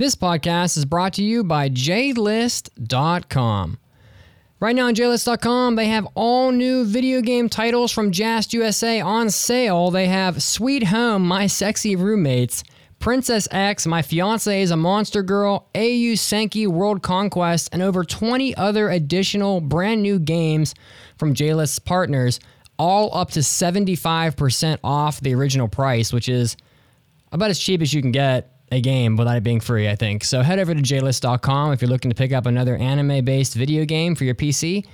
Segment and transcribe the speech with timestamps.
[0.00, 2.08] This podcast is brought to you by JList.com.
[4.58, 9.28] Right now on JList.com, they have all new video game titles from Jast USA on
[9.28, 9.90] sale.
[9.90, 12.64] They have Sweet Home, My Sexy Roommates,
[12.98, 18.56] Princess X, My Fiance is a Monster Girl, Eiyu Senki World Conquest, and over 20
[18.56, 20.74] other additional brand new games
[21.18, 22.40] from JList's partners,
[22.78, 26.56] all up to 75% off the original price, which is
[27.32, 30.24] about as cheap as you can get a game without it being free, I think.
[30.24, 33.84] So head over to jlist.com if you're looking to pick up another anime based video
[33.84, 34.86] game for your PC,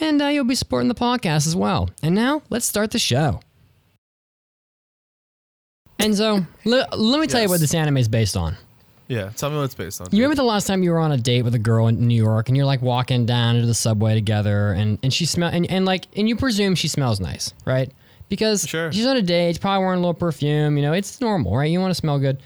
[0.00, 1.90] and uh, you'll be supporting the podcast as well.
[2.02, 3.40] And now, let's start the show.
[5.98, 8.56] Enzo, le- let me tell you what this anime is based on.
[9.08, 10.06] Yeah, tell me what it's based on.
[10.12, 12.14] You remember the last time you were on a date with a girl in New
[12.14, 15.68] York and you're like walking down into the subway together and, and she smell and,
[15.68, 17.90] and like and you presume she smells nice, right?
[18.28, 18.92] Because Sure.
[18.92, 21.68] she's on a date, she's probably wearing a little perfume, you know, it's normal, right?
[21.68, 22.40] You want to smell good.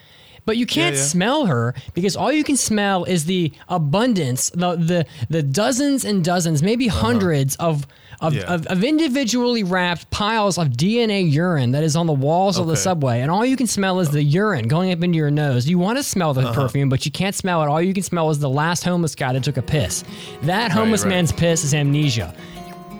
[0.46, 1.02] But you can't yeah.
[1.02, 6.22] smell her because all you can smell is the abundance, the the, the dozens and
[6.24, 7.86] dozens, maybe hundreds of
[8.20, 8.42] of, Uh-huh.
[8.46, 8.54] Yeah.
[8.54, 12.76] of of individually wrapped piles of DNA urine that is on the walls of the
[12.76, 15.66] subway, and all you can smell is the urine going up into your nose.
[15.68, 16.54] You want to smell the Uh-huh.
[16.54, 17.68] perfume, but you can't smell it.
[17.68, 20.04] All you can smell is the last homeless guy that took a piss.
[20.42, 21.10] That homeless right.
[21.10, 22.34] man's piss is amnesia.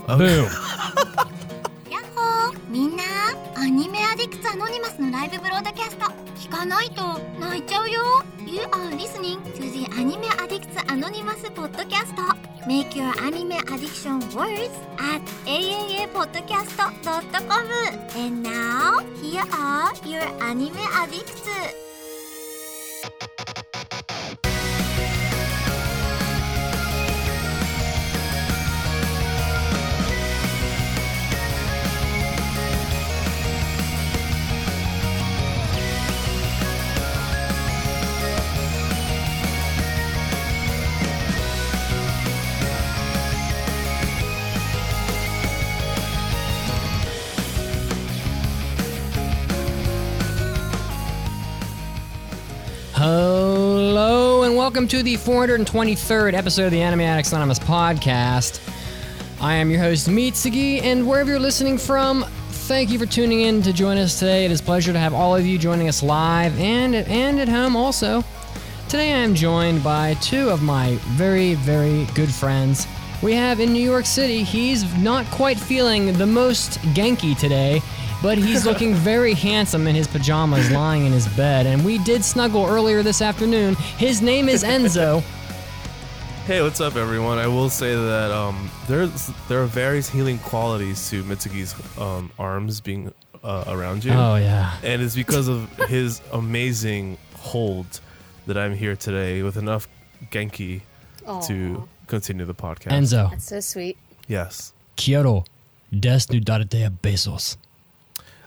[0.08, 0.48] Boom.
[3.64, 6.04] アニメアディクツアノニマスのライブブロードキャスト
[6.36, 8.02] 聞かないと泣いちゃうよ
[8.46, 12.12] You are listening to the Anime Addicts Anonymous podcast
[12.66, 17.70] Make your anime addiction worse at aaapodcast.com
[18.14, 21.48] And now, here are your anime addicts
[53.06, 58.66] Hello and welcome to the 423rd episode of the Anime Addicts Anonymous podcast.
[59.42, 63.60] I am your host Mitsugi, and wherever you're listening from, thank you for tuning in
[63.60, 64.46] to join us today.
[64.46, 67.48] It is a pleasure to have all of you joining us live and and at
[67.50, 68.24] home also.
[68.88, 72.86] Today I am joined by two of my very very good friends.
[73.22, 74.44] We have in New York City.
[74.44, 77.82] He's not quite feeling the most Genki today.
[78.24, 81.66] But he's looking very handsome in his pajamas lying in his bed.
[81.66, 83.74] And we did snuggle earlier this afternoon.
[83.98, 85.22] His name is Enzo.
[86.46, 87.38] Hey, what's up, everyone?
[87.38, 92.82] I will say that um, there's there are various healing qualities to Mitsugi's um, arms
[92.82, 94.76] being uh, around you, Oh, yeah.
[94.82, 97.86] and it's because of his amazing hold
[98.46, 99.88] that I'm here today with enough
[100.30, 100.82] Genki
[101.46, 102.92] to continue the podcast.
[102.92, 103.30] Enzo.
[103.30, 103.96] That's so sweet.
[104.28, 104.74] Yes.
[104.98, 105.44] Quiero
[105.90, 107.56] desnudarte a besos.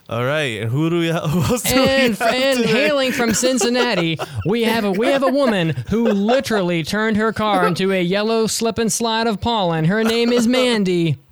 [0.09, 1.07] All right, and who do we?
[1.07, 5.21] Have, who do we And, have and hailing from Cincinnati, we have a we have
[5.23, 9.83] a woman who literally turned her car into a yellow slip and slide of pollen.
[9.85, 11.17] Her name is Mandy.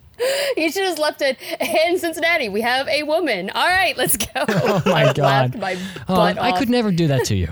[0.56, 2.48] You should have left it in Cincinnati.
[2.48, 3.50] We have a woman.
[3.50, 4.46] All right, let's go.
[4.48, 5.18] Oh my I God.
[5.18, 7.50] laughed my Oh, butt I could never do that to you.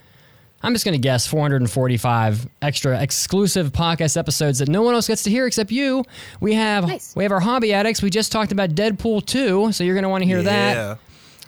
[0.64, 5.22] I'm just going to guess 445 extra exclusive podcast episodes that no one else gets
[5.24, 6.04] to hear except you.
[6.42, 7.16] We have Nice.
[7.16, 8.02] we have our hobby addicts.
[8.02, 10.98] We just talked about Deadpool 2, so you're going to want to hear that.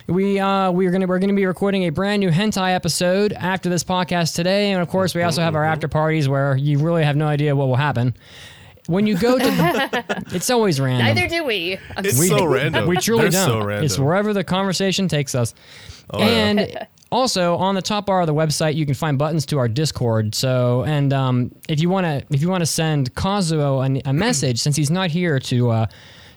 [0.06, 3.84] We uh we're gonna we're gonna be recording a brand new hentai episode after this
[3.84, 7.16] podcast today, and of course we also have our after parties where you really have
[7.16, 8.16] no idea what will happen.
[8.90, 11.06] When you go to the, it's always random.
[11.16, 11.78] Neither do we.
[11.96, 12.88] I'm It's just- so random.
[12.88, 13.48] we truly They're don't.
[13.48, 13.86] So random.
[13.86, 15.54] It's wherever the conversation takes us.
[16.10, 16.26] Oh, yeah.
[16.26, 19.68] and also on the top bar of the website, you can find buttons to our
[19.68, 20.34] Discord.
[20.34, 24.14] So, and um, if you want to, if you want to send Kazuo a, a
[24.14, 25.86] message, since he's not here to uh,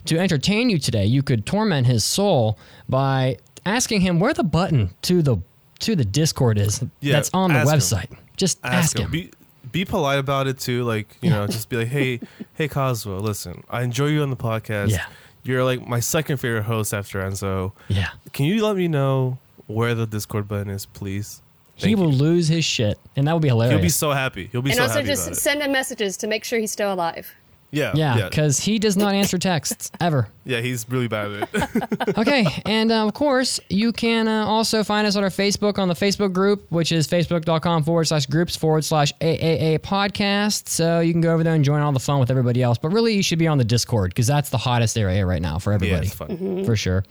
[0.04, 4.90] to entertain you today, you could torment his soul by asking him where the button
[5.02, 5.38] to the
[5.78, 6.84] to the Discord is.
[7.00, 7.78] Yeah, that's on the ask him.
[7.78, 8.18] website.
[8.36, 9.10] Just ask, him.
[9.10, 9.30] Be
[9.72, 10.84] be polite about it too.
[10.84, 12.20] Like you know, just be like, hey,
[12.54, 14.90] hey, Cosmo, listen, I enjoy you on the podcast.
[14.90, 15.06] Yeah.
[15.44, 17.72] You're like my second favorite host after Enzo.
[17.88, 18.10] yeah.
[18.32, 21.42] Can you let me know where the Discord button is, please.
[21.74, 22.18] he will you.
[22.18, 23.74] lose his shit, and that would be hilarious.
[23.74, 24.48] He'll be so happy.
[24.52, 25.40] He'll be and so also happy just about it.
[25.40, 27.34] send him messages to make sure he's still alive.
[27.72, 30.28] Yeah, yeah, yeah, because he does not answer texts ever.
[30.44, 30.60] yeah.
[30.60, 32.18] He's really bad at it.
[32.18, 35.88] okay, and uh, of course, you can uh, also find us on our Facebook on
[35.88, 40.68] the Facebook group, which is facebook.com forward slash groups forward slash AAA podcast.
[40.68, 42.76] So you can go over there and join all the fun with everybody else.
[42.76, 45.58] But really, you should be on the Discord because that's the hottest area right now
[45.58, 46.28] for yeah, everybody, fun.
[46.28, 46.64] Mm-hmm.
[46.64, 47.04] for sure.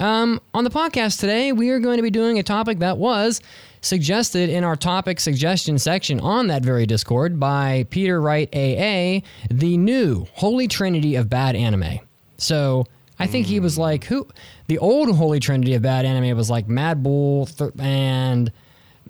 [0.00, 3.40] Um, on the podcast today, we are going to be doing a topic that was
[3.80, 9.76] suggested in our topic suggestion section on that very Discord by Peter Wright AA, the
[9.78, 11.98] new Holy Trinity of bad anime.
[12.36, 12.86] So
[13.18, 14.26] I think he was like, who?
[14.66, 18.50] The old Holy Trinity of bad anime was like Mad Bull th- and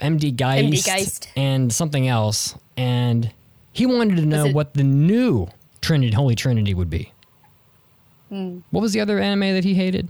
[0.01, 1.29] MD Geist, Geist.
[1.37, 2.57] and something else.
[2.77, 3.31] And
[3.73, 5.49] he wanted to know it- what the new
[5.81, 7.13] Trinity, Holy Trinity would be.
[8.31, 8.59] Hmm.
[8.71, 10.09] What was the other anime that he hated?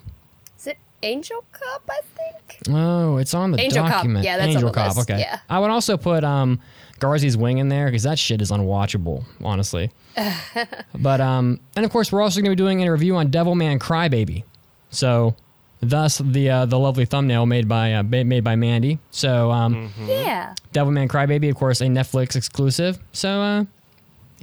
[1.02, 1.82] Angel Cop?
[1.90, 2.58] I think.
[2.76, 3.92] Oh, it's on the Angel Cop.
[3.92, 4.24] document.
[4.24, 4.96] Yeah, that's on Angel the Cop.
[4.96, 5.10] list.
[5.10, 5.20] Okay.
[5.20, 5.38] Yeah.
[5.48, 6.60] I would also put um,
[7.00, 9.90] Garzey's Wing in there because that shit is unwatchable, honestly.
[10.98, 13.78] but um, and of course we're also going to be doing a review on Devilman
[13.78, 14.44] Crybaby.
[14.90, 15.36] So,
[15.80, 18.98] thus the uh, the lovely thumbnail made by uh, made by Mandy.
[19.10, 20.08] So um, Mm-hmm.
[20.08, 20.54] Yeah.
[20.74, 22.98] Devilman Crybaby, of course, a Netflix exclusive.
[23.12, 23.64] So uh,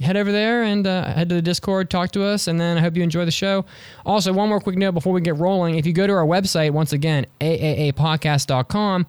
[0.00, 2.80] head over there and uh, head to the Discord, talk to us, and then I
[2.80, 3.64] hope you enjoy the show.
[4.06, 5.76] Also, one more quick note before we get rolling.
[5.76, 9.06] If you go to our website, once again, aaapodcast.com,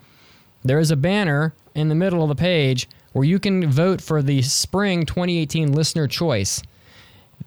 [0.64, 4.22] there is a banner in the middle of the page where you can vote for
[4.22, 6.62] the spring 2018 listener choice.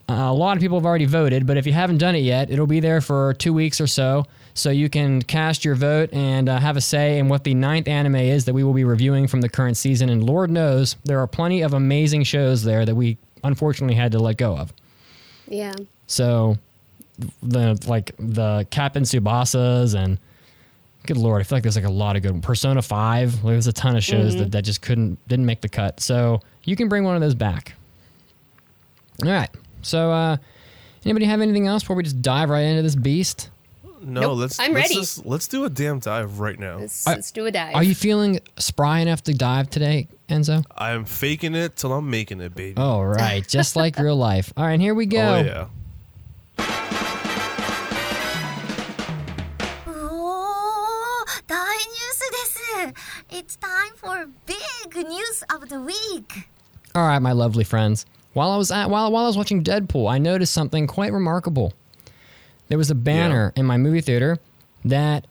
[0.08, 2.50] Uh, a lot of people have already voted, but if you haven't done it yet,
[2.50, 4.24] it'll be there for two weeks or so.
[4.54, 7.88] So you can cast your vote and uh, have a say in what the ninth
[7.88, 10.08] anime is that we will be reviewing from the current season.
[10.08, 14.18] And Lord knows there are plenty of amazing shows there that we unfortunately had to
[14.18, 14.72] let go of.
[15.48, 15.74] Yeah.
[16.06, 16.56] So
[17.42, 20.18] the like the Captain Tsubasas and
[21.06, 23.42] good lord, I feel like there's like a lot of good Persona Five.
[23.42, 26.00] There's a ton of shows that, that just couldn't didn't make the cut.
[26.00, 27.74] So you can bring one of those back.
[29.24, 29.50] All right.
[29.82, 30.36] So uh
[31.04, 33.50] anybody have anything else before we just dive right into this beast?
[34.04, 34.58] No, nope, let's.
[34.58, 35.00] I'm let's ready.
[35.00, 36.78] Just, let's do a damn dive right now.
[36.78, 37.74] Let's, let's, do a dive.
[37.74, 40.64] Are you feeling spry enough to dive today, Enzo?
[40.76, 42.76] I'm faking it till I'm making it, baby.
[42.76, 44.52] All right, just like real life.
[44.56, 45.18] All right, here we go.
[45.18, 45.66] Oh yeah.
[49.86, 51.24] Oh,
[53.30, 56.48] it's time for big news of the week.
[56.94, 58.04] All right, my lovely friends.
[58.32, 61.72] While I was at, while while I was watching Deadpool, I noticed something quite remarkable.
[62.72, 64.38] There was a banner in my movie theater
[64.86, 65.26] that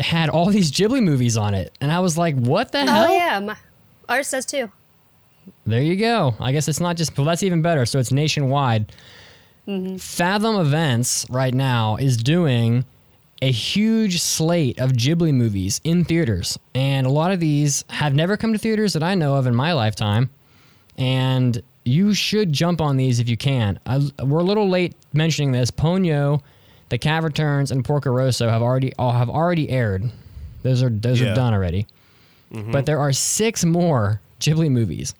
[0.00, 3.06] had all these Ghibli movies on it, and I was like, "What the oh, hell?"
[3.08, 3.56] oh yeah, my,
[4.08, 4.72] ours does too.
[5.66, 6.34] There you go.
[6.40, 7.86] I guess it's not just well, that's even better.
[7.86, 8.92] So it's nationwide.
[9.68, 9.98] Mm-hmm.
[9.98, 12.84] Fathom Events right now is doing
[13.40, 18.36] a huge slate of Ghibli movies in theaters, and a lot of these have never
[18.36, 20.28] come to theaters that I know of in my lifetime.
[20.98, 23.78] And you should jump on these if you can.
[23.86, 25.70] I, we're a little late mentioning this.
[25.70, 26.42] Ponyo,
[26.90, 30.10] The Cat Returns, and Porco Rosso have already all have already aired.
[30.62, 31.86] Those are those are done already.
[32.52, 35.14] But there are six more Ghibli movies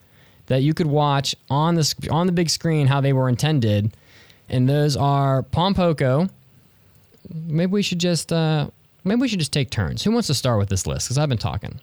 [0.46, 3.92] that you could watch on the on the big screen how they were intended,
[4.48, 6.28] and those are Pompoko.
[7.32, 8.68] Maybe we should just uh,
[9.04, 10.02] maybe we should just take turns.
[10.02, 11.06] Who wants to start with this list?
[11.06, 11.80] Because I've been talking.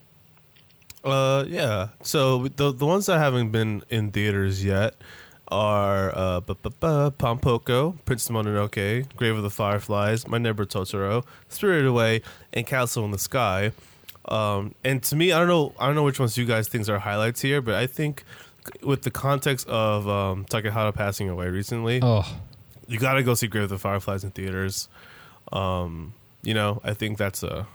[1.04, 1.90] Uh, yeah.
[2.04, 4.96] So the the ones that haven't been in theaters yet
[5.50, 12.22] are uh, Pompoko, Prince Mononoke, Grave of the Fireflies, My Neighbor Totoro, Spirited Away,
[12.54, 13.72] and Castle in the Sky.
[14.26, 16.88] Um, and to me, I don't know, I don't know which ones you guys think
[16.90, 18.24] are highlights here, but I think
[18.82, 22.26] with the context of um, Takahata passing away recently, Oh,
[22.88, 24.90] you got to go see Grave of the Fireflies in theaters.
[25.54, 26.14] Um,
[26.44, 27.68] you know, I think that's a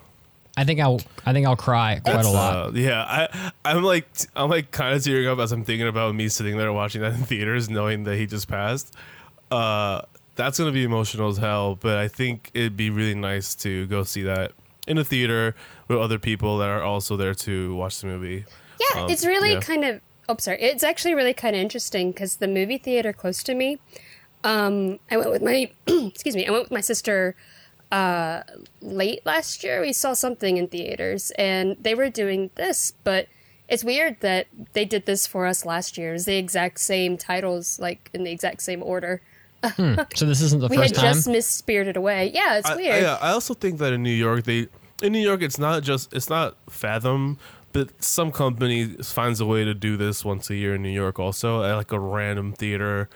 [0.57, 2.67] I think I'll I think I'll cry quite that's, a lot.
[2.69, 4.07] uh, yeah, I I'm like
[4.37, 7.15] I'm like kind of tearing up as I'm thinking about me sitting there watching that
[7.15, 8.95] in theaters, knowing that he just passed.
[9.51, 10.03] Uh,
[10.35, 11.77] that's gonna be emotional as hell.
[11.77, 14.53] But I think it'd be really nice to go see that
[14.87, 15.55] in a theater
[15.89, 18.45] with other people that are also there to watch the movie.
[18.81, 19.61] Yeah, Um, it's really yeah.
[19.61, 20.01] kind of.
[20.29, 20.61] Oh, sorry.
[20.61, 23.79] It's actually really kind of interesting because the movie theater close to me,
[24.45, 25.71] um, I went with my.
[25.87, 26.47] excuse me.
[26.47, 27.35] I went with my sister
[27.93, 28.43] uh,
[28.81, 29.81] late last year.
[29.83, 33.29] We saw something in theaters, and they were doing this, but
[33.69, 36.15] it's weird that they did this for us last year.
[36.15, 39.21] It's the exact same titles, like in the exact same order.
[39.63, 41.15] So this isn't the We first had time.
[41.15, 42.33] just missed Spirited Away.
[42.35, 43.05] Yeah, it's I, weird.
[43.05, 44.69] I, I also think that in New York, they
[45.03, 47.39] in New York, it's not just it's not Fathom,
[47.73, 51.19] but some company finds a way to do this once a year in New York,
[51.19, 53.09] also at like a random theater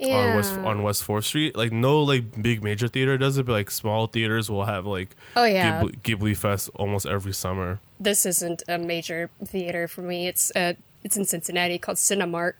[0.00, 0.64] on West Yeah.
[0.64, 1.56] on West Fourth Street.
[1.56, 5.14] Like no like big major theater does it, but like small theaters will have like
[5.36, 5.82] Oh, yeah.
[5.82, 7.80] Ghibli, Ghibli Fest almost every summer.
[8.00, 10.26] This isn't a major theater for me.
[10.28, 12.54] It's uh, it's in Cincinnati called Cinemark.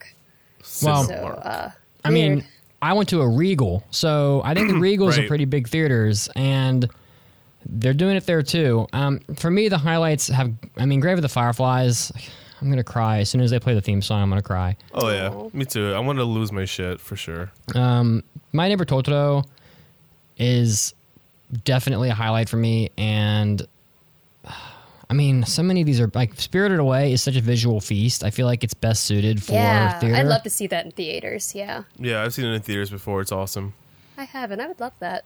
[0.83, 1.71] Well, So, uh,
[2.05, 2.45] I mean.
[2.83, 6.87] I went to a Regal, so I think the Regals are pretty big theaters, and
[7.64, 8.87] they're doing it there too.
[8.93, 12.12] Um, for me, the highlights have, I mean, Grave of the Fireflies.
[12.64, 14.23] I'm gonna cry as soon as they play the theme song.
[14.23, 14.75] I'm gonna cry.
[14.94, 15.50] oh yeah, Aw.
[15.52, 15.92] me too.
[15.92, 17.52] I want to lose my shit for sure.
[17.75, 19.44] Um, My Neighbor Totoro
[20.38, 20.94] is
[21.64, 23.66] definitely a highlight for me, and
[25.11, 28.25] I mean, so many of these are like Spirited Away is such a visual feast.
[28.25, 30.16] I feel like it's best suited for yeah, theater.
[30.16, 31.54] I'd love to see that in theaters.
[31.54, 33.21] Yeah, Yeah, I've seen it in theaters before.
[33.21, 33.75] It's awesome.
[34.16, 34.61] I haven't.
[34.61, 35.25] I would love that.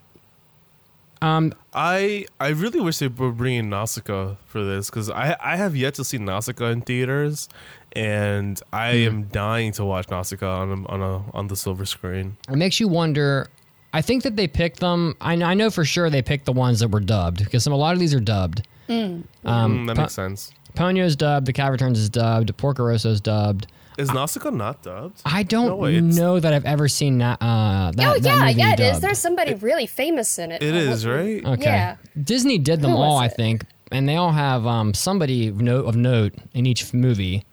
[1.21, 5.75] Um, I I really wish they were bringing Nausicaa for this because I I have
[5.77, 7.49] yet to see Nausicaa in theaters,
[7.95, 9.07] and I Hmm.
[9.07, 12.37] am dying to watch Nausicaa on a, on a on the silver screen.
[12.49, 13.49] it makes you wonder.
[13.93, 15.17] I think that they picked them.
[15.21, 17.77] I, I know for sure they picked the ones that were dubbed because some a
[17.77, 18.67] lot of these are dubbed.
[18.89, 20.53] Um, Mm, that Po- makes sense.
[20.75, 21.47] Ponyo's dubbed.
[21.47, 22.55] The Cat Returns is dubbed.
[22.59, 23.67] Porco Rosso's dubbed.
[23.99, 25.21] Is Nausicaa not dubbed?
[25.25, 27.39] I don't No way, know that I've ever seen that.
[27.43, 28.91] Uh, that oh that yeah, movie yeah, it is.
[28.93, 29.03] dubbed.
[29.03, 30.63] There's somebody really famous in it.
[30.63, 31.45] It Uh, is right.
[31.45, 31.65] Okay.
[31.65, 31.97] Yeah.
[32.23, 35.87] Disney did them Who all, I think, and they all have um, somebody of note,
[35.87, 37.45] of note in each movie.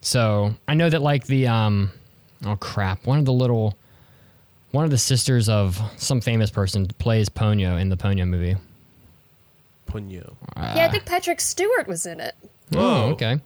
[0.00, 1.90] So I know that, like the um,
[2.46, 3.76] oh crap, one of the little,
[4.70, 8.56] one of the sisters of some famous person plays Ponyo in the Ponyo movie.
[9.86, 10.36] Ponyo.
[10.56, 12.34] Yeah, I think Patrick Stewart was in it.
[12.74, 13.40] Oh, okay.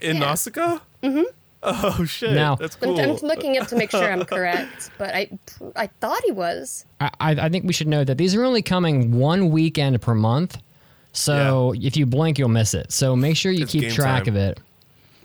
[0.00, 0.78] In Nausicaa?
[1.02, 1.22] Mm-hmm.
[1.64, 2.32] Oh shit.
[2.32, 2.96] Now- That's I'm.
[2.98, 5.30] I'm looking up to make sure I'm correct, but I
[5.76, 6.84] I thought he was.
[7.00, 10.14] I, I I think we should know that these are only coming one weekend per
[10.14, 10.58] month.
[11.12, 12.90] So if you blink, you'll miss it.
[12.90, 14.34] So make sure you It's keep track time.
[14.34, 14.60] of it.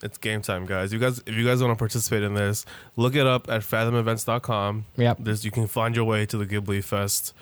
[0.03, 0.93] It's game time, guys.
[0.93, 2.65] You guys, if you guys want to participate in this,
[2.97, 4.85] look it up at fathomevents.com.
[4.97, 5.17] Yep.
[5.21, 7.33] There's you can find your way to the Ghibli Fest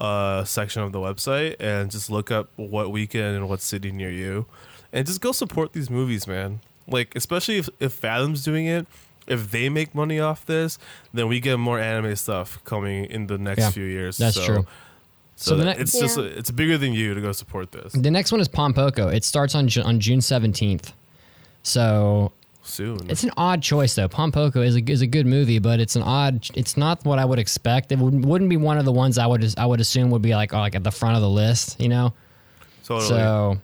[0.00, 4.10] uh, section of the website and just look up what weekend and what city near
[4.10, 4.46] you,
[4.92, 6.60] and just go support these movies, man.
[6.88, 8.86] Like especially if if Fathom's doing it,
[9.26, 10.78] if they make money off this,
[11.12, 14.16] then we get more anime stuff coming in the next Yeah, few years.
[14.18, 14.66] that's So- true.
[15.36, 16.24] So, So the that- ne- it's just Yeah.
[16.24, 19.12] it's bigger than you to go support this The next one is Pompoko.
[19.14, 20.92] It starts on on June seventeenth.
[21.62, 22.98] So soon.
[23.08, 24.08] It's an odd choice though.
[24.08, 26.46] Pompoko is a is a good movie, but it's an odd.
[26.54, 27.92] It's not what I would expect.
[27.92, 30.34] It wouldn't, wouldn't be one of the ones I would I would assume would be
[30.34, 32.12] like oh, like at the front of the list, you know.
[32.84, 33.08] totally.
[33.08, 33.58] So,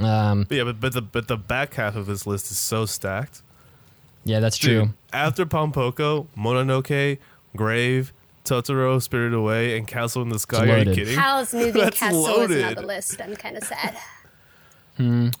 [0.00, 2.86] um, But yeah, but, but the but the back half of this list is so
[2.86, 3.42] stacked.
[4.24, 4.94] yeah, that's Dude, true.
[5.12, 7.18] After Pompoko, Mononoke,
[7.56, 8.12] Grave,
[8.44, 10.62] Totoro, Spirited Away, and Castle in the Sky.
[10.62, 10.94] Are you loaded.
[10.94, 11.18] kidding?
[11.18, 13.20] Howl's moving That's castle is not the list.
[13.20, 13.96] I'm kind of sad.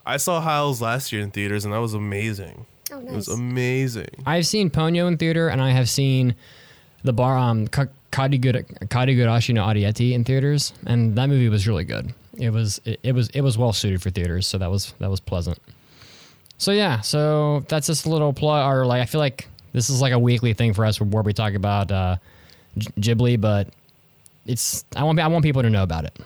[0.04, 2.66] I saw Howl's last year in theaters, and that was amazing.
[2.90, 4.08] Oh, It was amazing.
[4.26, 6.34] I've seen Ponyo in theater, and I have seen
[7.04, 11.84] the bar um Ka- Kadigura- Karigurashi no Arrietty in theaters, and that movie was really
[11.84, 12.12] good.
[12.38, 15.10] It was it, it was it was well suited for theaters, so that was that
[15.10, 15.58] was pleasant.
[16.58, 20.00] So yeah, so that's just a little plug, or like I feel like this is
[20.00, 22.16] like a weekly thing for us where we talk about uh,
[22.78, 23.68] Ghibli, but
[24.46, 26.18] it's I want I want people to know about it.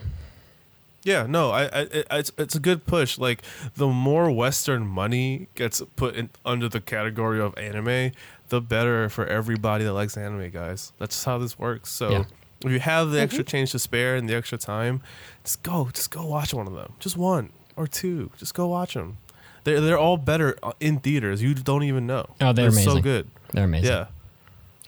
[1.02, 3.16] Yeah, no, I, I it's it's a good push.
[3.16, 3.42] Like
[3.76, 8.10] the more Western money gets put in under the category of anime,
[8.48, 10.92] the better for everybody that likes anime, guys.
[10.98, 11.90] That's just how this works.
[11.90, 12.24] So Yeah.
[12.64, 15.02] If you have the extra change to spare and the extra time,
[15.44, 18.94] just go, just go watch one of them, just one or two, just go watch
[18.94, 19.18] them.
[19.64, 21.42] They're they're all better uh, in theaters.
[21.42, 22.26] You don't even know.
[22.40, 23.02] Oh, they're so amazing.
[23.02, 23.30] good.
[23.52, 23.90] They're amazing.
[23.90, 24.06] Yeah.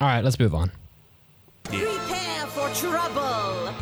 [0.01, 0.71] All right, let's move on.
[1.65, 3.73] Prepare for trouble.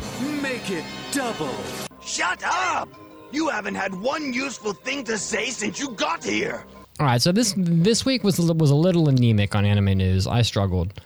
[0.41, 1.53] Make it double.
[2.01, 2.89] Shut up!
[3.31, 6.65] You haven't had one useful thing to say since you got here.
[6.99, 10.25] All right, so this this week was was a little anemic on anime news.
[10.25, 10.99] I struggled.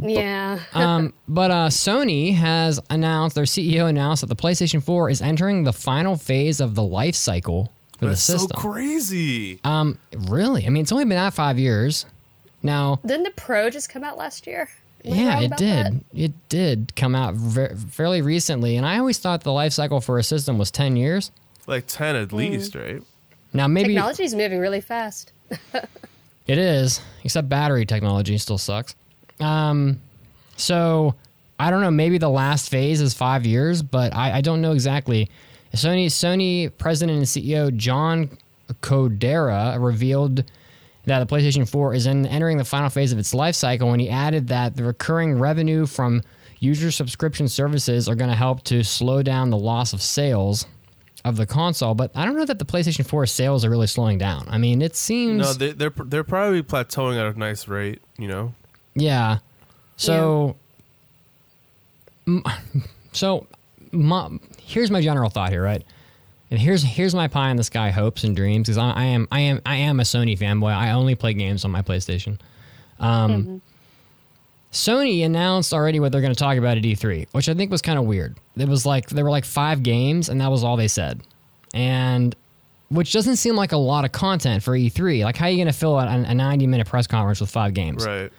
[0.00, 0.58] Yeah.
[0.74, 5.64] um, but uh, Sony has announced, their CEO announced that the PlayStation 4 is entering
[5.64, 9.60] the final phase of the life cycle for That's the so crazy.
[9.64, 10.66] um, really?
[10.66, 12.06] I mean, it's only been out five years.
[12.62, 14.68] Now, Didn't the Pro just come out last year?
[15.04, 15.86] Am yeah, it did.
[15.86, 15.92] that?
[16.14, 20.18] It did come out ver- fairly recently, and I always thought the life cycle for
[20.18, 21.30] a system was 10 years.
[21.66, 23.02] Like ten at least, right?
[23.52, 25.32] Now, maybe Technology's moving really fast.
[26.46, 28.94] It is, except battery technology still sucks.
[29.40, 30.00] Um,
[30.56, 31.14] so
[31.58, 31.90] I don't know.
[31.90, 35.30] Maybe the last phase is five years, but I, I don't know exactly.
[35.74, 38.30] Sony Sony president and CEO John
[38.82, 40.44] Kodera revealed
[41.04, 44.00] that the PlayStation 4 is in, entering the final phase of its life cycle, and
[44.00, 46.22] he added that the recurring revenue from
[46.58, 50.66] user subscription services are going to help to slow down the loss of sales
[51.24, 51.94] of the console.
[51.94, 54.46] But I don't know that the PlayStation 4 sales are really slowing down.
[54.48, 58.00] I mean, it seems No, they, they're they're probably plateauing at a nice rate.
[58.18, 58.54] You know.
[58.96, 59.38] Yeah.
[59.96, 60.56] So,
[62.26, 62.42] m-
[63.12, 63.46] so
[63.92, 65.84] my, here's my general thought here, right?
[66.50, 69.26] And here's here's my pie in the sky hopes and dreams because I, I am
[69.32, 70.72] I am I am a Sony fanboy.
[70.72, 72.38] I only play games on my PlayStation.
[73.00, 73.60] Um,
[74.72, 77.82] Sony announced already what they're going to talk about at E3, which I think was
[77.82, 78.36] kind of weird.
[78.56, 81.20] It was like there were like five games, and that was all they said,
[81.74, 82.34] and
[82.90, 85.24] which doesn't seem like a lot of content for E3.
[85.24, 87.74] Like, how are you going to fill out a 90 minute press conference with five
[87.74, 88.06] games?
[88.06, 88.30] Right.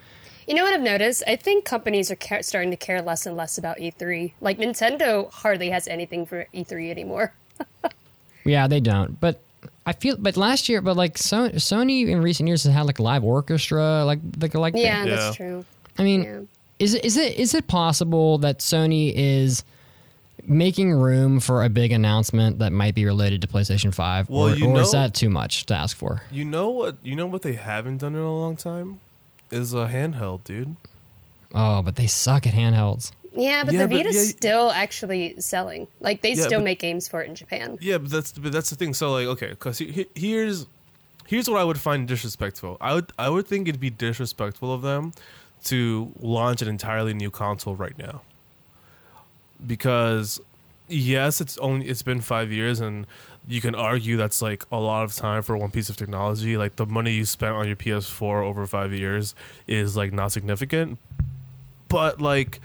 [0.48, 1.24] You know what I've noticed?
[1.28, 4.32] I think companies are ca- starting to care less and less about E3.
[4.40, 7.34] Like Nintendo hardly has anything for E3 anymore.
[8.46, 9.20] Yeah, they don't.
[9.20, 9.42] But
[9.86, 12.98] I feel, but last year, but like so, Sony in recent years has had like
[12.98, 14.74] live orchestra, like like like.
[14.74, 15.16] Yeah, Yeah.
[15.16, 15.66] that's true.
[15.98, 16.40] I mean, Yeah.
[16.80, 19.66] is it is it is it possible that Sony is
[20.46, 24.56] making room for a big announcement that might be related to PlayStation Five, Well, or,
[24.56, 26.22] you or is that too much to ask for?
[26.32, 26.96] You know what?
[27.04, 29.02] You know what they haven't done in a long time
[29.52, 30.76] is a handheld, dude.
[31.54, 33.12] Oh, but they suck at handhelds.
[33.36, 35.88] Yeah, but Yeah, the but Vita's yeah- still actually selling.
[36.00, 37.78] Like they Yeah, still but- make games for it in Japan.
[37.82, 38.94] Yeah, but that's but that's the thing.
[38.94, 40.66] So like, okay, because he, he- here's
[41.28, 42.78] here's what I would find disrespectful.
[42.82, 45.14] I would I would think it'd be disrespectful of them
[45.66, 48.22] to launch an entirely new console right now.
[49.66, 50.40] Because
[50.88, 53.06] yes, it's only it's been five years, and
[53.48, 56.58] you can argue that's like a lot of time for one piece of technology.
[56.58, 59.34] Like the money you spent on your PS4 over five years
[59.68, 60.98] is like not significant,
[61.88, 62.60] but like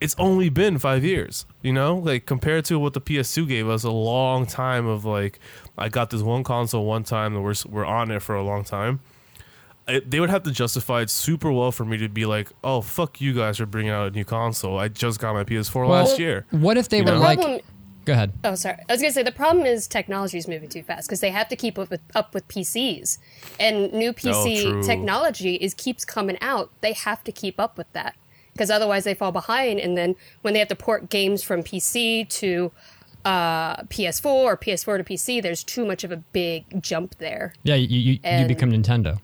[0.00, 3.84] it's only been five years you know like compared to what the ps2 gave us
[3.84, 5.38] a long time of like
[5.78, 8.64] i got this one console one time and we're, we're on it for a long
[8.64, 8.98] time
[9.86, 12.80] it, they would have to justify it super well for me to be like oh
[12.80, 16.18] fuck you guys for bringing out a new console i just got my ps4 last
[16.18, 17.20] year What if they You were know?
[17.20, 17.64] like?
[18.04, 18.32] Go ahead.
[18.44, 18.76] Oh, sorry.
[18.88, 21.48] I was gonna say the problem is technology is moving too fast because they have
[21.48, 23.18] to keep up with up with PCs,
[23.58, 24.82] and new PC true.
[24.82, 26.70] technology is keeps coming out.
[26.80, 28.14] They have to keep up with that
[28.52, 29.80] because otherwise they fall behind.
[29.80, 32.72] And then when they have to port games from PC to
[33.24, 37.54] uh, PS4 or PS4 to PC, there's too much of a big jump there.
[37.62, 39.20] Yeah, you you, you become Nintendo.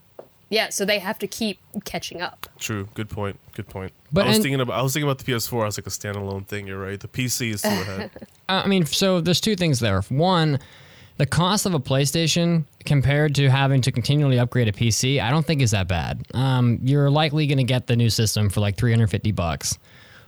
[0.50, 2.47] Yeah, so they have to keep catching up.
[2.58, 5.19] true good point good point But i was and- thinking about i was thinking about
[5.25, 8.10] the ps4 as like a standalone thing you're right the pc is still ahead
[8.49, 10.02] Uh, I mean, so there's two things there.
[10.08, 10.58] One,
[11.19, 15.47] the cost of a PlayStation compared to having to continually upgrade a PC, I don't
[15.47, 16.26] think is that bad.
[16.34, 19.78] Um, you're likely going to get the new system for like 350 bucks,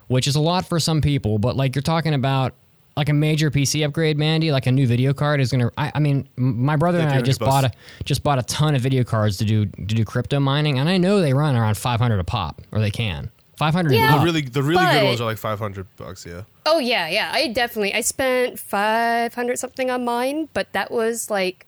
[0.06, 1.40] which is a lot for some people.
[1.40, 2.54] But like you're talking about
[2.96, 5.72] like a major PC upgrade, Mandy, like a new video card is going to.
[5.78, 7.50] I I mean, my brother Yeah, and I just bucks.
[7.50, 7.72] bought a
[8.04, 10.98] just bought a ton of video cards to do to do crypto mining, and I
[10.98, 13.92] know they run around 500 a pop, or they can 500.
[13.92, 14.14] Yeah.
[14.14, 17.30] a the really the really good ones are like 500 bucks yeah Oh yeah, yeah.
[17.32, 21.66] I definitely I spent five hundred something on mine, but that was like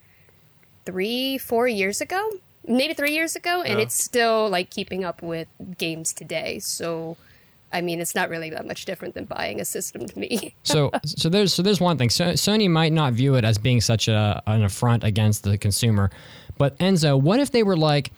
[0.84, 2.30] three, four years ago,
[2.68, 3.84] maybe three years ago, and Yeah.
[3.84, 6.58] it's still like keeping up with games today.
[6.58, 7.16] So,
[7.74, 10.54] I mean, it's not really that much different than buying a system to me.
[10.62, 12.08] so so there's so there's one thing.
[12.08, 16.10] So, Sony might not view it as being such a an affront against the consumer,
[16.56, 18.12] but Enzo, what if they were like,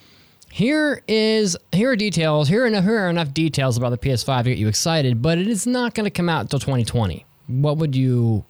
[0.50, 4.44] here is here are details, here are enough, here are enough details about the PS5
[4.44, 7.24] to get you excited, but it is not going to come out until 2020.
[7.48, 8.44] What would you?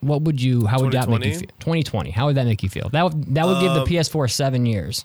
[0.00, 0.66] What would you?
[0.66, 1.48] How would that make you feel?
[1.58, 2.10] 2020.
[2.10, 2.88] How would that make you feel?
[2.90, 5.04] That would that would give the Um, PS4 seven years.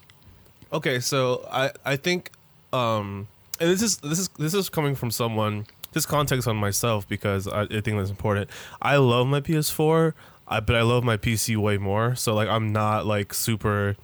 [0.72, 2.30] Okay, so I I think
[2.72, 3.26] um
[3.62, 7.46] and this is this is this is coming from someone this context on myself because
[7.46, 8.50] I, I think that's important.
[8.80, 10.14] I love my PS4,
[10.48, 12.16] I but I love my PC way more.
[12.16, 13.96] So like I'm not like super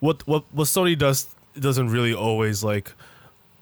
[0.00, 2.92] what what what Sony does doesn't really always like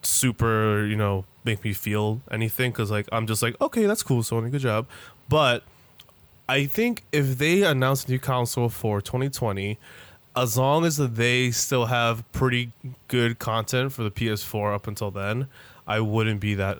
[0.01, 4.22] super, you know, make me feel anything cuz like I'm just like, okay, that's cool
[4.22, 4.87] Sony, good job.
[5.29, 5.64] But
[6.49, 9.79] I think if they announce a new console for 2020,
[10.37, 12.70] as long as they still have pretty
[13.09, 15.49] good content for the PS4 up until then,
[15.87, 16.79] I wouldn't be that.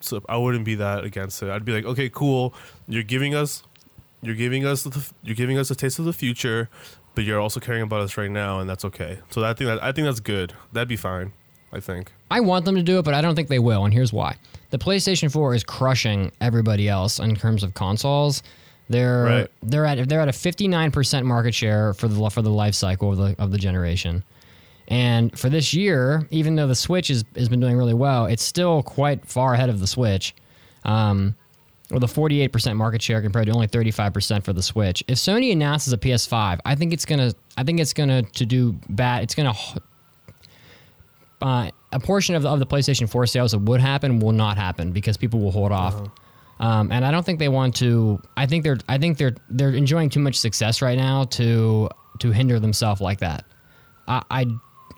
[0.00, 1.50] So I wouldn't be that against it.
[1.50, 2.54] I'd be like, okay, cool.
[2.88, 3.64] You're giving us,
[4.20, 6.68] you're giving us, the, you're giving us a taste of the future,
[7.14, 9.18] but you're also caring about us right now, and that's okay.
[9.30, 10.54] So I think that I think that's good.
[10.72, 11.32] That'd be fine.
[11.72, 12.12] I think.
[12.30, 14.36] I want them to do it, but I don't think they will, and here's why.
[14.70, 18.42] The PlayStation 4 is crushing everybody else in terms of consoles.
[18.88, 19.50] They're Right.
[19.62, 23.18] they're at they're at a 59% market share for the for the life cycle of
[23.18, 24.24] the of the generation.
[24.88, 28.42] And for this year, even though the Switch is, has been doing really well, it's
[28.42, 30.34] still quite far ahead of the Switch.
[30.84, 31.36] Um,
[31.90, 35.04] with a 48% market share compared to only 35% for the Switch.
[35.08, 38.72] If Sony announces a PS5, I think it's gonna I think it's gonna to do
[38.88, 39.22] bad.
[39.24, 39.52] It's gonna
[41.40, 44.56] uh, a portion of the, of the PlayStation 4 sales that would happen will not
[44.56, 45.94] happen because people will hold off.
[46.62, 48.22] Um, and I don't think they want to.
[48.36, 48.78] I think they're.
[48.88, 49.34] I think they're.
[49.50, 53.44] They're enjoying too much success right now to to hinder themselves like that.
[54.08, 54.46] I, I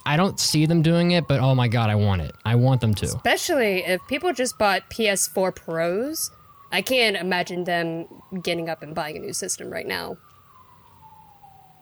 [0.04, 2.32] I don't see them doing it, but oh my god, I want it.
[2.44, 3.06] I want them to.
[3.06, 6.30] Especially if people just bought PS4 Pros.
[6.70, 8.06] I can't imagine them
[8.42, 10.18] getting up and buying a new system right now.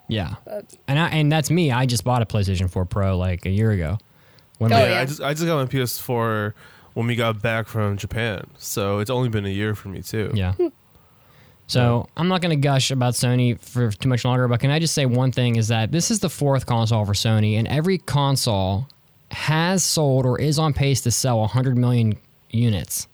[0.09, 0.35] Yeah,
[0.87, 1.71] and I, and that's me.
[1.73, 3.99] I just bought a PlayStation 4 Pro like a year ago.
[4.59, 5.01] When Oh, we- yeah, yeah.
[5.01, 6.53] I just I just got my PS4
[6.95, 10.31] when we got back from Japan, so it's only been a year for me too.
[10.35, 10.53] Yeah.
[10.55, 10.69] Hmm.
[11.67, 14.79] So I'm not going to gush about Sony for too much longer, but can I
[14.79, 17.99] just say one thing is that this is the fourth console for Sony, and every
[17.99, 18.89] console
[19.31, 22.19] has sold or is on pace to sell 100 million
[22.51, 23.09] units.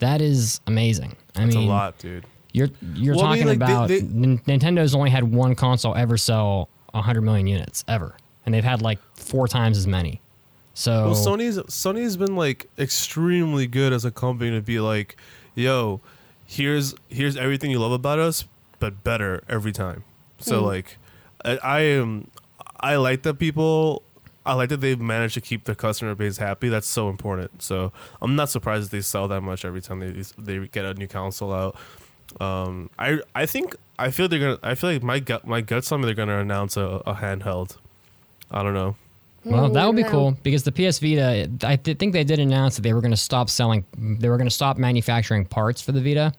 [0.00, 1.16] That is amazing.
[1.36, 2.26] I It's mean, a lot, dude.
[2.52, 5.94] You're you're Well, I talking mean, like, about they- Nin- Nintendo's only had one console
[5.94, 10.20] ever sell 100 million units ever, and they've had like four times as many.
[10.76, 15.16] So Well, Sony's Sony's been like extremely good as a company to be like,
[15.54, 16.02] yo,
[16.44, 18.44] here's here's everything you love about us,
[18.78, 20.04] but better every time.
[20.38, 20.98] So like,
[21.42, 22.30] I, I am
[22.78, 24.02] I like that people.
[24.44, 26.68] I like that they've managed to keep their customer base happy.
[26.68, 27.62] That's so important.
[27.62, 30.92] So I'm not surprised that they sell that much every time they they get a
[30.92, 31.76] new console out.
[32.38, 34.58] Um, I I think I feel they're gonna.
[34.62, 37.78] I feel like my gut my guts me they're gonna announce a, a handheld.
[38.50, 38.96] I don't know.
[39.46, 42.76] Well, that would be cool because the PS Vita, I th- think they did announce
[42.76, 45.92] that they were going to stop selling, they were going to stop manufacturing parts for
[45.92, 46.32] the Vita.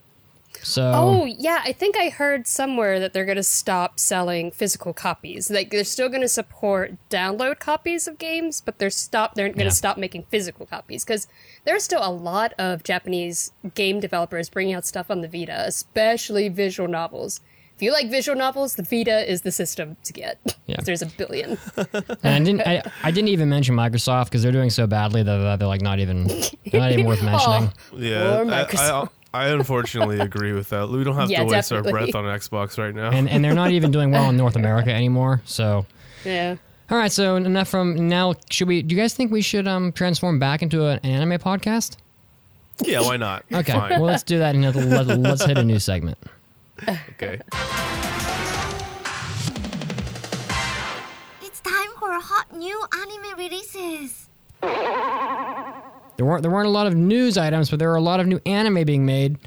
[0.63, 4.91] So, Oh yeah, I think I heard somewhere that they're going to stop selling physical
[4.91, 5.51] copies.
[5.51, 9.59] Like they're still going to support download copies of games, but they're stop they're going
[9.59, 9.69] to Yeah.
[9.69, 11.27] stop making physical copies because
[11.65, 16.49] there's still a lot of Japanese game developers bringing out stuff on the Vita, especially
[16.49, 17.39] visual novels.
[17.77, 20.39] If you like visual novels, the Vita is the system to get.
[20.65, 20.77] Yeah.
[20.83, 21.59] There's a billion.
[21.77, 25.59] and I didn't, I, I didn't even mention Microsoft because they're doing so badly that
[25.59, 26.25] they're like not even,
[26.71, 27.71] they're not even worth mentioning.
[27.95, 30.89] Yeah, Or I, I, I unfortunately agree with that.
[30.89, 31.91] We don't have Yeah, to waste definitely.
[31.91, 33.11] our breath on Xbox right now.
[33.11, 35.43] And, and they're not even doing well in North America anymore.
[35.45, 35.85] So,
[36.25, 36.55] yeah.
[36.89, 37.11] all right.
[37.11, 38.33] So enough from now.
[38.49, 41.97] Should we, do you guys think we should um, transform back into an anime podcast?
[42.81, 43.45] yeah, why not?
[43.53, 43.71] Okay.
[43.73, 43.91] Fine.
[43.91, 46.17] Well, let's do that and let, let, let's hit a new segment.
[46.87, 47.39] Okay.
[51.41, 54.29] It's time for hot new anime releases.
[54.61, 58.27] There weren't there weren't a lot of news items, but there were a lot of
[58.27, 59.37] new anime being made.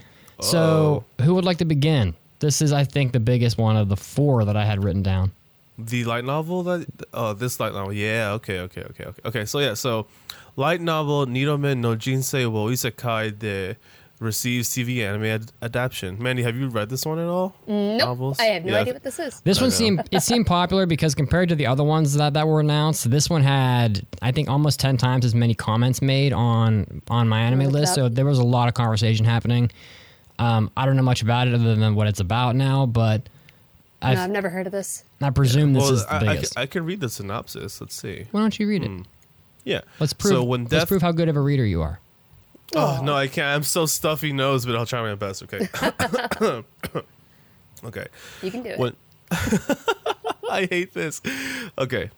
[0.41, 2.15] So, who would like to begin?
[2.39, 5.33] This is, I think, the biggest one of the four that I had written down.
[5.77, 9.61] The light novel that oh this light novel yeah okay okay okay okay okay so
[9.61, 10.07] yeah so
[10.57, 13.77] light novel Nidome no Jinsei wo Isekai de
[14.21, 16.23] receives TV anime ad- adaptation.
[16.23, 17.57] Mandy, have you read this one at all?
[17.67, 17.99] Nope.
[18.01, 18.39] Novels?
[18.39, 18.81] I have no Yeah.
[18.81, 19.41] idea what this is.
[19.41, 19.75] This I one know.
[19.75, 23.29] seemed it seemed popular because compared to the other ones that, that were announced, this
[23.29, 27.71] one had I think almost ten times as many comments made on on my anime
[27.71, 27.93] list.
[27.93, 27.95] up.
[27.97, 29.71] So there was a lot of conversation happening.
[30.39, 33.29] Um, I don't know much about it other than what it's about now, but
[34.03, 35.05] I No, I've never heard of this.
[35.21, 36.59] I presume this well, is the I, I, biggest.
[36.59, 37.81] I can read the synopsis.
[37.81, 38.27] Let's see.
[38.31, 38.91] Why don't you read it?
[39.65, 39.81] Yeah.
[39.99, 40.33] Let's prove.
[40.33, 42.01] So when death, let's prove how good of a reader you are.
[42.75, 43.47] Oh, oh, no, I can't.
[43.49, 45.43] I'm so stuffy nose, but I'll try my best.
[45.43, 45.69] Okay.
[47.85, 48.07] okay.
[48.43, 48.79] You can do it.
[48.79, 48.97] When
[50.51, 51.21] I hate this.
[51.79, 52.11] Okay.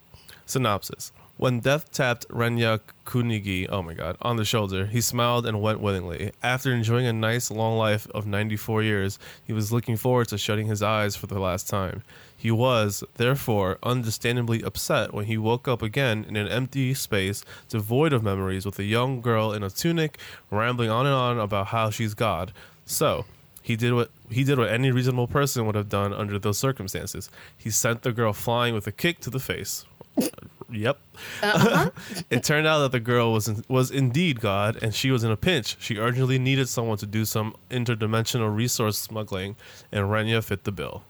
[0.46, 1.12] Synopsis.
[1.38, 5.80] When death tapped Renya Kunugi, oh my god, on the shoulder, he smiled and went
[5.80, 6.30] willingly.
[6.42, 10.66] After enjoying a nice long life of 94 years, he was looking forward to shutting
[10.66, 12.02] his eyes for the last time.
[12.42, 18.12] He was, therefore, understandably upset when he woke up again in an empty space devoid
[18.12, 20.18] of memories with a young girl in a tunic
[20.50, 22.52] rambling on and on about how she's God.
[22.84, 23.26] So,
[23.62, 27.30] he did what he did what any reasonable person would have done under those circumstances.
[27.56, 29.84] He sent the girl flying with a kick to the face.
[30.68, 30.98] yep.
[31.44, 31.90] Uh-huh.
[32.30, 35.30] it turned out that the girl was in, was indeed God, and she was in
[35.30, 35.76] a pinch.
[35.78, 39.54] She urgently needed someone to do some interdimensional resource smuggling,
[39.92, 41.04] and Renya fit the bill.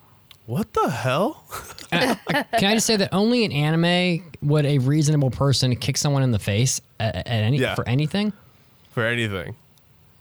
[0.46, 1.44] What the hell?
[1.92, 2.14] Uh,
[2.59, 6.31] can I just say that only in anime would a reasonable person kick someone in
[6.31, 7.74] the face at, at any Yeah.
[7.74, 8.33] for anything?
[8.92, 9.57] For anything.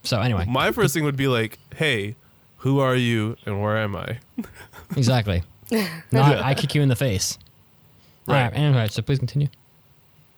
[0.04, 2.16] So anyway, My first thing would be like, "Hey,
[2.58, 4.20] who are you, and where am I?"
[4.98, 5.44] exactly.
[6.12, 7.38] Not I kick you in the face.
[8.28, 8.44] All Right.
[8.52, 8.54] right.
[8.54, 9.48] Anyway, so please continue.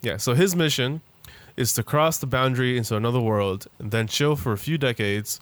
[0.03, 1.01] Yeah, so his mission
[1.57, 5.39] is to cross the boundary into another world and then chill for a few decades.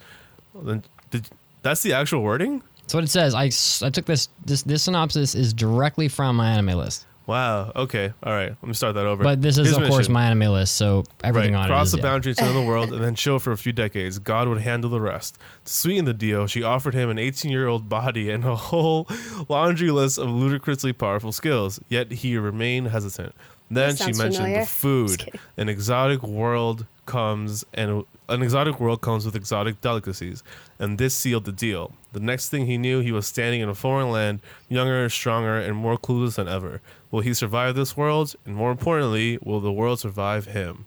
[0.56, 1.28] Then did,
[1.64, 2.64] that's the actual wording?
[2.92, 3.34] That's what it says.
[3.34, 7.72] I, I took this, this this synopsis is directly from my anime list, Wow.
[7.74, 8.12] Okay.
[8.24, 8.50] All right.
[8.50, 9.24] Let me start that over.
[9.24, 11.88] but this is His of course my anime list, so everything right, on cross it
[11.88, 12.04] is the yeah.
[12.04, 14.20] boundary to another world and then chill for a few decades.
[14.20, 15.38] God would handle the rest.
[15.64, 19.08] To sweeten the deal, she offered him an 18-year-old body and a whole
[19.48, 21.80] laundry list of ludicrously powerful skills.
[21.88, 23.34] Yet he remained hesitant.
[23.70, 24.60] Then she mentioned familiar.
[24.60, 25.40] the food.
[25.56, 30.44] An exotic world comes and an exotic world comes with exotic delicacies,
[30.80, 31.94] and this sealed the deal.
[32.14, 35.76] The next thing he knew, he was standing in a foreign land, younger, stronger, and
[35.76, 36.82] more clueless than ever.
[37.12, 38.36] Will he survive this world?
[38.46, 40.86] And more importantly, will the world survive him?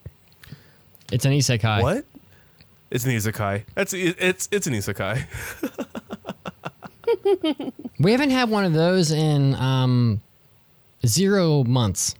[1.12, 1.82] It's an isekai.
[1.82, 2.04] What?
[2.90, 3.64] It's an isekai.
[3.74, 5.24] That's it- it's it's an isekai.
[8.00, 10.20] We haven't had one of those in um,
[11.06, 12.14] zero months.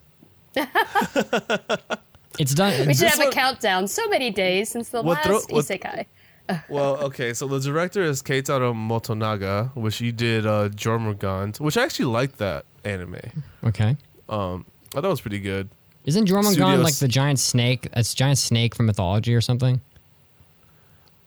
[2.38, 2.72] it's done.
[2.86, 3.86] We should This have a countdown.
[3.88, 6.06] So many days since the What thro- last what- isekai.
[6.68, 11.84] well, okay, so the director is Keitaro Motonaga, which he did uh, Jormungand, which I
[11.84, 13.16] actually liked that anime.
[13.64, 13.96] okay.
[14.28, 15.70] Um, I thought it was pretty good.
[16.04, 17.88] Isn't Jormungand Studios- like the giant snake?
[17.94, 19.80] It's giant snake from mythology or something.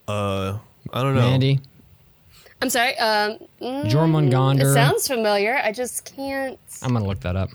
[0.08, 0.60] Uh,
[0.94, 1.22] I don't know.
[1.22, 1.60] Mandy.
[2.62, 2.98] I'm sorry.
[2.98, 5.60] Um, mm, it sounds familiar.
[5.64, 6.60] I just can't.
[6.82, 7.50] I'm gonna look that up.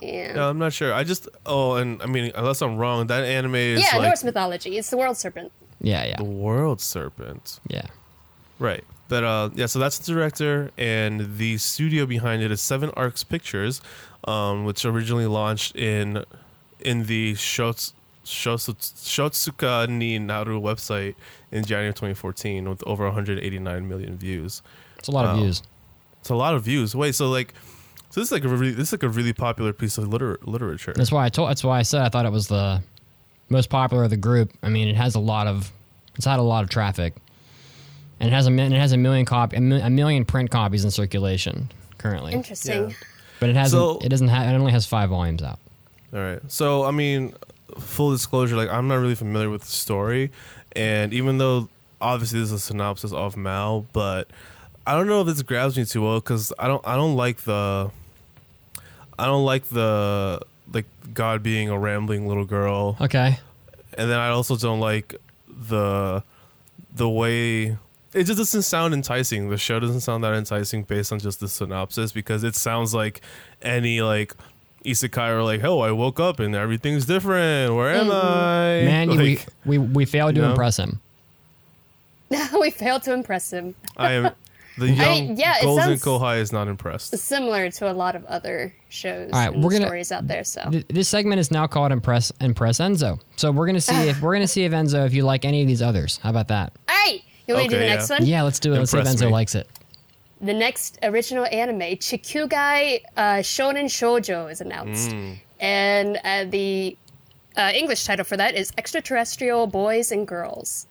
[0.00, 0.34] Yeah.
[0.34, 0.92] Yeah, I'm not sure.
[0.94, 4.24] I just oh, and I mean, unless I'm wrong, that anime is yeah, like Norse
[4.24, 4.76] mythology.
[4.78, 5.52] It's the world serpent.
[5.80, 7.60] Yeah, yeah, the world serpent.
[7.68, 7.86] yeah.
[8.58, 8.84] Right.
[9.08, 13.24] But uh, yeah, so that's the director, and the studio behind it is Seven Arcs
[13.24, 13.80] Pictures,
[14.24, 16.24] um, which originally launched in
[16.80, 17.92] in the Shots,
[18.24, 21.14] Shots, Shotsuka ni Naru website
[21.50, 24.62] in January 2014 with over 189 million views.
[24.98, 25.42] It's a lot of Wow.
[25.42, 25.62] views.
[26.20, 26.94] It's a lot of views.
[26.94, 27.52] Wait, so like,
[28.10, 30.38] so this is like a really this is like a really popular piece of liter-
[30.44, 30.92] literature.
[30.94, 31.50] That's why I told.
[31.50, 32.82] That's why I said I thought it was the
[33.48, 34.52] most popular of the group.
[34.62, 35.70] I mean, it has a lot of.
[36.16, 37.14] It's had a lot of traffic,
[38.18, 40.50] and it has a mi- it has a million copy a, mi- a million print
[40.50, 42.32] copies in circulation currently.
[42.32, 42.90] Interesting.
[42.90, 42.96] Yeah.
[43.38, 43.80] But it hasn't.
[43.80, 44.48] So- it doesn't have.
[44.52, 45.58] It only has five volumes out.
[46.12, 46.40] All right.
[46.48, 47.34] So, I mean,
[47.78, 50.32] full disclosure, like I'm not really familiar with the story,
[50.74, 51.68] and even though
[52.00, 54.28] obviously this is a synopsis of MAL, but
[54.86, 57.42] I don't know if this grabs me too well because I don't I don't like
[57.42, 57.90] the
[59.20, 60.40] I don't like the
[60.72, 63.38] like God being a rambling little girl, Okay.
[63.98, 65.14] and then I also don't like
[65.48, 66.22] the
[66.94, 67.76] the way
[68.12, 69.50] it just doesn't sound enticing.
[69.50, 73.20] The show doesn't sound that enticing based on just the synopsis because it sounds like
[73.62, 74.34] any like
[74.84, 77.74] isekai or like, oh, I woke up and everything's different.
[77.74, 78.82] Where am I?
[78.84, 80.50] Man, like, we, we we failed to you know?
[80.52, 81.00] impress him.
[82.60, 83.74] we failed to impress him.
[83.96, 84.30] I am
[84.80, 87.16] the young yeah, it Golden sounds- Kohai is not impressed.
[87.16, 90.42] Similar to a lot of other shows All right, and we're gonna- stories out there.
[90.44, 93.20] So Th- This segment is now called Impress Impress Enzo.
[93.36, 95.68] So we're gonna see if we're gonna see if Enzo if you like any of
[95.68, 96.18] these others.
[96.22, 96.72] How about that?
[96.88, 97.94] Hey, you want me to do Okay, the yeah.
[97.96, 98.26] next one?
[98.26, 98.78] Yeah, let's do it.
[98.78, 99.32] Let's see if Enzo me.
[99.32, 99.68] likes it.
[100.42, 105.36] The next original anime, Chikugai uh, Shonen Shoujo, is announced, Mm.
[105.60, 106.96] and uh, the
[107.56, 110.86] uh, English title for that is Extraterrestrial Boys and Girls.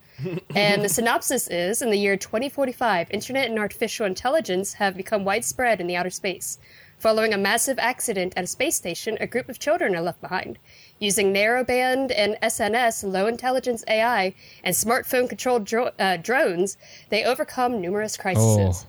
[0.55, 5.79] And the synopsis is: In the year 2045, internet and artificial intelligence have become widespread
[5.82, 6.60] in the outer space.
[6.99, 10.60] Following a massive accident at a space station, a group of children are left behind.
[10.99, 16.77] Using narrowband and SNS, low intelligence AI, and smartphone controlled dro- uh, drones,
[17.08, 18.43] they overcome numerous crises.
[18.86, 18.88] Oh,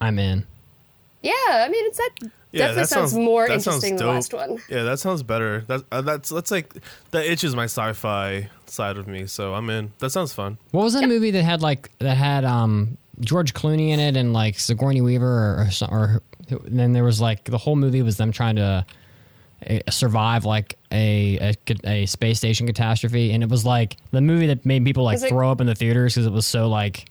[0.00, 0.44] I'm in.
[1.22, 4.58] Yeah, I mean, it's that definitely sounds, more that sounds interesting than the last one.
[4.68, 5.60] Yeah, that sounds better.
[5.68, 6.74] That uh, that's that's like
[7.12, 9.92] that itches my sci-fi side of me, so I'm in.
[9.98, 10.58] That sounds fun.
[10.70, 14.32] What was that movie that had like that had um George Clooney in it and
[14.32, 18.32] like Sigourney Weaver or or, or then there was like the whole movie was them
[18.32, 18.84] trying to
[19.70, 24.48] uh, survive like a, a a space station catastrophe and it was like the movie
[24.48, 26.68] that made people like Was it- throw up in the theaters because it was so
[26.68, 27.06] like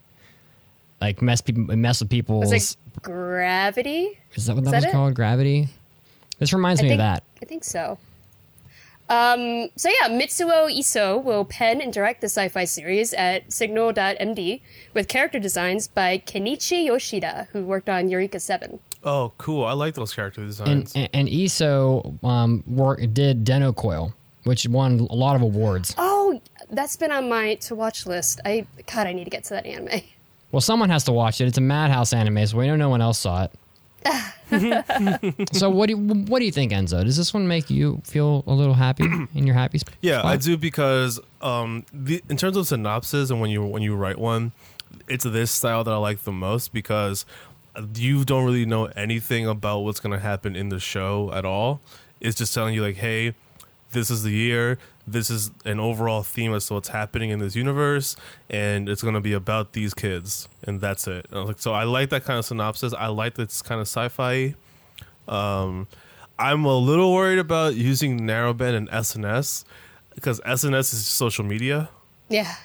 [1.00, 2.40] like mess people mess with people.
[2.42, 4.20] Was it Gravity?
[4.36, 4.92] is that what that that was it?
[4.92, 5.68] called gravity
[6.40, 7.98] this reminds I me think, of that I think so.
[9.12, 14.62] Um, so yeah, Mitsuo Iso will pen and direct the sci-fi series at Signal.md
[14.94, 18.80] with character designs by Kenichi Yoshida, who worked on Eureka 7.
[19.04, 19.66] Oh, cool.
[19.66, 20.94] I like those character and designs.
[20.96, 26.40] and, and Iso um work did Dennou Coil which won a lot of awards Oh,
[26.70, 28.40] that's been on my to-watch list.
[28.46, 30.02] I God, I need to get to that anime.
[30.52, 31.48] Well, someone has to watch it.
[31.48, 33.52] It's a Madhouse anime, so we know no one else saw it.
[35.52, 37.04] so what do you, what do you think, Enzo?
[37.04, 39.78] Does this one make you feel a little happy in your happy?
[39.80, 43.82] sp- Yeah, I do because um, the, in terms of synopsis and when you when
[43.82, 44.52] you write one,
[45.08, 47.26] it's this style that I like the most because
[47.96, 51.80] you don't really know anything about what's gonna happen in the show at all.
[52.20, 53.34] It's just telling you like, hey,
[53.92, 54.78] this is the year.
[55.08, 58.16] This is an overall theme as to what's happening in this universe,
[58.50, 61.26] and it's gonna be about these kids, and that's it.
[61.30, 62.94] And I was like, so I like that kind of synopsis.
[62.94, 64.56] I like that it's kind of sci-fi.
[65.28, 65.88] Um,
[66.38, 69.64] I'm a little worried about using narrowband and SNS
[70.16, 71.90] because SNS is social media.
[72.30, 72.56] Yeah.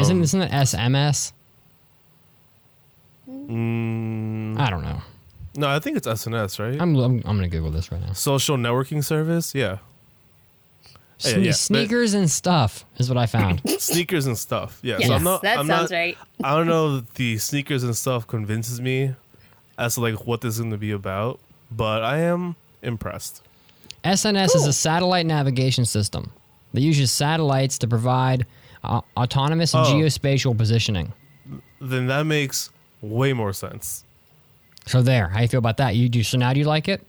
[0.00, 1.32] isn't isn't it SMS?
[3.28, 5.00] Mm, I don't know.
[5.56, 6.80] No, I think it's SNS, right?
[6.80, 8.12] I'm, I'm, I'm going to Google this right now.
[8.12, 9.54] Social networking service.
[9.54, 9.78] Yeah.
[11.20, 11.52] Yeah, Sne- yeah.
[11.52, 13.62] Sneakers and stuff is what I found.
[13.78, 14.78] Sneakers and stuff.
[14.82, 14.96] Yeah.
[14.98, 16.18] Yes, so I'm not, that I'm sounds not, right.
[16.42, 19.14] I don't know if the sneakers and stuff convinces me
[19.78, 21.38] as to like what this is going to be about,
[21.70, 23.42] but I am impressed.
[24.04, 26.32] SNS is a satellite navigation system
[26.72, 28.44] that uses satellites to provide
[28.82, 29.78] uh, autonomous Oh.
[29.84, 31.12] geospatial positioning.
[31.80, 34.04] Then that makes way more sense.
[34.86, 35.96] So there, how you feel about that?
[35.96, 36.52] You do so now?
[36.52, 37.06] Do you like it?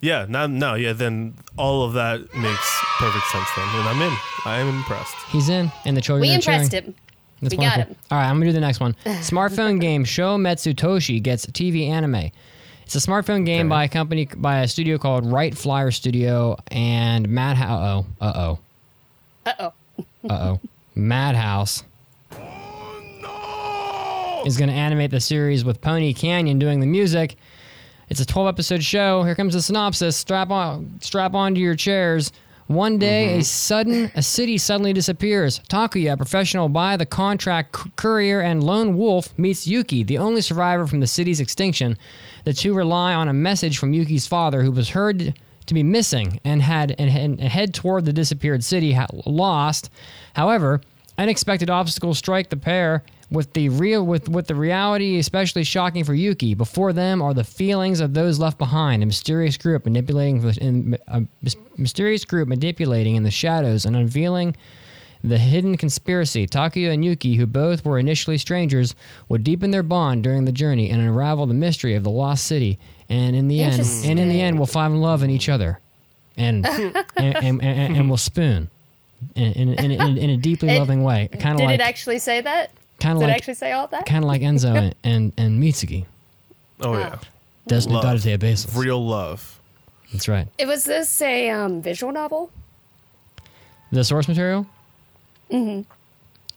[0.00, 3.68] Yeah, now, now, yeah, then all of that makes perfect sense then.
[3.74, 4.16] And I'm in.
[4.46, 5.14] I am impressed.
[5.28, 6.62] He's in, and the children We are cheering.
[6.62, 6.94] impressed him.
[7.42, 7.96] That's We got him.
[8.10, 8.94] All right, I'm gonna do the next one.
[9.04, 12.30] Smartphone game Shoumetsu Toshi gets TV anime.
[12.84, 17.28] It's a smartphone game by a company by a studio called Right Flyer Studio and
[17.30, 18.04] Madhouse.
[18.20, 18.58] Uh oh.
[19.46, 19.46] Uh oh.
[19.46, 19.72] Uh oh.
[20.28, 20.60] Uh oh.
[20.96, 21.84] Madhouse
[24.46, 27.36] is going to animate the series with Pony Canyon doing the music.
[28.10, 29.22] It's a 12 episode show.
[29.22, 30.16] Here comes the synopsis.
[30.16, 32.32] Strap on, strap onto your chairs.
[32.66, 33.42] One day, a mm-hmm.
[33.42, 35.60] sudden, a city suddenly disappears.
[35.68, 40.40] Takuya, a professional by the contract c- courier and lone wolf, meets Yuki, the only
[40.40, 41.96] survivor from the city's extinction.
[42.44, 46.40] The two rely on a message from Yuki's father, who was heard to be missing
[46.44, 49.88] and had and, and head toward the disappeared city, ha- lost.
[50.34, 50.80] However,
[51.16, 56.14] unexpected obstacles strike the pair with the real with with the reality especially shocking for
[56.14, 56.54] Yuki.
[56.54, 59.02] Before them are the feelings of those left behind.
[59.02, 61.22] A mysterious group manipulating in a
[61.76, 64.56] mysterious group manipulating in the shadows and unveiling
[65.22, 66.46] the hidden conspiracy.
[66.46, 68.94] Takuya and Yuki, who both were initially strangers,
[69.28, 72.78] would deepen their bond during the journey and unravel the mystery of the lost city.
[73.10, 75.78] And in the end, and in the end, will find love in each other,
[76.36, 78.70] and and, and, and, and will spoon.
[79.34, 81.82] In, in, in, in, in a deeply It- loving way, kind of Did like it
[81.82, 82.70] actually say that?
[83.00, 84.06] Kind of Did it like actually say all that?
[84.06, 86.06] kind of like Enzo and, and and Mitsuki.
[86.80, 87.18] Oh, yeah.
[87.68, 88.04] Desde Love.
[88.04, 88.76] Dados de Abesos.
[88.76, 89.60] Real love.
[90.12, 90.48] That's right.
[90.58, 92.50] It was this a um, visual novel?
[93.92, 94.66] The source material.
[95.50, 95.82] Mm-hmm.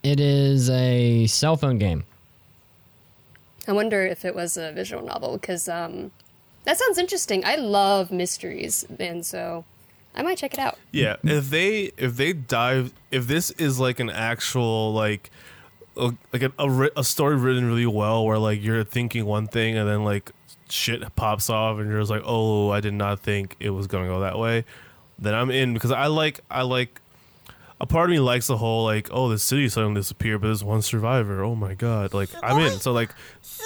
[0.04, 2.04] is a cell phone game.
[3.68, 6.12] I wonder if it was a visual novel because um,
[6.66, 7.44] that sounds interesting.
[7.46, 9.66] I love mysteries, and so
[10.16, 10.78] I might check it out.
[10.92, 15.32] Yeah, if they if they dive if this is like an actual like a,
[15.96, 19.88] like a, a, a story written really well where like you're thinking one thing and
[19.88, 20.32] then like
[20.70, 24.08] shit pops off and you're just like oh I did not think it was gonna
[24.08, 24.66] go that way,
[25.20, 27.00] then I'm in because I like I like
[27.82, 30.64] a part of me likes the whole like oh the city suddenly disappeared but there's
[30.64, 33.10] one survivor oh my god like I'm in so like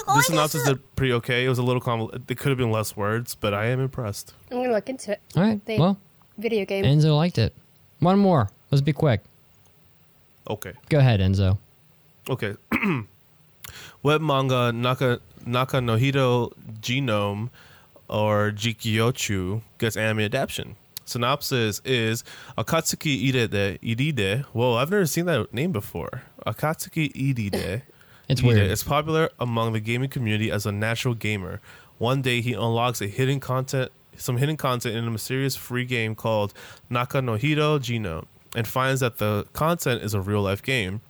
[0.06, 2.96] the synopsis did pretty okay it was a little convol- it could have been less
[2.96, 5.20] words but I am impressed I'm gonna look into it.
[5.36, 5.64] All right.
[5.64, 5.98] The Well,
[6.36, 6.84] video game.
[6.84, 7.54] Enzo liked it.
[8.00, 8.50] One more.
[8.70, 9.22] Let's be quick.
[10.50, 10.72] okay.
[10.88, 11.58] Go ahead, Enzo.
[12.28, 12.54] Okay.
[14.02, 17.50] Web manga Naka Naka no Hiro Genome
[18.08, 20.76] or Jikyochu gets anime adaptation.
[21.04, 22.22] Synopsis is
[22.56, 24.44] Akatsuki Iride Iride.
[24.52, 26.22] Whoa, I've never seen that name before.
[26.46, 27.82] Akatsuki Iride.
[28.28, 28.70] It's Ide weird.
[28.70, 31.62] is popular among the gaming community as a natural gamer.
[31.96, 36.14] One day he unlocks a hidden content some hidden content in a mysterious free game
[36.14, 36.52] called
[36.90, 41.00] Naka no Hiro Genome and finds that the content is a real life game.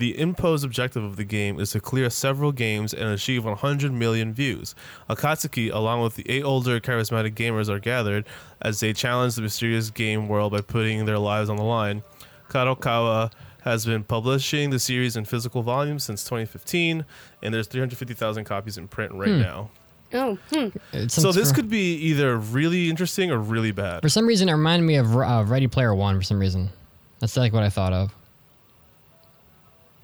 [0.00, 4.32] The imposed objective of the game is to clear several games and achieve 100 million
[4.32, 4.74] views.
[5.10, 8.26] Akatsuki, along with the eight older charismatic gamers, are gathered
[8.62, 12.02] as they challenge the mysterious game world by putting their lives on the line.
[12.48, 17.04] Kadokawa has been publishing the series in physical volumes since 2015,
[17.42, 19.68] and there's 350,000 copies in print right now.
[20.14, 21.08] oh, hmm.
[21.08, 24.00] So this for, could be either really interesting or really bad.
[24.00, 26.16] for some reason it reminded me of uh, Ready Player One.
[26.16, 26.70] For some reason,
[27.18, 28.14] that's like what I thought of.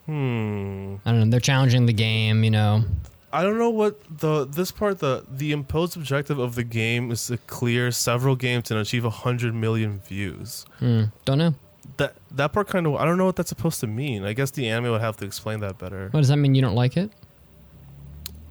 [0.07, 0.97] Hmm.
[1.05, 1.27] I don't know.
[1.31, 2.45] They're challenging the game.
[2.45, 2.85] You know.
[3.33, 7.27] I don't know what the this part the the imposed objective of the game is
[7.27, 10.65] to clear several games and achieve 100 million views.
[10.79, 11.05] Hmm.
[11.25, 11.55] Don't know.
[11.99, 14.25] That that part kind of I don't know what that's supposed to mean.
[14.25, 16.09] I guess the anime would have to explain that better.
[16.13, 16.55] What does that mean?
[16.55, 17.11] You don't like it?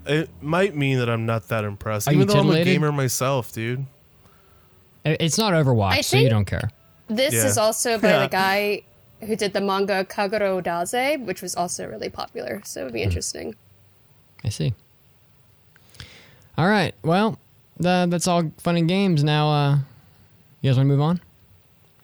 [0.05, 2.73] It might mean that I'm not that impressed, Are you even though I'm a titillated?
[2.73, 3.85] gamer myself, dude.
[5.03, 6.69] I- It's not Overwatch, I so you think- don't care.
[7.07, 7.45] This Yeah.
[7.45, 8.19] is also by Yeah.
[8.23, 8.81] the guy
[9.21, 12.61] who did the manga Kagerou Daze, which was also really popular.
[12.65, 13.07] So it would be Hmm.
[13.09, 13.55] interesting.
[14.43, 14.73] I see.
[16.57, 16.93] All right.
[17.03, 17.39] Well,
[17.77, 19.23] tha- that's all fun and games.
[19.23, 19.75] Now, uh,
[20.61, 21.19] you guys want to move on?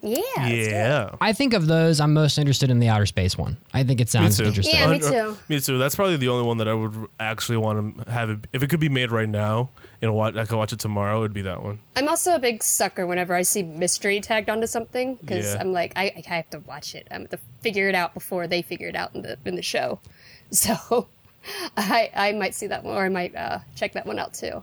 [0.02, 0.18] Yeah.
[0.36, 0.70] let's do it.
[0.72, 1.14] yeah.
[1.20, 3.56] I think of those, I'm most interested in the outer space one.
[3.72, 4.44] I think it sounds too.
[4.44, 4.74] interesting.
[4.74, 5.36] Yeah, me Uh, too.
[5.48, 5.78] Me too.
[5.78, 8.28] That's probably the only one that I would actually want to have.
[8.30, 9.70] It, if it could be made right now
[10.02, 11.18] and watch, I could watch it tomorrow.
[11.18, 11.78] It would be that one.
[11.94, 15.60] I'm also a big sucker whenever I see mystery tagged onto something because Yeah.
[15.60, 17.06] I'm like, I, I have to watch it.
[17.10, 20.00] I'm to figure it out before they figure it out in the in the show.
[20.50, 21.08] So
[21.76, 24.62] I I might see that one or I might uh, check that one out too.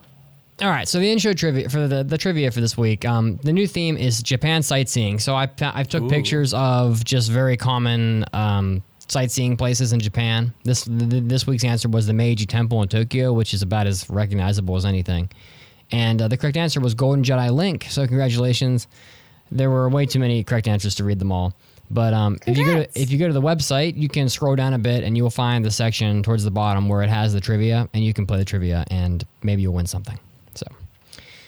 [0.62, 3.06] All right, so the intro trivia for the, the trivia for this week.
[3.06, 5.20] Um, the new theme is Japan sightseeing.
[5.20, 10.54] So I I took pictures of just very common um, sightseeing places in Japan.
[10.64, 14.10] This th- this week's answer was the Meiji Temple in Tokyo, which is about as
[14.10, 15.30] recognizable as anything.
[15.92, 17.88] And uh, the correct answer was Golden Jedi Link.
[17.90, 18.88] So congratulations.
[19.52, 21.54] There were way too many correct answers to read them all.
[21.90, 24.58] But um, if you go to if you go to the website, you can scroll
[24.58, 27.34] down a bit and you will find the section towards the bottom where it has
[27.34, 30.20] the trivia, and you can play the trivia, and maybe you'll win something.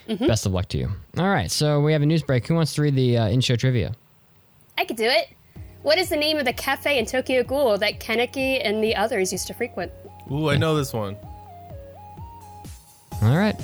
[0.08, 0.88] So, best of luck to you.
[1.18, 2.46] All right, so we have a news break.
[2.46, 3.94] Who wants to read the uh, in-show trivia?
[4.78, 5.28] I could do it.
[5.82, 9.32] What is the name of the cafe in Tokyo Ghoul that Kaneki and the others
[9.32, 9.90] used to frequent?
[10.30, 11.16] Ooh, I know this one.
[13.22, 13.54] All right.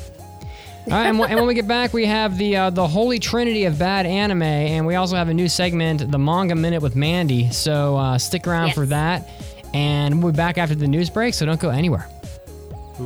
[0.87, 3.19] All right, and, when- and when we get back, we have the uh, the holy
[3.19, 6.97] trinity of bad anime, and we also have a new segment, the manga minute with
[6.97, 7.51] Mandy.
[7.51, 8.75] So uh, stick around Yes.
[8.77, 9.29] for that,
[9.75, 11.35] and we'll be back after the news break.
[11.35, 12.09] So don't go anywhere.
[12.97, 13.03] き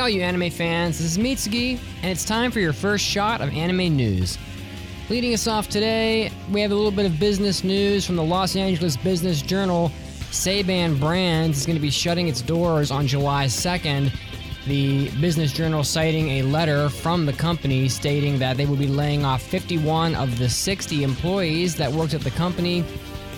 [0.00, 3.50] all you anime fans, this is Mitsugi, and it's time for your first shot of
[3.50, 4.38] anime news.
[5.10, 8.56] Leading us off today, we have a little bit of business news from the Los
[8.56, 9.92] Angeles Business Journal.
[10.30, 14.10] Saban Brands is going to be shutting its doors on July 2nd.
[14.66, 19.26] The Business Journal citing a letter from the company stating that they will be laying
[19.26, 22.84] off 51 of the 60 employees that worked at the company.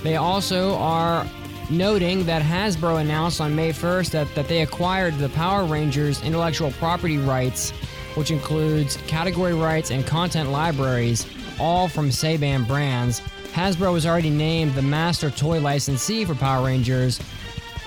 [0.05, 1.27] They also are
[1.71, 6.71] noting that Hasbro announced on May 1st that, that they acquired the Power Rangers intellectual
[6.73, 7.71] property rights,
[8.15, 11.27] which includes category rights and content libraries,
[11.59, 13.21] all from Saban Brands.
[13.53, 17.21] Hasbro was already named the master toy licensee for Power Rangers,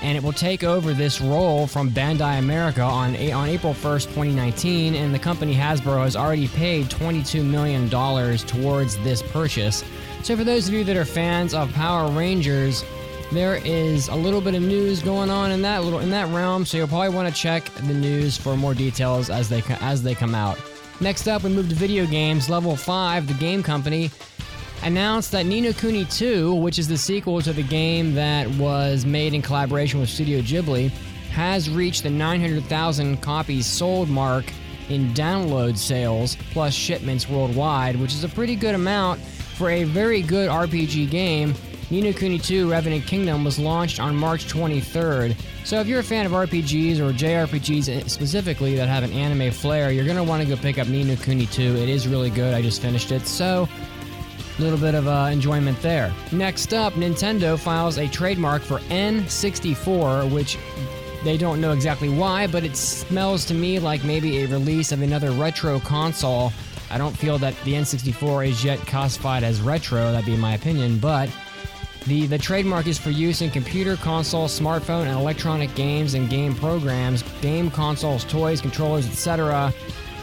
[0.02, 4.94] and it will take over this role from Bandai America on, on April 1st, 2019.
[4.94, 9.84] And the company Hasbro has already paid $22 million towards this purchase.
[10.22, 12.84] So, for those of you that are fans of Power Rangers,
[13.32, 16.66] there is a little bit of news going on in that little in that realm.
[16.66, 20.16] So you'll probably want to check the news for more details as they as they
[20.16, 20.60] come out.
[21.02, 22.50] Next up, we move to video games.
[22.50, 24.12] Level five, the game company
[24.84, 29.06] announced that Ni no Kuni 2, which is the sequel to the game that was
[29.06, 30.90] made in collaboration with Studio Ghibli,
[31.32, 34.46] has reached the 900,000 copies sold mark
[34.90, 40.22] in download sales plus shipments worldwide, which is a pretty good amount for a very
[40.22, 41.54] good RPG game.
[41.92, 45.36] Ni no Kuni 2 Revenant Kingdom was launched on March 23rd.
[45.64, 49.92] So if you're a fan of RPGs or JRPGs specifically that have an anime flair,
[49.92, 51.62] you're going to want to go pick up Ni no Kuni 2.
[51.76, 52.56] It is really good.
[52.56, 53.28] I just finished it.
[53.28, 53.70] So
[54.58, 56.12] a little bit of uh, enjoyment there.
[56.32, 60.58] Next up, Nintendo files a trademark for N64, which
[61.24, 65.02] they don't know exactly why, but it smells to me like maybe a release of
[65.02, 66.52] another retro console.
[66.90, 71.00] I don't feel that the N64 is yet classified as retro, that'd be my opinion,
[71.00, 71.30] but
[72.06, 76.54] the, the trademark is for use in computer, console, smartphone, and electronic games and game
[76.54, 79.74] programs, game consoles, toys, controllers, etc.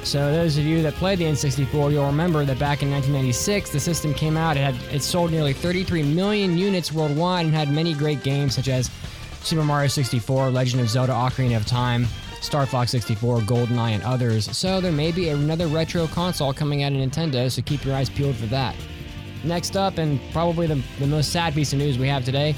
[0.04, 3.80] So those of you that played the N64, you'll remember that back in 1996, the
[3.80, 4.56] system came out.
[4.56, 8.68] It had it sold nearly 33 million units worldwide and had many great games such
[8.68, 8.90] as
[9.42, 12.06] Super Mario 64, Legend of Zelda: Ocarina of Time,
[12.40, 14.56] Star Fox 64, GoldenEye, and others.
[14.56, 17.50] So there may be another retro console coming out of Nintendo.
[17.50, 18.76] So keep your eyes peeled for that.
[19.44, 22.54] Next up, and probably the, the most sad piece of news we have today,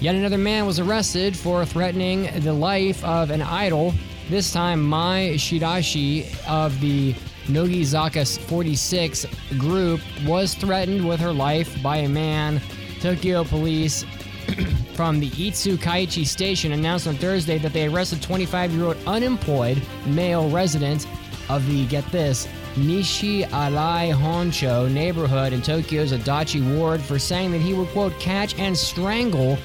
[0.00, 3.92] yet another man was arrested for threatening the life of an idol.
[4.30, 7.14] This time, Mai Shiraishi of the
[7.48, 9.26] Nogi Nogizaka 46
[9.58, 12.60] group was threatened with her life by a man.
[13.00, 14.04] Tokyo police
[14.94, 19.82] from the Itsu Kaichi station announced on Thursday that they arrested 25 year old unemployed
[20.06, 21.06] male resident
[21.48, 22.46] of the, get this,
[22.78, 28.58] Nishi Arai Honcho neighborhood in Tokyo's Adachi ward for saying that he would, quote, catch
[28.58, 29.58] and strangle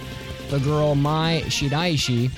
[0.50, 2.32] the girl Mai Shiraishi.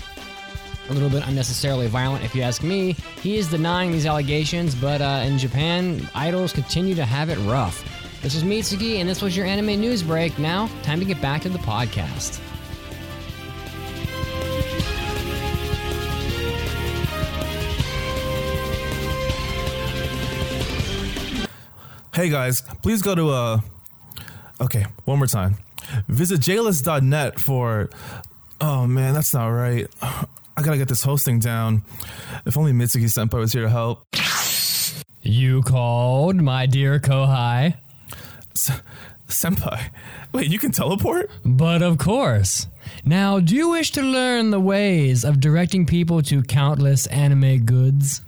[0.90, 2.94] A little bit unnecessarily violent, if you ask me.
[3.22, 7.84] He is denying these allegations, but uh, in Japan, idols continue to have it rough.
[8.22, 10.38] This was Mitsugi, and this was your anime news break.
[10.38, 12.42] Now, time to get back to the podcast.
[22.16, 23.60] Hey guys, please go to uh
[24.62, 25.58] Okay, one more time.
[26.08, 27.90] Visit jlist.net for
[28.62, 29.86] Oh man, that's not right.
[30.02, 31.84] I gotta get this hosting down.
[32.46, 34.06] If only Mitsuki Senpai was here to help.
[35.24, 37.76] You called, my dear Kohai.
[38.54, 38.82] S-
[39.28, 39.90] senpai,
[40.32, 41.30] wait, you can teleport?
[41.44, 42.68] But of course.
[43.04, 48.22] Now, do you wish to learn the ways of directing people to countless anime goods?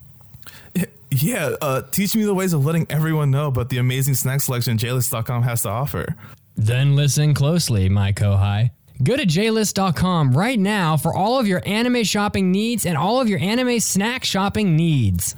[1.12, 4.42] Y- Yeah, uh, teach me the ways of letting everyone know about the amazing snack
[4.42, 6.16] selection JList.com has to offer.
[6.56, 8.72] Then listen closely, my kohai.
[9.04, 13.30] Go to jlist.com right now for all of your anime shopping needs and all of
[13.30, 15.36] your anime snack shopping needs.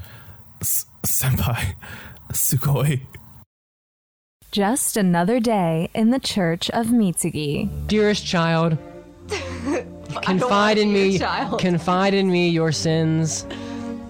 [1.06, 1.74] Senpai,
[2.32, 3.02] sugoi.
[4.52, 7.70] Just another day in the Church of Mitsugi.
[7.88, 8.78] Dearest child,
[10.24, 11.18] confide in me.
[11.20, 11.60] child.
[11.60, 13.46] Confide in me your sins.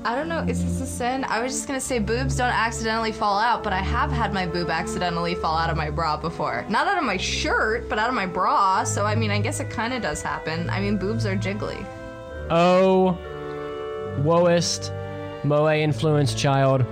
[0.06, 1.26] I don't know, is this a sin?
[1.26, 4.46] I was just gonna say boobs don't accidentally fall out, but I have had my
[4.46, 6.66] boob accidentally fall out of my bra before.
[6.70, 9.60] Not out of my shirt, but out of my bra, so I mean, I guess
[9.60, 10.70] it kinda does happen.
[10.70, 11.86] I mean, boobs are jiggly.
[12.50, 13.18] Oh,
[14.24, 14.94] woest,
[15.44, 16.86] moe influenced child.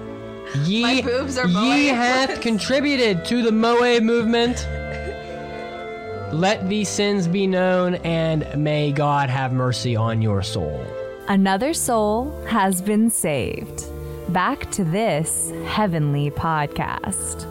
[0.66, 4.68] Ye, My boobs are moe ye hath contributed to the moe movement.
[6.34, 10.86] Let these sins be known, and may God have mercy on your soul.
[11.30, 13.84] Another soul has been saved.
[14.30, 17.45] Back to this heavenly podcast.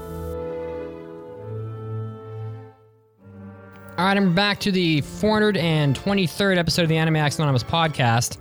[3.98, 8.38] All right, I'm back to the 423rd episode of the Anime Addicts Anonymous podcast.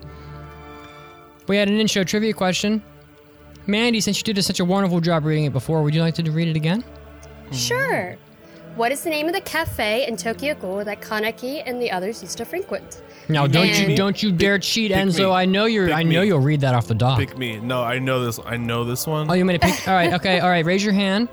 [1.48, 2.82] We had an intro trivia question.
[3.68, 6.32] Mandy, since you did such a wonderful job reading it before, would you like to
[6.32, 6.84] read it again?
[7.52, 8.18] Sure.
[8.76, 12.22] What is the name of the cafe in Tokyo Ghoul that Kaneki and the others
[12.22, 13.02] used to frequent?
[13.30, 15.20] Now, don't you don't you dare cheat, pick Enzo.
[15.20, 15.26] me.
[15.32, 15.88] I know you're.
[15.88, 16.28] Pick I know me.
[16.28, 17.18] you'll read that off the dock.
[17.18, 17.58] Pick me.
[17.58, 18.40] No, I know this.
[18.46, 19.30] I know this one.
[19.30, 19.88] Oh, you made a pick.
[19.88, 20.14] all right.
[20.14, 20.40] Okay.
[20.42, 20.66] All right.
[20.66, 21.30] Raise your hand.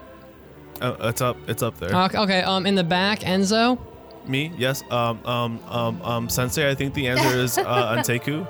[0.80, 1.36] Uh, it's up.
[1.49, 1.95] It's up there.
[1.95, 2.18] Okay.
[2.18, 3.78] okay, Um, in the back, Enzo.
[4.26, 4.53] Me?
[4.57, 4.82] Yes.
[4.90, 5.18] Um.
[5.26, 5.61] Um.
[5.68, 6.03] Um.
[6.03, 6.28] Um.
[6.28, 6.70] Sensei.
[6.70, 8.47] I think the answer is uh, Anteiku.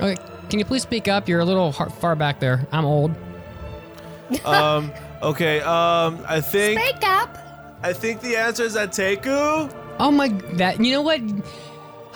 [0.00, 0.16] Okay.
[0.50, 1.28] Can you please speak up?
[1.28, 2.66] You're a little har- far back there.
[2.72, 3.14] I'm old.
[4.44, 4.92] Um.
[5.22, 5.60] Okay.
[5.60, 6.22] Um.
[6.28, 6.80] I think.
[6.80, 7.38] Wake up!
[7.82, 9.72] I think the answer is Anteiku.
[9.98, 10.28] Oh my.
[10.28, 10.84] That.
[10.84, 11.20] You know what?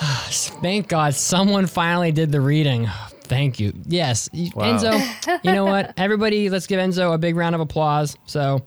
[0.63, 2.89] Thank God, someone finally did the reading.
[3.25, 3.73] Thank you.
[3.87, 4.65] Yes, Wow.
[4.79, 5.41] Enzo.
[5.45, 5.95] You know what?
[5.97, 8.17] Everybody, let's give Enzo a big round of applause.
[8.27, 8.63] So,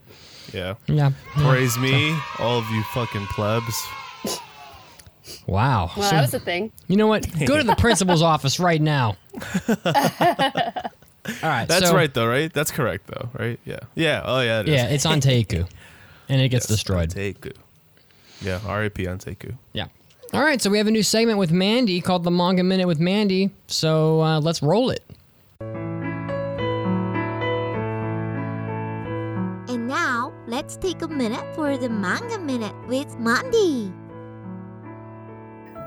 [0.52, 0.74] Yeah.
[0.86, 1.12] yeah.
[1.34, 3.74] Praise me, all of you fucking plebs.
[5.46, 5.90] Wow.
[5.96, 6.72] Well, So- that was a thing.
[6.88, 7.26] You know what?
[7.46, 9.16] Go to the principal's office right now.
[11.42, 11.66] All right.
[11.66, 12.52] That's so- right, though, right?
[12.52, 13.58] That's correct, though, right?
[13.64, 13.80] Yeah.
[13.94, 14.22] Yeah.
[14.24, 14.60] Oh, yeah.
[14.60, 14.74] It is.
[14.74, 15.68] Yeah, it's Anteiku,
[16.28, 17.10] and it gets Yes, destroyed.
[17.10, 17.52] Anteiku.
[18.40, 18.60] Yeah.
[18.66, 19.04] R.I.P.
[19.04, 19.56] Anteiku.
[19.72, 19.86] Yeah.
[20.32, 20.60] All right.
[20.60, 23.50] So we have a new segment with Mandy called the Manga Minute with Mandy.
[23.66, 25.02] So uh, let's roll it.
[29.68, 33.92] And now, let's take a minute for the manga minute with Mandy.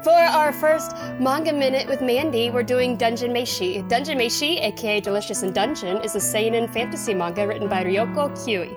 [0.03, 3.85] For our first manga minute with Mandy, we're doing Dungeon Meshi.
[3.89, 8.69] Dungeon Meshi, aka Delicious in Dungeon, is a seinen fantasy manga written by Ryoko Kui.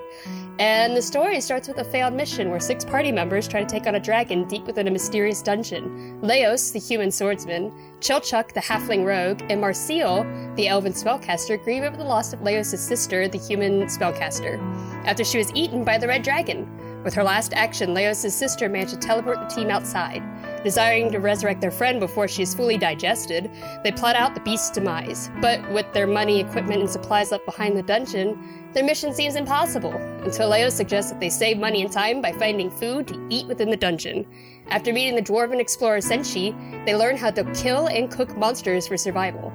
[0.59, 3.87] And the story starts with a failed mission where six party members try to take
[3.87, 6.19] on a dragon deep within a mysterious dungeon.
[6.21, 10.23] Laios, the human swordsman, Chilchuk, the halfling rogue, and Marcille,
[10.55, 14.59] the elven spellcaster, grieve over the loss of Laios' sister, the human spellcaster,
[15.05, 16.69] after she was eaten by the red dragon.
[17.03, 20.21] With her last action, Laios' sister managed to teleport the team outside.
[20.63, 23.51] Desiring to resurrect their friend before she is fully digested,
[23.83, 25.29] they plot out the beast's demise.
[25.41, 29.93] But with their money, equipment, and supplies left behind the dungeon, their mission seems impossible,
[30.23, 33.69] until Leo suggests that they save money and time by finding food to eat within
[33.69, 34.25] the dungeon.
[34.69, 36.53] After meeting the dwarven explorer Senshi,
[36.85, 39.51] they learn how to kill and cook monsters for survival.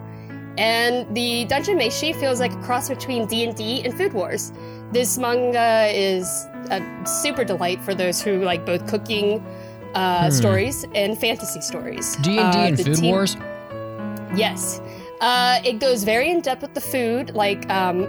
[0.58, 4.52] And the Dungeon Meshi feels like a cross between D&D and Food Wars.
[4.92, 6.26] This manga is
[6.70, 9.38] a super delight for those who like both cooking
[9.94, 12.16] uh, stories and fantasy stories.
[12.16, 13.36] D and Uh, D and Food team- Wars.
[14.36, 14.80] Yes.
[15.20, 18.02] Uh, it goes very in depth with the food, like, um,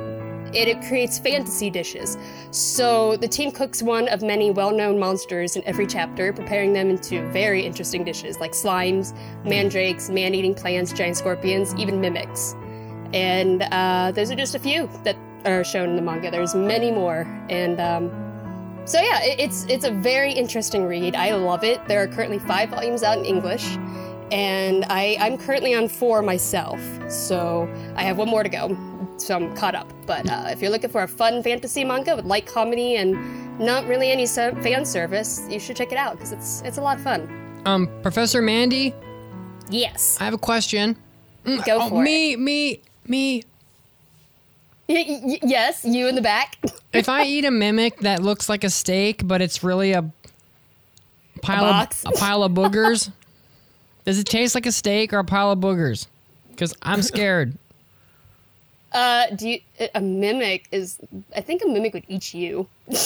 [0.53, 2.17] it, creates fantasy dishes.
[2.51, 6.89] So the team cooks one of many well known monsters in every chapter, preparing them
[6.89, 12.55] into very interesting dishes like slimes, mandrakes, man eating plants, giant scorpions, even mimics.
[13.13, 16.29] And uh, those are just a few that are shown in the manga.
[16.31, 17.21] There's many more.
[17.49, 18.11] And um,
[18.85, 21.15] so yeah, it, it's it's a very interesting read.
[21.15, 21.85] I love it.
[21.87, 23.77] There are currently five volumes out in English,
[24.31, 26.81] and I I'm currently on four myself.
[27.09, 28.88] So I have one more to go.
[29.21, 29.91] So I'm caught up.
[30.05, 33.85] But uh, if you're looking for a fun fantasy manga with light comedy and not
[33.87, 37.03] really any fan service, you should check it out because it's it's a lot of
[37.03, 37.61] fun.
[37.65, 38.93] Um, Professor Mandy,
[39.69, 40.95] Yes, I have a question.
[41.45, 43.43] go Oh, for me, me, me.
[44.87, 45.07] it.
[45.07, 46.57] Y- y- yes, you in the back.
[46.91, 50.09] If I eat a mimic that looks like a steak, but it's really a
[51.43, 52.03] pile of box?
[52.03, 53.11] a pile of boogers,
[54.05, 56.07] does it taste like a steak or a pile of boogers?
[56.49, 57.58] Because I'm scared.
[58.91, 59.59] Uh, do you,
[59.93, 60.97] a mimic is?
[61.35, 62.67] I think a mimic would eat you.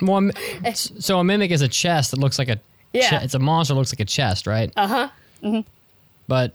[0.00, 0.30] Well,
[0.74, 2.60] so a mimic is a chest that looks like a.
[2.92, 3.10] Yeah.
[3.18, 4.72] che- it's a monster that looks like a chest, right?
[4.76, 5.08] Uh huh.
[5.42, 5.60] hmm
[6.28, 6.52] But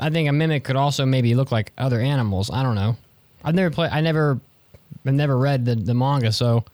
[0.00, 2.50] I think a mimic could also maybe look like other animals.
[2.50, 2.96] I don't know.
[3.44, 3.90] I've never played.
[3.92, 4.40] I never,
[5.04, 6.64] I've never read the, the manga, so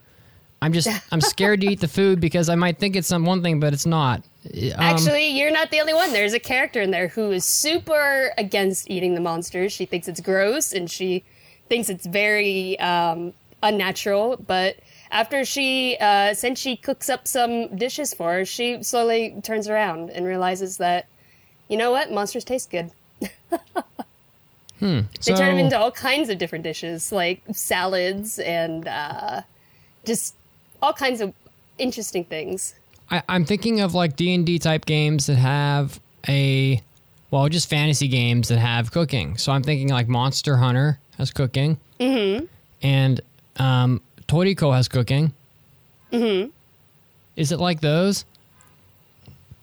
[0.62, 3.42] I'm just I'm scared to eat the food because I might think it's some one
[3.42, 4.22] thing, but it's not.
[4.44, 6.12] Um, Actually, you're not the only one.
[6.12, 9.72] There's a character in there who is super against eating the monsters.
[9.72, 11.24] She thinks it's gross and she
[11.68, 13.32] thinks it's very um,
[13.62, 14.36] unnatural.
[14.44, 14.76] But
[15.10, 20.10] after she, uh, since she cooks up some dishes for her, she slowly turns around
[20.10, 21.06] and realizes that,
[21.68, 22.90] you know what, monsters taste good.
[23.20, 23.28] hmm.
[24.80, 29.42] They so, turn them into all kinds of different dishes, like salads and uh,
[30.04, 30.34] just
[30.82, 31.32] all kinds of
[31.78, 32.74] interesting things.
[33.12, 36.80] I, I'm thinking of like D and D type games that have a,
[37.30, 39.36] well, just fantasy games that have cooking.
[39.36, 42.46] So I'm thinking like Monster Hunter has cooking, Mm-hmm.
[42.82, 43.20] and
[43.56, 45.32] um, Toriko has cooking.
[46.10, 46.50] Mm-hmm.
[47.36, 48.24] Is it like those?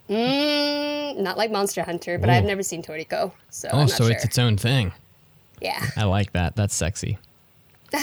[0.09, 2.33] Mm, not like Monster Hunter, but Ooh.
[2.33, 4.11] I've never seen Toriko, so oh, I'm not so sure.
[4.13, 4.91] it's its own thing.
[5.61, 5.85] yeah.
[5.97, 6.55] I like that.
[6.55, 7.17] That's sexy.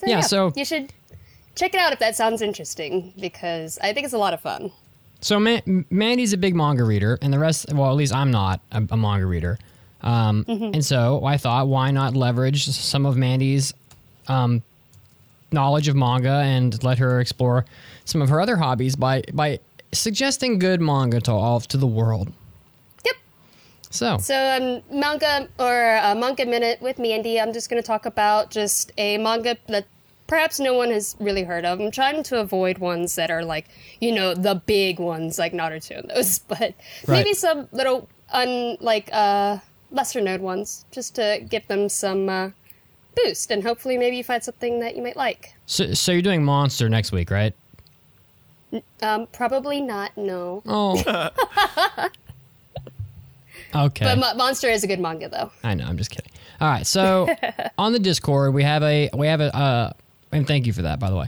[0.00, 0.92] So, Yeah, so- you should
[1.58, 4.70] check it out if that sounds interesting because I think it's a lot of fun.
[5.20, 8.60] So Man- Mandy's a big manga reader, and the rest, well, at least I'm not
[8.70, 9.58] a, a manga reader.
[10.00, 10.74] Um, Mhm.
[10.74, 13.74] And so I thought, why not leverage some of Mandy's
[14.28, 14.62] um,
[15.50, 17.64] knowledge of manga and let her explore
[18.04, 19.58] some of her other hobbies by by
[19.92, 22.30] suggesting good manga to all to the world.
[23.04, 23.16] Yep.
[23.90, 27.40] So So um, manga or uh, manga minute with Mandy.
[27.40, 29.86] I'm just going to talk about just a manga that
[30.28, 31.80] perhaps no one has really heard of.
[31.80, 33.66] I'm trying to avoid ones that are like
[34.00, 36.74] you know the big ones like Naruto and those, but
[37.08, 39.58] maybe some little un like uh,
[39.90, 42.50] lesser known ones just to give them some uh,
[43.16, 45.54] boost and hopefully maybe you find something that you might like.
[45.66, 47.54] so, so you're doing Monster next week, right?
[49.02, 50.16] Um, probably not.
[50.16, 50.62] No.
[50.66, 51.30] Oh.
[53.74, 54.04] Okay.
[54.04, 55.50] But Mo- Monster is a good manga though.
[55.62, 55.84] I know.
[55.84, 56.30] I'm just kidding.
[56.60, 56.86] All right.
[56.86, 57.28] So
[57.78, 59.92] on the Discord, we have a we have a uh,
[60.32, 61.26] and thank you for that, by the way.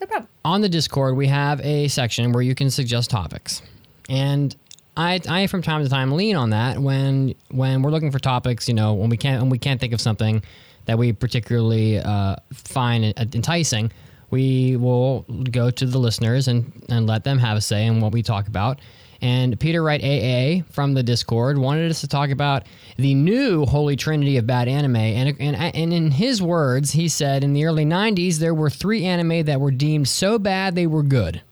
[0.00, 0.28] No problem.
[0.44, 3.62] On the Discord, we have a section where you can suggest topics,
[4.08, 4.54] and
[4.96, 8.68] I I from time to time lean on that when when we're looking for topics.
[8.68, 10.42] You know, when we can't when we can't think of something
[10.86, 13.90] that we particularly uh, find enticing,
[14.30, 18.12] we will go to the listeners and and let them have a say in what
[18.12, 18.80] we talk about.
[19.20, 22.64] And Peter Wright AA from the Discord wanted us to talk about
[22.96, 24.96] the new Holy Trinity of bad anime.
[24.96, 29.04] And, and, and in his words, he said in the early 90s, there were three
[29.04, 31.42] anime that were deemed so bad they were good.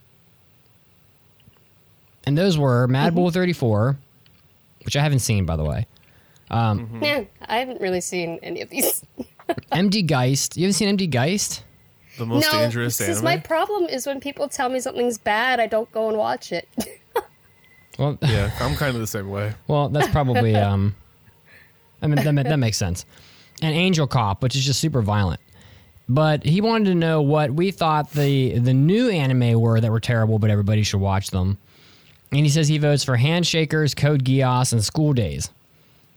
[2.25, 3.99] And those were Mad Bull 34,
[4.85, 5.87] which I haven't seen, by the way.
[6.51, 9.05] Um, Yeah, I haven't really seen any of these.
[9.73, 10.57] MD Geist.
[10.57, 11.65] You haven't seen MD Geist?
[12.19, 13.25] The most no, dangerous this is anime.
[13.25, 16.69] my problem is when people tell me something's bad, I don't go and watch it.
[18.03, 19.55] Well, yeah, I'm kind of the same way.
[19.69, 20.95] Well, that's probably um,
[22.03, 23.07] I mean that, that makes sense.
[23.63, 25.41] And Angel Cop, which is just super violent.
[26.09, 30.01] But he wanted to know what we thought the the new anime were that were
[30.01, 31.59] terrible, but everybody should watch them.
[32.33, 35.51] And he says he votes for Handshakers, Code Geass, and School Days.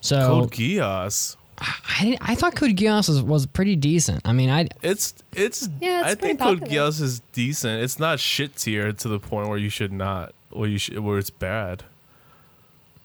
[0.02, 1.36] So Code Geass.
[1.58, 4.22] I, I thought Code Geass was, was pretty decent.
[4.26, 5.70] I mean, I It's it's.
[5.80, 6.90] Yeah, it's I pretty think Code popular.
[6.90, 7.84] Geass is decent.
[7.84, 11.18] It's not shit tier to the point where you should not, where you should, where
[11.18, 11.84] it's bad.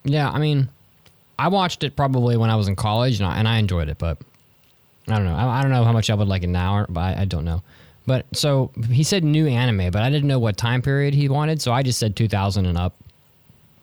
[0.05, 0.69] Yeah, I mean,
[1.39, 3.99] I watched it probably when I was in college, and I, and I enjoyed it,
[3.99, 4.19] but
[5.09, 5.35] I don't know.
[5.35, 7.45] I, I don't know how much I would like it now, but I, I don't
[7.45, 7.63] know.
[8.07, 11.61] But so he said new anime, but I didn't know what time period he wanted,
[11.61, 12.95] so I just said 2000 and up.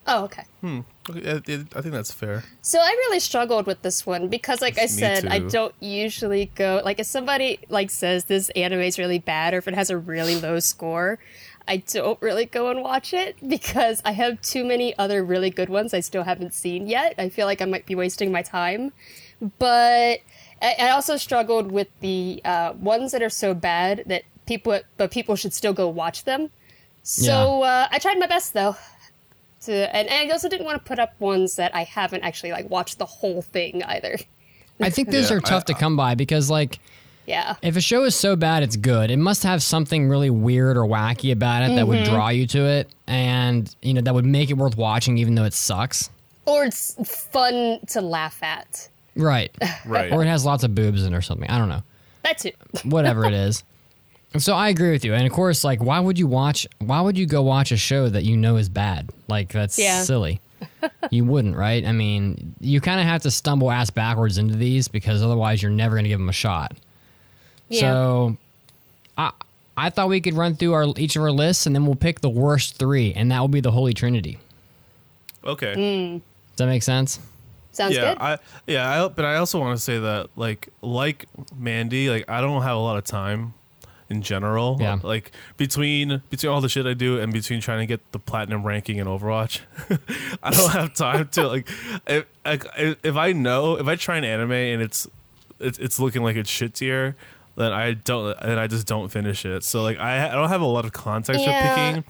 [0.07, 0.43] oh, okay.
[0.61, 0.81] Hmm.
[1.09, 2.43] Okay, I, I think that's fair.
[2.61, 6.51] So I really struggled with this one because, like I Me said, I don't usually
[6.55, 9.89] go like if somebody like says this anime is really bad or if it has
[9.89, 11.19] a really low score,
[11.67, 15.69] I don't really go and watch it because I have too many other really good
[15.69, 17.15] ones I still haven't seen yet.
[17.17, 18.93] I feel like I might be wasting my time,
[19.59, 20.19] but
[20.61, 25.11] I, I also struggled with the uh, ones that are so bad that people, but
[25.11, 26.49] people should still go watch them.
[27.03, 28.75] So uh, I tried my best though.
[29.61, 32.51] To, and, and I also didn't want to put up ones that I haven't actually
[32.51, 34.17] like watched the whole thing either.
[34.79, 36.79] I think those Yeah, are tough I- to come by because, like,
[37.27, 37.55] Yeah.
[37.61, 40.85] if a show is so bad it's good, it must have something really weird or
[40.85, 42.05] wacky about it that would Mhm.
[42.05, 45.43] draw you to it, and you know that would make it worth watching, even though
[45.43, 46.09] it sucks.
[46.45, 46.95] Or it's
[47.31, 48.87] fun to laugh at.
[49.15, 49.51] Right.
[49.85, 50.11] Right.
[50.11, 51.49] Or it has lots of boobs in it or something.
[51.49, 51.83] I don't know.
[52.23, 52.51] That too.
[52.85, 53.63] whatever it is.
[54.33, 55.13] And so I agree with you.
[55.13, 56.67] And of course, like, why would you watch?
[56.79, 59.09] Why would you go watch a show that you know is bad?
[59.27, 60.03] Like, that's Yeah.
[60.03, 60.39] silly.
[61.11, 61.85] you wouldn't, right?
[61.85, 65.71] I mean, you kind of have to stumble ass backwards into these because otherwise, you're
[65.71, 66.73] never going to give them a shot.
[67.69, 67.81] Yeah.
[67.81, 68.37] So
[69.17, 69.31] I
[69.75, 72.21] I thought we could run through our each of our lists and then we'll pick
[72.21, 74.39] the worst three, and that will be the Holy Trinity.
[75.43, 75.75] Okay.
[75.75, 76.13] Mm.
[76.13, 77.19] Does that make sense?
[77.71, 78.21] Sounds yeah, good.
[78.21, 82.41] I yeah, I, but I also want to say that like like Mandy, like I
[82.41, 83.53] don't have a lot of time
[84.09, 84.77] in general.
[84.79, 84.97] Yeah.
[85.01, 88.63] Like between between all the shit I do and between trying to get the platinum
[88.63, 89.61] ranking in Overwatch,
[90.43, 91.69] I don't have time to like
[92.07, 95.07] if, like, if I know if I try an anime and it's
[95.59, 97.15] it's, it's looking like it's shit tier,
[97.57, 99.63] then I don't and I just don't finish it.
[99.65, 101.61] So like I I don't have a lot of context Yeah.
[101.61, 102.03] for picking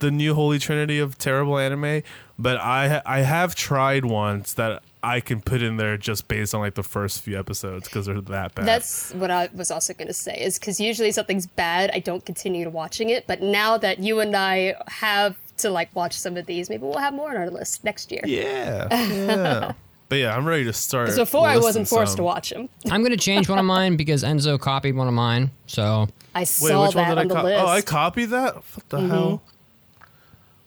[0.00, 2.02] the new holy trinity of terrible anime,
[2.38, 6.60] but I I have tried ones that I can put in there just based on
[6.60, 8.66] like the first few episodes because they're that bad.
[8.66, 12.24] That's what I was also going to say is because usually something's bad, I don't
[12.26, 13.24] continue to watching it.
[13.28, 16.98] But now that you and I have to like watch some of these, maybe we'll
[16.98, 18.22] have more on our list next year.
[18.24, 19.72] yeah, yeah.
[20.08, 21.08] But yeah, I'm ready to start.
[21.08, 22.68] 'Cause before I wasn't forced to watch him.
[22.90, 25.50] I'm gonna change one of mine because Enzo copied one of mine.
[25.66, 27.64] So I Wait, saw which one that did I on the co- list.
[27.64, 28.54] Oh, I copied that.
[28.56, 29.08] What the mm-hmm.
[29.10, 29.42] hell?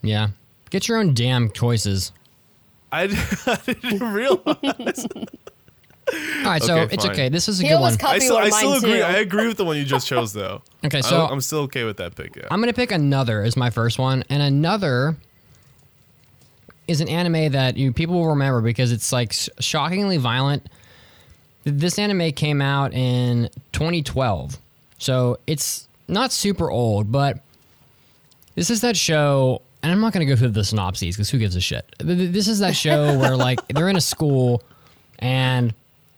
[0.02, 0.30] yeah,
[0.70, 2.12] get your own damn choices.
[2.92, 3.04] I,
[3.46, 5.08] I didn't realize.
[6.14, 7.14] All right, so Okay, it's fine.
[7.14, 7.30] okay.
[7.30, 8.10] This is a He good almost one.
[8.10, 8.94] copied I still, one I of still mine agree.
[8.96, 9.02] too.
[9.04, 10.62] I agree with the one you just chose, though.
[10.84, 12.36] Okay, so I'm still okay with that pick.
[12.36, 12.48] Yeah.
[12.52, 15.16] I'm gonna pick another as my first one, and another
[16.88, 20.68] is an anime that you people will remember because it's like sh- shockingly violent.
[21.64, 24.58] This anime came out in 2012,
[24.98, 27.40] so it's not super old, but
[28.56, 29.62] this is that show.
[29.84, 31.86] And I'm not gonna go through the synopses because who gives a shit.
[32.00, 34.62] Th- th- This is that show where like they're in a school,
[35.20, 35.74] and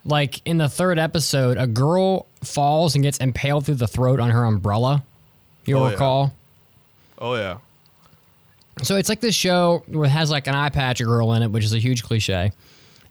[0.05, 4.30] like in the third episode, a girl falls and gets impaled through the throat on
[4.32, 5.03] her umbrella.
[5.66, 5.91] You'll Oh, yeah.
[5.91, 6.34] recall.
[7.20, 7.57] Oh yeah.
[8.82, 11.51] So it's like this show where it has like an eye patch girl in it,
[11.51, 12.51] which is a huge cliche.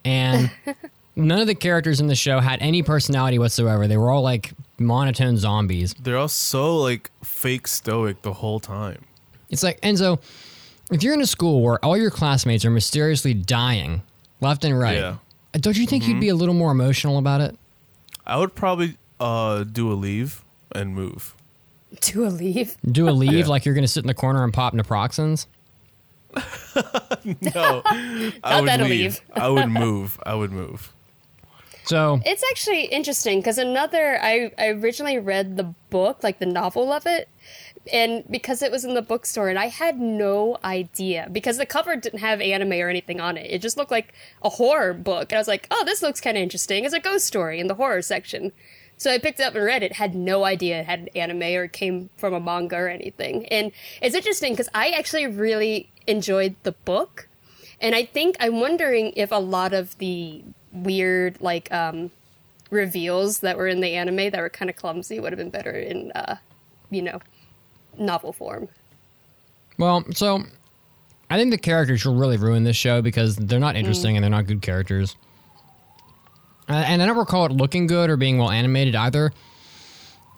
[0.05, 0.51] And
[1.17, 3.87] none of the characters in the show had any personality whatsoever.
[3.87, 5.95] They were all like monotone zombies.
[5.95, 9.05] They're all so like fake stoic the whole time.
[9.51, 10.21] It's like Enzo,
[10.91, 14.03] if you're in a school where all your classmates are mysteriously dying
[14.41, 15.17] left and right, Yeah.
[15.53, 17.57] don't you think you'd be a little more emotional about it?
[18.27, 20.43] I would probably uh do a leave
[20.75, 21.37] and move.
[22.01, 22.77] Do a leave.
[22.91, 23.47] Do a leave Yeah.
[23.47, 25.47] like you're going to sit in the corner and pop naproxens?
[27.25, 27.83] No,
[28.43, 28.91] I would that a leave.
[28.91, 29.21] leave.
[29.35, 30.19] I would move.
[30.25, 30.93] I would move.
[31.85, 36.93] So It's actually interesting because another I, I originally read the book, like the novel
[36.93, 37.29] of it,
[37.93, 41.97] and because it was in the bookstore, and I had no idea because the cover
[41.97, 43.51] didn't have anime or anything on it.
[43.51, 44.13] It just looked like
[44.43, 47.01] a horror book, and I was like, "Oh, this looks kind of interesting." It's a
[47.01, 48.53] ghost story in the horror section.
[49.03, 49.95] So I picked it up and read it.
[49.95, 53.47] Had no idea it had an anime or came from a manga or anything.
[53.47, 57.29] And it's interesting because I actually really enjoyed the book,
[57.81, 62.13] and I think I'm wondering if a lot of the weird like um
[62.71, 65.73] reveals that were in the anime that were kind of clumsy would have been better
[65.73, 66.37] in uh
[66.89, 67.21] you know
[67.99, 68.69] novel form
[69.79, 70.45] Well, so
[71.29, 74.31] I think the characters will really ruin this show because they're not interesting and they're
[74.31, 75.17] not good characters.
[76.73, 79.33] Uh, and I don't recall it looking good or being well animated either.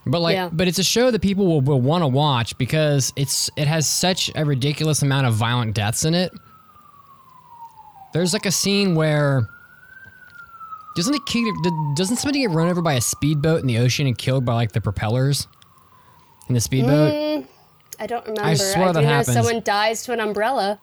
[0.06, 0.50] But like, Yeah.
[0.52, 3.86] but it's a show that people will, will want to watch because it's it has
[3.88, 6.32] such a ridiculous amount of violent deaths in it.
[8.12, 9.48] There's like a scene where
[10.94, 11.52] doesn't it keep,
[11.96, 14.72] doesn't somebody get run over by a speedboat in the ocean and killed by like
[14.72, 15.48] the propellers
[16.48, 17.44] in the speedboat?
[18.00, 19.34] i don't remember I swear that do know happens.
[19.36, 20.78] someone dies to an umbrella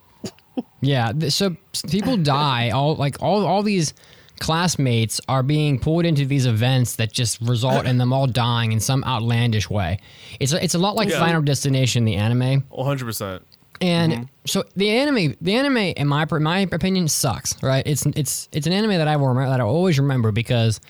[0.82, 1.56] Yeah, so
[1.90, 2.72] people die.
[2.72, 3.94] All like all all these
[4.42, 8.80] classmates are being pulled into these events that just result in them all dying in
[8.80, 10.00] some outlandish way.
[10.40, 11.20] It's a, it's a lot like Yeah.
[11.20, 12.62] Final Destination, the anime.
[12.70, 13.06] 100.
[13.06, 13.44] percent
[13.80, 14.24] And mm-hmm.
[14.46, 17.62] so the anime, the anime, in my in my opinion, sucks.
[17.62, 17.86] Right?
[17.86, 20.82] It's it's it's an anime that I will remember that I always remember because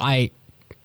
[0.00, 0.30] I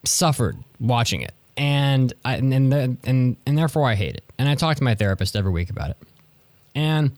[0.04, 4.24] suffered watching it, and I, and and, the, and and therefore I hate it.
[4.38, 5.96] And I talk to my therapist every week about it.
[6.74, 7.12] And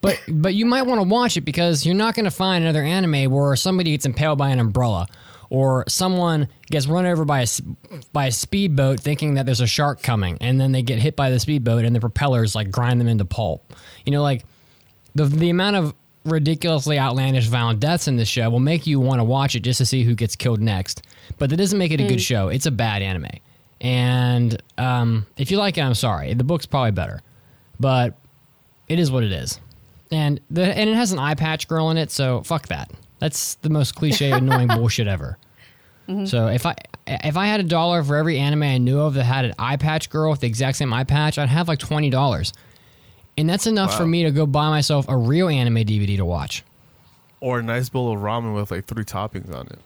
[0.00, 2.82] but but you might want to watch it because you're not going to find another
[2.82, 5.06] anime where somebody gets impaled by an umbrella
[5.50, 7.46] or someone gets run over by a
[8.12, 11.30] by a speedboat thinking that there's a shark coming and then they get hit by
[11.30, 13.74] the speedboat and the propellers like grind them into pulp.
[14.04, 14.44] You know like
[15.14, 15.94] the the amount of
[16.24, 19.78] ridiculously outlandish violent deaths in this show will make you want to watch it just
[19.78, 21.02] to see who gets killed next.
[21.38, 22.48] But that doesn't make it a good show.
[22.48, 23.26] It's a bad anime.
[23.80, 26.34] And um, if you like it, I'm sorry.
[26.34, 27.22] The book's probably better.
[27.78, 28.18] But
[28.88, 29.58] it is what it is.
[30.10, 32.90] And the and it has an eye patch girl in it, so fuck that.
[33.20, 35.38] That's the most cliche annoying bullshit ever.
[36.08, 36.24] Mm-hmm.
[36.26, 36.74] So if I
[37.06, 39.76] if I had a dollar for every anime I knew of that had an eye
[39.76, 42.52] patch girl with the exact same eye patch, I'd have like twenty dollars.
[43.38, 46.62] And that's enough for me to go buy myself a real anime DVD to watch.
[47.40, 49.78] Or a nice bowl of ramen with like three toppings on it.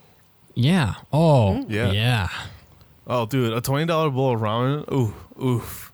[0.55, 0.95] Yeah.
[1.13, 1.59] Oh.
[1.59, 1.71] Mm-hmm.
[1.71, 1.91] Yeah.
[1.91, 2.29] Yeah.
[3.07, 4.91] Oh, dude, a twenty dollar bowl of ramen.
[4.91, 5.93] Ooh, oof.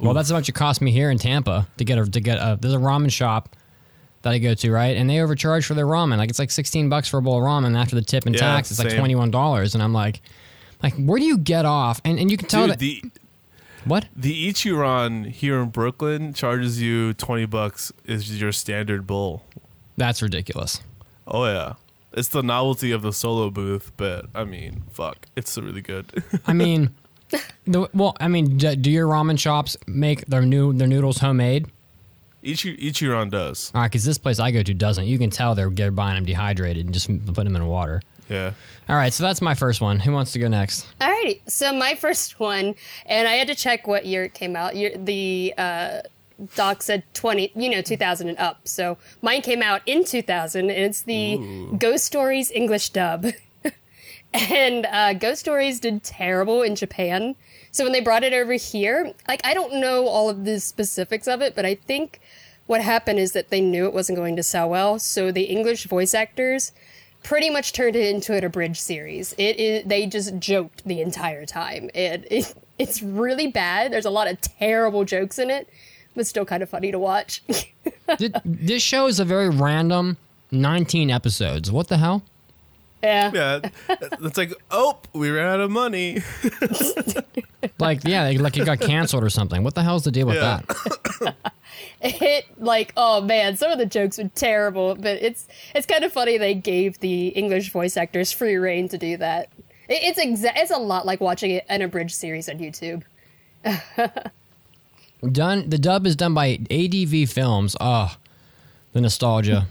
[0.00, 2.38] Well, that's how much it cost me here in Tampa to get a to get
[2.38, 2.58] a.
[2.60, 3.54] There's a ramen shop
[4.22, 4.96] that I go to, right?
[4.96, 6.18] And they overcharge for their ramen.
[6.18, 7.76] Like it's like 16 bucks for a bowl of ramen.
[7.76, 9.74] After the tip and Yeah, tax, it's like 21 dollars.
[9.74, 10.20] And I'm like,
[10.82, 12.00] like where do you get off?
[12.04, 13.02] And and you can tell Dude, that the
[13.84, 19.42] what the Ichiran here in Brooklyn charges you twenty bucks is your standard bowl.
[19.96, 20.80] that's ridiculous.
[21.26, 21.74] Oh yeah,
[22.12, 26.22] it's the novelty of the solo booth, but I mean, fuck, it's really good.
[26.46, 26.90] I mean,
[27.66, 31.66] the, well, I mean, do, do your ramen shops make their new their noodles homemade?
[32.42, 33.70] Ichi, Ichiran does.
[33.74, 35.04] All right, because this place I go to doesn't.
[35.06, 38.02] You can tell they're, they're buying them dehydrated and just putting them in water.
[38.30, 38.52] Yeah.
[38.88, 39.98] All right, so that's my first one.
[40.00, 40.86] Who wants to go next?
[41.00, 42.74] Alrighty, so my first one,
[43.06, 44.74] and I had to check what year it came out.
[44.74, 46.00] Year, the uh,
[46.54, 48.66] doc said 20, you know, 2000 and up.
[48.66, 53.26] So mine came out in 2000, and it's the Ghost Stories English dub.
[54.34, 57.34] and uh, Ghost Stories did terrible in Japan.
[57.72, 61.28] So when they brought it over here, like, I don't know all of the specifics
[61.28, 62.20] of it, but I think
[62.66, 64.98] what happened is that they knew it wasn't going to sell well.
[64.98, 66.72] So the English voice actors
[67.22, 69.34] pretty much turned it into an abridged series.
[69.36, 71.90] It is they just joked the entire time.
[71.94, 73.92] And it, it's really bad.
[73.92, 75.68] There's a lot of terrible jokes in it,
[76.14, 77.42] but still kind of funny to watch.
[78.44, 80.16] This show is a very random
[80.50, 81.70] 19 episodes.
[81.70, 82.24] What the hell?
[83.02, 83.30] Yeah.
[83.32, 86.18] Yeah, it's like, oh, we ran out of money.
[87.78, 89.62] Like, yeah, like it got canceled or something.
[89.62, 90.60] What the hell's the deal with Yeah.
[91.20, 91.36] that?
[92.02, 96.12] It like oh man, some of the jokes were terrible, but it's it's kind of
[96.12, 99.48] funny they gave the English voice actors free reign to do that.
[99.88, 103.02] It, it's exa- it's a lot like watching an abridged series on YouTube.
[105.32, 105.68] Done.
[105.68, 107.76] The dub is done by ADV Films.
[107.80, 108.16] Oh,
[108.92, 109.66] the nostalgia.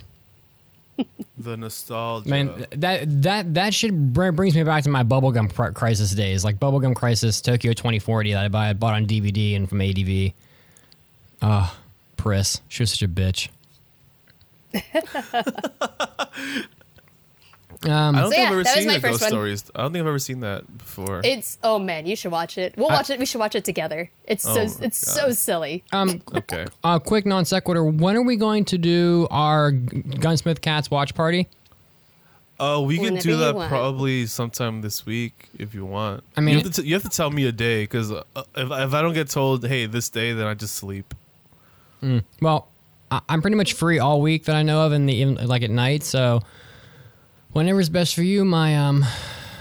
[1.40, 2.30] The nostalgia.
[2.30, 6.44] Man, that that that shit br- brings me back to my bubblegum cr- crisis days,
[6.44, 10.34] like bubblegum crisis Tokyo 2040 that I buy, I bought on DVD and from ADV.
[11.42, 11.78] Ah,
[12.18, 13.48] Pris, she was such a bitch.
[17.86, 19.30] um, I don't So think yeah, I've ever seen my the Ghost one.
[19.30, 19.64] Stories.
[19.74, 21.22] I don't think I've ever seen that before.
[21.24, 22.74] It's oh man, you should watch it.
[22.78, 23.20] We'll watch it.
[23.20, 24.10] We should watch it together.
[24.26, 25.84] It's so Oh it's my so silly.
[25.94, 26.66] um, okay.
[26.84, 27.84] uh, quick non sequitur.
[27.86, 31.48] When are we going to do our Gunsmith Cats watch party?
[32.62, 36.26] Oh, we can Whenever do you that probably sometime this week if you want.
[36.36, 38.24] I mean- you have to, t- you have to tell me a day because uh,
[38.36, 41.14] if, if I don't get told, hey, this day, then I just sleep.
[42.42, 42.68] Well,
[43.12, 45.64] I- I'm pretty much free all week that I know of in the in, like
[45.64, 46.04] at night.
[46.04, 46.42] So
[47.54, 49.06] whenever's best for you, my um,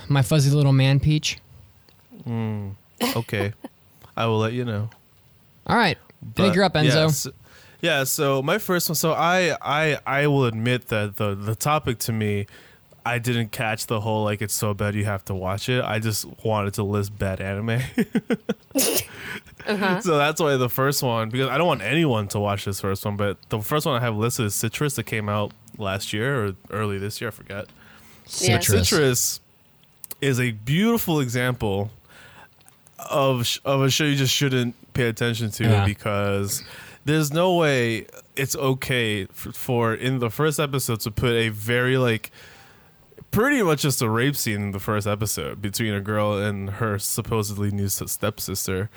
[0.09, 1.39] my fuzzy little man peach.
[3.16, 3.53] Okay,
[4.16, 4.91] I will let you know.
[5.66, 6.84] All right, But, pick her up, Enzo.
[6.86, 7.26] yes.
[7.80, 8.97] Yeah, so my first one.
[8.97, 12.47] So I, I, I will admit that the the topic to me,
[13.07, 15.84] I didn't catch the whole like it's so bad you have to watch it.
[15.84, 17.80] I just wanted to list bad anime.
[19.66, 20.01] uh-huh.
[20.01, 23.05] So that's why the first one because I don't want anyone to watch this first
[23.05, 26.47] one, but the first one I have listed is Citrus that came out last year
[26.47, 27.66] or early this year, I forget.
[28.40, 28.58] Yeah.
[28.58, 28.88] Citrus.
[28.88, 29.40] Citrus
[30.20, 31.90] is a beautiful example
[33.10, 35.84] of of a show you just shouldn't pay attention to Yeah.
[35.84, 36.62] because
[37.04, 38.06] there's no way
[38.36, 42.30] it's okay for, for in the first episode to put a very like
[43.30, 46.98] pretty much just a rape scene in the first episode between a girl and her
[46.98, 48.90] supposedly new s- stepsister.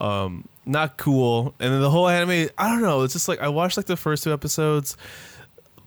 [0.00, 1.54] Um, not cool.
[1.60, 3.02] And then the whole anime, I don't know.
[3.02, 4.96] It's just like I watched like the first two episodes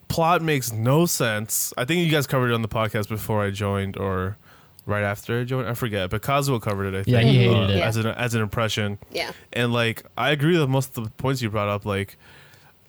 [0.09, 1.73] plot makes no sense.
[1.77, 4.35] I think you guys covered it on the podcast before I joined or
[4.85, 5.67] right after I joined.
[5.69, 6.99] I forget, but Kazuo covered it.
[6.99, 7.81] I think, Yeah, he hated uh, it.
[7.81, 8.97] as an as an impression.
[9.11, 9.31] Yeah.
[9.53, 11.85] And like I agree with most of the points you brought up.
[11.85, 12.17] Like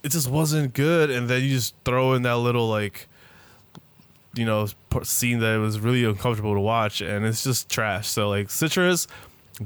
[0.03, 3.07] it just wasn't good, and then you just throw in that little like
[4.35, 4.67] you know
[5.03, 8.09] scene that was really uncomfortable to watch, and it's just trash.
[8.09, 9.07] So like Citrus,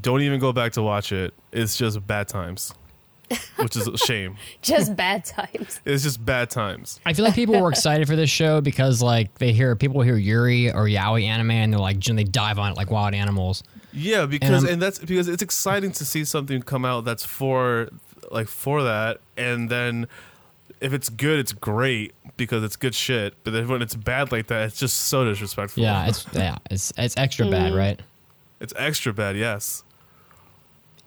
[0.01, 1.35] don't even go back to watch it.
[1.53, 2.75] It's just bad times,
[3.57, 4.37] which is a shame.
[4.63, 5.81] Just bad times.
[5.85, 7.01] It's just bad times.
[7.07, 10.17] I feel like people were excited for this show because like they hear people hear
[10.17, 13.63] Yuri or Yaoi anime and they're like they dive on it like wild animals.
[13.93, 17.89] Yeah, because I'm- and that's because it's exciting to see something come out that's for
[18.31, 20.09] like for that, and then
[20.81, 23.35] if it's good, it's great because it's good shit.
[23.45, 25.83] But then when it's bad like that, it's just so disrespectful.
[25.83, 27.77] Yeah, it's yeah, it's it's extra bad, Mm.
[27.79, 28.03] right?
[28.61, 29.37] it's extra bad.
[29.37, 29.85] Yes,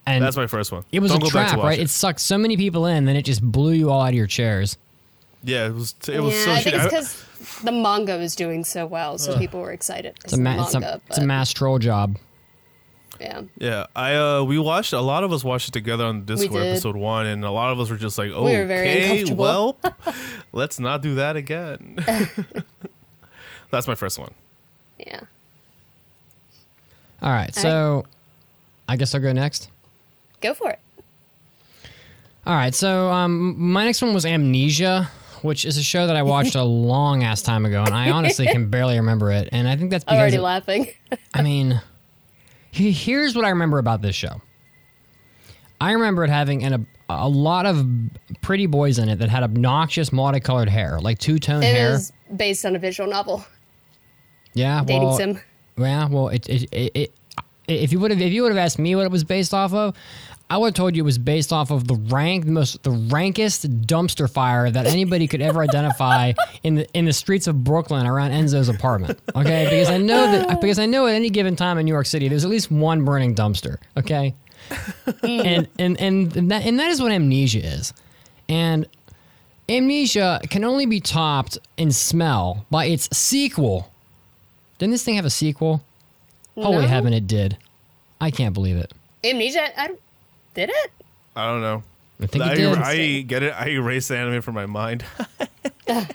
[0.07, 0.83] And that's my first one.
[0.91, 1.77] it was Don't a go back to trap, right?
[1.79, 1.83] It.
[1.83, 4.27] It sucked so many people in, then it just blew you all out of your
[4.27, 4.77] chairs.
[5.43, 5.95] yeah, it was.
[6.07, 6.85] It was yeah, so I think shitty.
[6.85, 10.15] it's because the manga is doing so well, so people were excited.
[10.23, 12.17] It's a, of the ma- it's, manga, a, it's a mass troll job.
[13.19, 13.41] Yeah.
[13.57, 16.95] Yeah, I uh we watched a lot of us watched it together on Discord episode
[16.95, 19.77] one, and a lot of us were just like, "Oh, We okay, well,
[20.53, 21.97] let's not do that again."
[23.71, 24.33] That's my first one.
[24.99, 25.21] Yeah.
[27.21, 28.05] All right, so
[28.87, 29.69] I guess I'll go next.
[30.41, 30.79] Go for it.
[32.45, 35.09] All right, so um, my next one was Amnesia,
[35.41, 38.47] which is a show that I watched a long ass time ago, and I honestly
[38.47, 39.49] can barely remember it.
[39.51, 40.87] And I think that's because Already it- laughing.
[41.33, 41.81] I mean,
[42.71, 44.41] he- here's what I remember about this show.
[45.81, 47.85] I remember it having an, a, a lot of
[48.41, 51.91] pretty boys in it that had obnoxious multicolored hair, like two tone It hair.
[51.95, 53.45] is based on a visual novel.
[54.53, 55.39] yeah, Dating well, sim.
[55.77, 57.13] Yeah, well, it, it, it, it
[57.67, 59.73] if you would have if you would have asked me what it was based off
[59.73, 59.95] of,
[60.49, 62.91] I would have told you it was based off of the rank the most the
[62.91, 68.07] rankest dumpster fire that anybody could ever identify in the in the streets of Brooklyn
[68.07, 69.19] around Enzo's apartment.
[69.35, 72.05] Okay, because I know that because I know at any given time in New York
[72.05, 73.77] City there's at least one burning dumpster.
[73.97, 74.33] Okay,
[75.23, 77.93] and and and that and that is what amnesia is,
[78.47, 78.87] and
[79.67, 83.91] amnesia can only be topped in smell by its sequel.
[84.77, 85.83] Didn't this thing have a sequel?
[86.63, 86.87] Holy No.
[86.87, 87.57] heaven, it did.
[88.19, 88.93] I can't believe it.
[89.23, 89.79] Amnesia.
[89.79, 89.99] I don't,
[90.53, 90.91] did it?
[91.35, 91.83] I don't know.
[92.19, 92.77] I think I, it did.
[92.77, 93.53] I get it.
[93.55, 95.05] I erased the anime from my mind.
[95.87, 96.07] As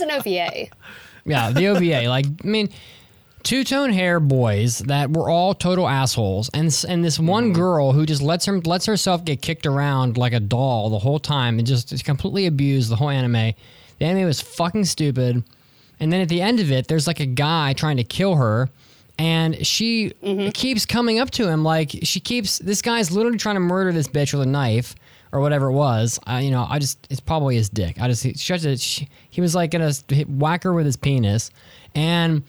[0.00, 0.68] an OVA.
[1.26, 2.08] Yeah, the OVA.
[2.08, 2.68] Like, I mean,
[3.42, 7.54] two tone hair boys that were all total assholes, and and this one mm-hmm.
[7.54, 11.18] girl who just lets her lets herself get kicked around like a doll the whole
[11.18, 13.54] time and just, just completely abused the whole anime.
[13.98, 15.42] The anime was fucking stupid.
[16.00, 18.68] And then at the end of it, there's like a guy trying to kill her,
[19.18, 20.50] and she mm-hmm.
[20.50, 22.58] keeps coming up to him like she keeps.
[22.58, 24.94] This guy's literally trying to murder this bitch with a knife
[25.32, 26.18] or whatever it was.
[26.26, 28.00] I, you know, I just it's probably his dick.
[28.00, 31.50] I just he, she, she, he was like gonna hit- whack her with his penis,
[31.94, 32.42] and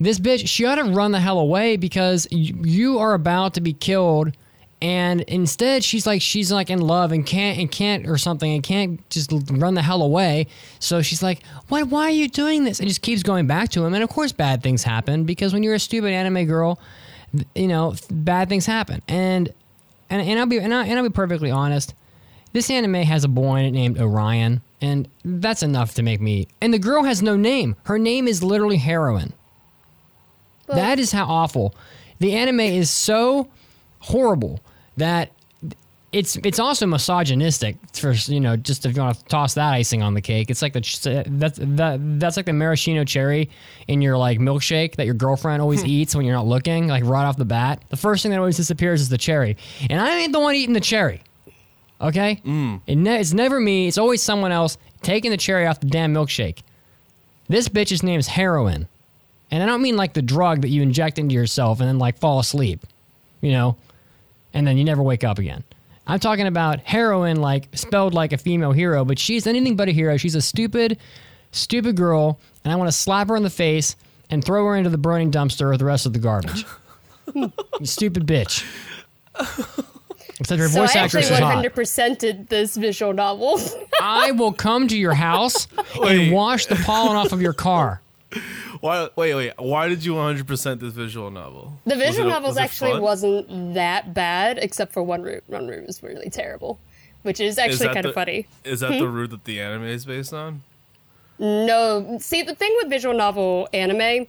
[0.00, 3.60] this bitch she ought to run the hell away because you, you are about to
[3.60, 4.36] be killed.
[4.82, 8.64] And instead, she's like she's like in love and can't and can't or something and
[8.64, 10.48] can't just run the hell away.
[10.80, 11.84] So she's like, "Why?
[11.84, 13.94] Why are you doing this?" And just keeps going back to him.
[13.94, 16.80] And of course, bad things happen because when you're a stupid anime girl,
[17.54, 19.02] you know, bad things happen.
[19.06, 19.54] And
[20.10, 21.94] and, and I'll be and, I, and I'll be perfectly honest.
[22.52, 26.48] This anime has a boy named Orion, and that's enough to make me.
[26.60, 27.76] And the girl has no name.
[27.84, 29.32] Her name is literally Heroine.
[30.66, 31.72] that is how awful.
[32.18, 33.48] The anime is so
[34.00, 34.60] horrible
[34.96, 35.32] that
[36.12, 40.02] it's it's also misogynistic for you know just if you want to toss that icing
[40.02, 40.50] on the cake.
[40.50, 43.48] It's like the that's that that's like the maraschino cherry
[43.88, 45.88] in your like milkshake that your girlfriend always hmm.
[45.88, 47.82] eats when you're not looking like right off the bat.
[47.88, 49.56] The first thing that always disappears is the cherry.
[49.88, 51.22] And I ain't the one eating the cherry
[52.00, 52.40] okay?
[52.42, 52.78] Hmm.
[52.86, 53.86] It ne- it's never me.
[53.86, 56.62] It's always someone else taking the cherry off the damn milkshake.
[57.48, 58.88] This bitch's name is heroin.
[59.52, 62.18] And I don't mean like the drug that you inject into yourself and then like
[62.18, 62.84] fall asleep
[63.42, 63.76] you know
[64.54, 65.64] and then you never wake up again.
[66.06, 69.92] I'm talking about heroin, like spelled like a female hero, but she's anything but a
[69.92, 70.16] hero.
[70.16, 70.98] She's a stupid,
[71.52, 73.96] stupid girl, and I want to slap her in the face
[74.30, 76.64] and throw her into the burning dumpster with the rest of the garbage.
[77.34, 77.52] you
[77.84, 78.64] stupid bitch.
[80.40, 81.64] Except her so voice I actually actress is hot.
[81.64, 83.60] 100%ed this visual novel.
[84.00, 86.18] I will come to your house Wait.
[86.18, 88.02] and wash the pollen off of your car.
[88.82, 89.08] Why?
[89.16, 89.52] Wait, wait.
[89.58, 91.78] Why did you 100 percent this visual novel?
[91.86, 93.02] The visual it- novels was actually fun?
[93.02, 95.40] wasn't that bad, except for one room.
[95.46, 96.78] One room is really terrible,
[97.22, 98.46] which is actually kind of funny.
[98.64, 98.98] Is that Hmm?
[98.98, 100.62] the route that the anime is based on?
[101.38, 104.26] No, see the thing with visual novel anime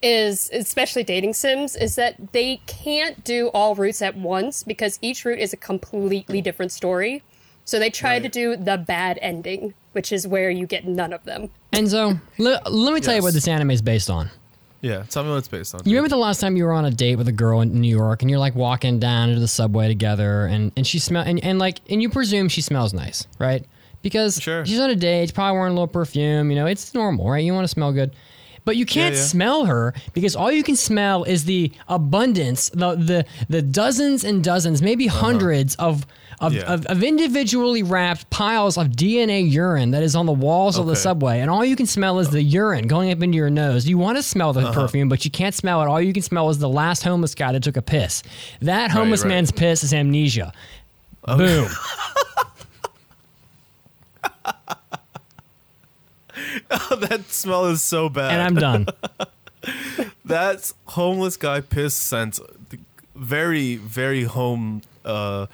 [0.00, 5.24] is, especially dating sims, is that they can't do all routes at once because each
[5.24, 7.22] route is a completely different story.
[7.64, 11.24] So they try to do the bad ending, which is where you get none of
[11.24, 11.50] them.
[11.72, 14.30] Enzo, le- let me tell you what this anime is based on.
[14.80, 15.80] Yeah, tell me what it's based on.
[15.84, 17.88] You remember the last time you were on a date with a girl in New
[17.90, 21.42] York and you're like walking down into the subway together and, and she smell and,
[21.42, 23.66] and like and you presume she smells nice, right?
[24.02, 24.64] Because Sure.
[24.64, 27.42] she's on a date, she's probably wearing a little perfume, you know, it's normal, right?
[27.44, 28.14] You want to smell good.
[28.64, 29.20] But you can't yeah.
[29.22, 34.42] smell her because all you can smell is the abundance, the the the dozens and
[34.44, 36.06] dozens, maybe hundreds of
[36.40, 36.60] of, Uh-huh.
[36.66, 36.72] Yeah.
[36.74, 40.94] of of individually wrapped piles of DNA urine that is on the walls of the
[40.94, 43.88] subway, and all you can smell is the urine going up into your nose.
[43.88, 44.72] You want to smell the Uh-huh.
[44.72, 45.86] perfume, but you can't smell it.
[45.88, 48.22] All you can smell is the last homeless guy that took a piss.
[48.62, 49.28] That homeless right.
[49.30, 50.52] man's piss is amnesia.
[51.26, 51.68] Boom.
[56.68, 58.32] that smell is so bad.
[58.32, 58.86] and I'm done.
[60.24, 62.38] That's homeless guy piss scent.
[63.14, 64.82] Very, very home.
[65.04, 65.46] Uh,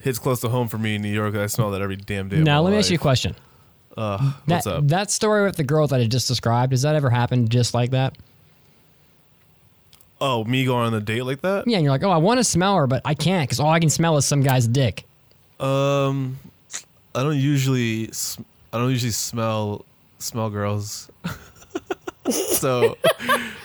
[0.00, 1.34] hits close to home for me in New York.
[1.34, 2.40] I smell that every damn day.
[2.40, 3.34] now let me ask you a question.
[3.96, 4.86] Uh, That what's up?
[4.88, 7.90] that story with the girl that I just described, has that ever happened just like
[7.90, 8.16] that?
[10.20, 11.64] oh, me going on a date like that?
[11.68, 13.70] Yeah, and you're like, oh, I want to smell her, but I can't because all
[13.70, 15.04] I can smell is some guy's dick.
[15.60, 16.38] Um,
[17.14, 18.10] I don't usually.
[18.72, 19.84] I don't usually smell
[20.18, 21.10] smell girls.
[22.30, 22.96] so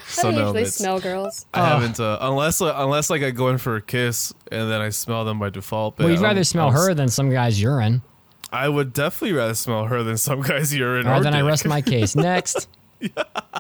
[0.08, 1.46] So no, usually it's- smell girls.
[1.54, 4.90] I haven't uh, unless unless like I go in for a kiss and then I
[4.90, 5.98] smell them by default.
[5.98, 8.02] But Well, you'd I'm- rather smell I'm- her than some guy's urine.
[8.52, 11.08] I would definitely rather smell her than some guy's urine.
[11.08, 12.16] All right, or then I rest my case.
[12.32, 12.68] Next,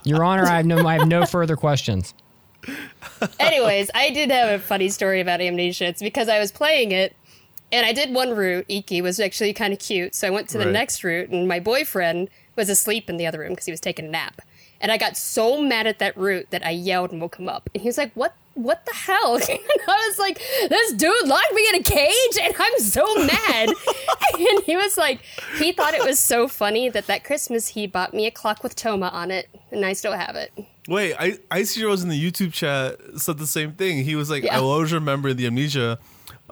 [0.04, 2.14] Your Honor, I have no, I have no further questions.
[3.40, 5.86] Anyways, I did have a funny story about amnesia.
[5.86, 7.16] It's because I was playing it
[7.72, 8.66] and I did one route.
[8.70, 10.14] Ikki was actually kind of cute.
[10.14, 10.72] So I went to the Right.
[10.74, 14.06] next route and my boyfriend was asleep in the other room because he was taking
[14.06, 14.42] a nap.
[14.82, 17.70] And I got so mad at that route that I yelled and woke him up.
[17.74, 19.36] And he was like, What what the hell?
[19.50, 23.70] and I was like, This dude locked me in a cage and I'm so mad.
[24.38, 25.22] and he was like,
[25.58, 28.76] he thought it was so funny that that Christmas he bought me a clock with
[28.76, 30.52] Toma on it, and I still have it.
[30.90, 34.04] Wait, I Ice Heroes in the YouTube chat said the same thing.
[34.04, 34.58] He was like, Yeah.
[34.58, 35.98] I always remember the amnesia,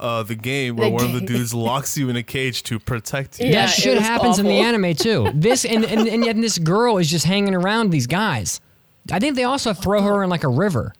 [0.01, 2.79] uh, the game where The one of the dudes locks you in a cage to
[2.79, 3.47] protect you.
[3.47, 5.29] Yeah, that shit was happens in the anime too.
[5.33, 8.59] This and, and and yet this girl is just hanging around these guys.
[9.11, 10.93] I think they also throw her in like a river.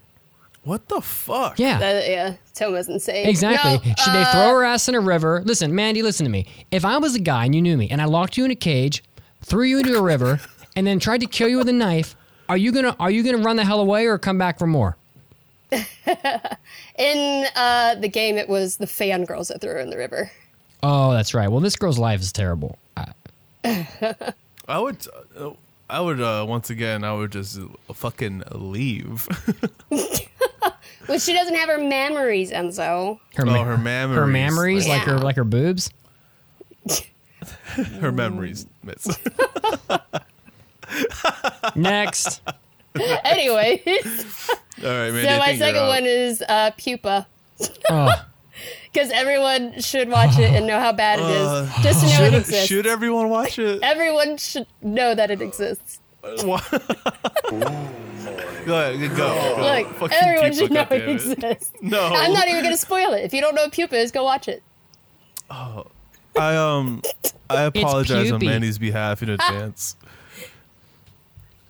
[0.63, 1.57] What the fuck?
[1.57, 1.79] Yeah.
[1.79, 3.27] That, yeah, Toma's insane.
[3.27, 3.71] Exactly.
[3.71, 5.41] No, Should they uh, throw her ass in a river?
[5.43, 6.45] Listen, Mandy, listen to me.
[6.69, 8.55] If I was a guy and you knew me and I locked you in a
[8.55, 9.03] cage,
[9.41, 10.39] threw you into a river,
[10.75, 12.15] and then tried to kill you with a knife,
[12.47, 14.97] are you gonna are you gonna run the hell away or come back for more?
[16.97, 20.29] In uh, the game, it was the fangirls that threw her in the river.
[20.83, 21.49] Oh, that's right.
[21.49, 22.77] Well, this girl's life is terrible.
[22.97, 23.05] Uh,
[24.67, 25.05] I would,
[25.37, 25.51] uh,
[25.89, 27.59] I would uh, once again, I would just
[27.93, 29.27] fucking leave.
[31.07, 33.19] Well, she doesn't have her memories, Enzo.
[33.35, 35.21] her, oh, her memories, her memories, like her Yeah.
[35.23, 35.89] like her boobs.
[37.99, 38.67] her memories.
[38.85, 39.17] Mitz.
[41.75, 42.41] Next.
[43.23, 45.23] anyway, All right, man.
[45.25, 47.27] so my second one is uh, Pupa.
[47.89, 48.09] Oh,
[48.91, 51.69] Because everyone should watch it and know how bad it is, Uh.
[51.81, 52.67] Just to know it should, exists.
[52.67, 53.81] should everyone watch it?
[53.83, 55.99] Everyone should know that it exists.
[56.43, 56.63] What?
[56.69, 56.77] go
[58.77, 59.15] ahead, go.
[59.15, 59.55] go.
[59.59, 61.07] Look, Fucking everyone Pupa, should know it goddammit.
[61.13, 61.71] exists.
[61.81, 63.23] No, I'm not even going to spoil it.
[63.23, 64.61] If you don't know what Pupa is, go watch it.
[65.49, 65.87] Oh,
[66.37, 67.01] I um,
[67.49, 69.95] I apologize on Mandy's behalf in advance.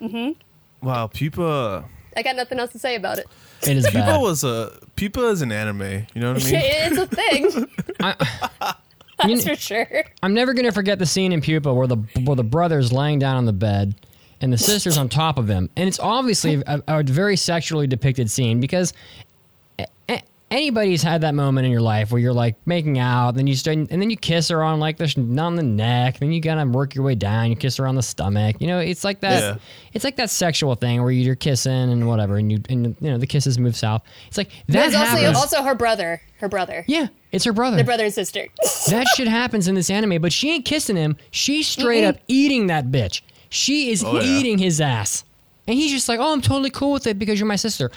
[0.02, 0.40] Mm-hmm.
[0.82, 1.86] Wow, Pupa.
[2.18, 3.28] I got nothing else to say about it.
[3.64, 4.22] it is Pupa bad.
[4.22, 5.82] was a Pupa is an anime.
[6.14, 6.62] You know what I mean?
[6.64, 7.68] it's a thing.
[9.24, 10.04] You That's kn- for sure.
[10.24, 13.38] I'm never gonna forget the scene in Pupa where the where the brother's laying down
[13.38, 13.94] on the bed
[14.42, 18.32] and the sister's on top of him, and it's obviously a, a very sexually depicted
[18.32, 18.94] scene because
[19.78, 23.48] a- a- anybody's had that moment in your life where you're like making out, then
[23.48, 26.32] you start, and then you kiss her on like the sh- on the neck, then
[26.32, 28.58] you gotta work your way down, you kiss her on the stomach.
[28.60, 29.40] You know, it's like that.
[29.42, 29.58] Yeah.
[29.94, 33.18] It's like that sexual thing where you're kissing and whatever, and you and you know
[33.18, 34.04] the kisses move south.
[34.28, 35.38] It's like that There's also, happens.
[35.38, 36.22] also her brother.
[36.40, 36.84] Her brother.
[36.88, 38.48] yeah, it's her brother The brother and sister.
[38.90, 41.16] that shit happens in this anime, but she ain't kissing him.
[41.32, 43.22] She's straight up eating that bitch.
[43.50, 44.24] She is Oh, yeah.
[44.24, 45.24] eating his ass.
[45.68, 47.92] And he's just like, oh, I'm totally cool with it because you're my sister.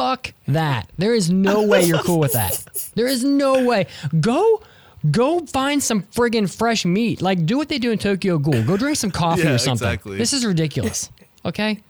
[0.00, 0.88] Fuck that.
[0.96, 2.64] There is no way you're cool with that.
[2.94, 3.86] There is no way.
[4.18, 4.62] Go.
[5.10, 7.20] Go find some friggin' fresh meat.
[7.20, 8.62] Like, do what they do in Tokyo Ghoul.
[8.64, 9.86] Go drink some coffee Yeah, or something.
[9.88, 10.16] exactly.
[10.18, 11.10] This is ridiculous.
[11.44, 11.82] Okay?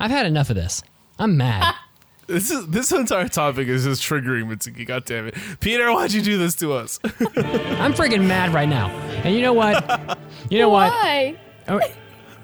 [0.00, 0.82] I've had enough of this.
[1.18, 1.74] I'm mad.
[2.26, 4.86] This is this entire topic is just triggering Mitsuki.
[4.86, 5.92] God damn it, Peter!
[5.92, 6.98] Why'd you do this to us?
[7.04, 8.88] I'm friggin' mad right now.
[9.24, 10.18] And you know what?
[10.50, 10.90] You know what?
[10.90, 11.36] Why?
[11.68, 11.80] Oh,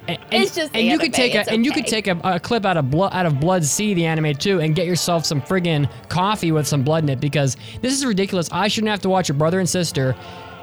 [0.09, 2.41] and, It's just and you could take a it's and you could take a, a
[2.41, 5.91] clip out of blood out of Blood-C the anime too and get yourself some friggin'
[6.09, 8.49] coffee with some blood in it because this is ridiculous.
[8.53, 10.17] I shouldn't have to watch a brother and sister.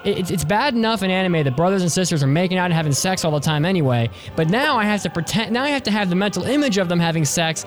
[0.05, 2.73] It- It's, it's bad enough in anime that brothers and sisters are making out and
[2.73, 5.51] having sex all the time anyway, but now I have to pretend.
[5.51, 7.65] Now I have to have the mental image of them having sex,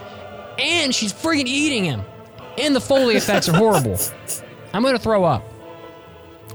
[0.59, 2.03] and she's friggin' eating him,
[2.57, 3.99] and the foley effects are horrible.
[4.73, 5.45] I'm gonna throw up.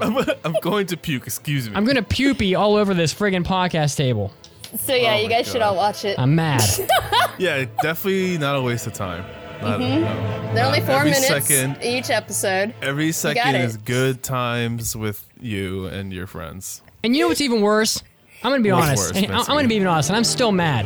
[0.01, 1.25] I'm, I'm going to puke.
[1.27, 1.75] Excuse me.
[1.75, 4.31] I'm gonna pupy all over this friggin' podcast table.
[4.77, 5.69] So yeah, Oh you my guys should God.
[5.69, 6.17] all watch it.
[6.19, 6.61] I'm mad.
[7.37, 9.23] yeah, definitely not a waste of time.
[9.61, 10.01] Not, mm-hmm.
[10.01, 10.53] no.
[10.53, 12.73] They're only four every minutes second- each episode.
[12.81, 13.61] Every got second it.
[13.61, 16.81] is good times with you and your friends.
[17.03, 18.01] And you know what's even worse?
[18.43, 19.13] I'm gonna be What's honest.
[19.15, 20.85] worse, and I- I'm gonna be even honest, and I'm still mad.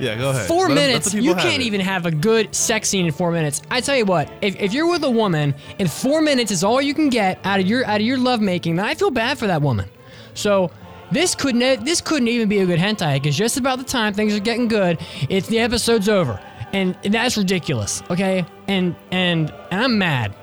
[0.00, 0.46] Yeah, go ahead.
[0.46, 1.66] Four Let 'em- let minutes, the people you have can't it.
[1.66, 3.62] even have a good sex scene in four minutes.
[3.68, 6.80] I tell you what, if, if you're with a woman and four minutes is all
[6.80, 9.48] you can get out of your out of your lovemaking, then I feel bad for
[9.48, 9.88] that woman.
[10.34, 10.70] So
[11.10, 14.14] this couldn't e, this couldn't even be a good hentai because just about the time
[14.14, 14.98] things are getting good,
[15.28, 16.40] it's the episode's over,
[16.72, 18.02] and that's ridiculous.
[18.10, 20.34] Okay, and and and I'm mad.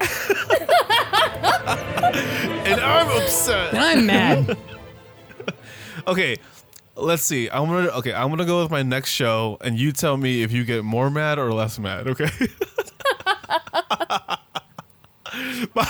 [2.66, 3.74] And I'm upset.
[3.74, 4.56] And I'm mad.
[6.06, 6.36] Okay,
[6.96, 7.48] let's see.
[7.48, 8.12] I'm gonna okay.
[8.12, 11.08] I'm gonna go with my next show, and you tell me if you get more
[11.08, 12.06] mad or less mad.
[12.08, 12.28] Okay.
[15.74, 15.86] my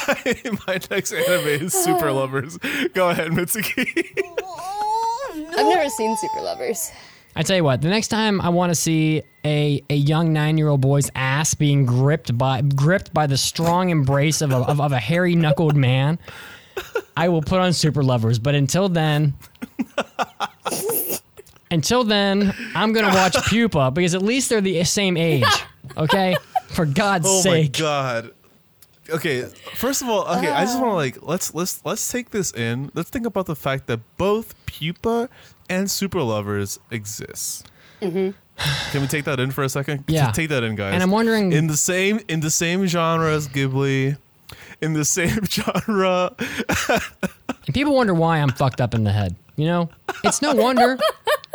[0.66, 2.58] my next anime is Super Lovers.
[2.94, 3.86] Go ahead, Mitsuki.
[5.56, 6.90] I've never seen Super Lovers.
[7.36, 10.56] I tell you what, the next time I want to see a, a young nine
[10.56, 14.80] year old boy's ass being gripped by gripped by the strong embrace of a, of,
[14.80, 16.18] of a hairy knuckled man,
[17.16, 18.38] I will put on Super Lovers.
[18.38, 19.34] But until then,
[21.70, 25.44] until then, I'm gonna watch Pupa because at least they're the same age.
[25.96, 26.36] Okay,
[26.68, 27.74] for God's Oh sake.
[27.74, 28.30] my god.
[29.10, 29.42] Okay,
[29.74, 30.96] first of all, okay, I just want to oh.
[30.96, 32.90] like let's let's let's take this in.
[32.94, 35.28] Let's think about the fact that both Pupa
[35.68, 37.70] and Super Lovers exist.
[38.00, 38.30] Mm-hmm.
[38.92, 40.04] Can we take that in for a second?
[40.06, 40.30] Yeah.
[40.30, 40.94] take that in, guys.
[40.94, 44.16] And I'm wondering- in the same in the same genre as Ghibli,
[44.80, 46.34] in the same genre.
[47.66, 49.36] And people wonder why I'm fucked up in the head.
[49.56, 49.90] You know,
[50.24, 50.98] it's no wonder.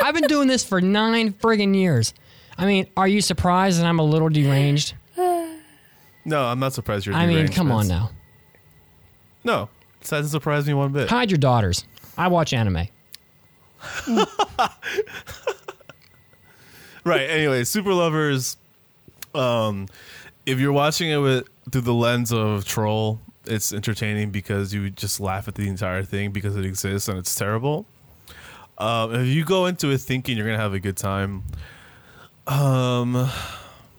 [0.01, 2.13] I've been doing this for nine friggin' years.
[2.57, 4.93] I mean, are you surprised that I'm a little deranged?
[6.25, 7.15] No, I'm not surprised you're.
[7.15, 7.89] I mean, deranged, come on Vince.
[7.89, 8.11] now.
[9.43, 9.69] No,
[10.01, 11.09] it doesn't surprise me one bit.
[11.09, 11.85] Hide your daughters.
[12.17, 12.87] I watch anime.
[17.03, 17.29] right.
[17.29, 18.57] Anyway, Super Lovers.
[19.33, 19.87] Um,
[20.45, 25.19] if you're watching it with through the lens of Troll, it's entertaining because you just
[25.19, 27.85] laugh at the entire thing because it exists and it's terrible.
[28.77, 31.43] Um, if you go into it thinking you're gonna have a good time,
[32.47, 33.29] um,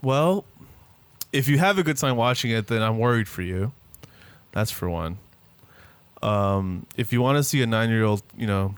[0.03, 0.45] well,
[1.33, 3.73] if you have a good time watching it, then I'm worried for you.
[4.53, 5.19] That's for one.
[6.23, 8.75] Um, if you want to see a nine year old, you know,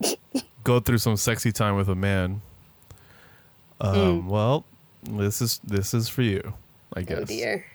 [0.64, 2.42] go through some sexy time with a man,
[3.80, 4.64] um, well,
[5.02, 6.52] this is this is for you,
[6.94, 7.18] I guess.
[7.20, 7.64] Oh dear.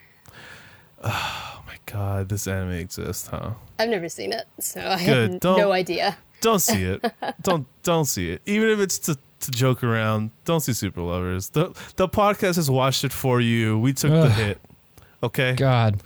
[1.03, 3.51] Oh my god, this anime exists, huh?
[3.80, 6.17] I've never seen it, so I Good, have don't- no idea.
[6.41, 7.03] Don't see it.
[7.41, 8.41] don't don't see it.
[8.45, 11.49] Even if it's to, to joke around, don't see Super Lovers.
[11.49, 13.80] The the podcast has watched it for you.
[13.80, 14.59] We took the hit.
[15.23, 15.53] Okay?
[15.53, 16.01] God.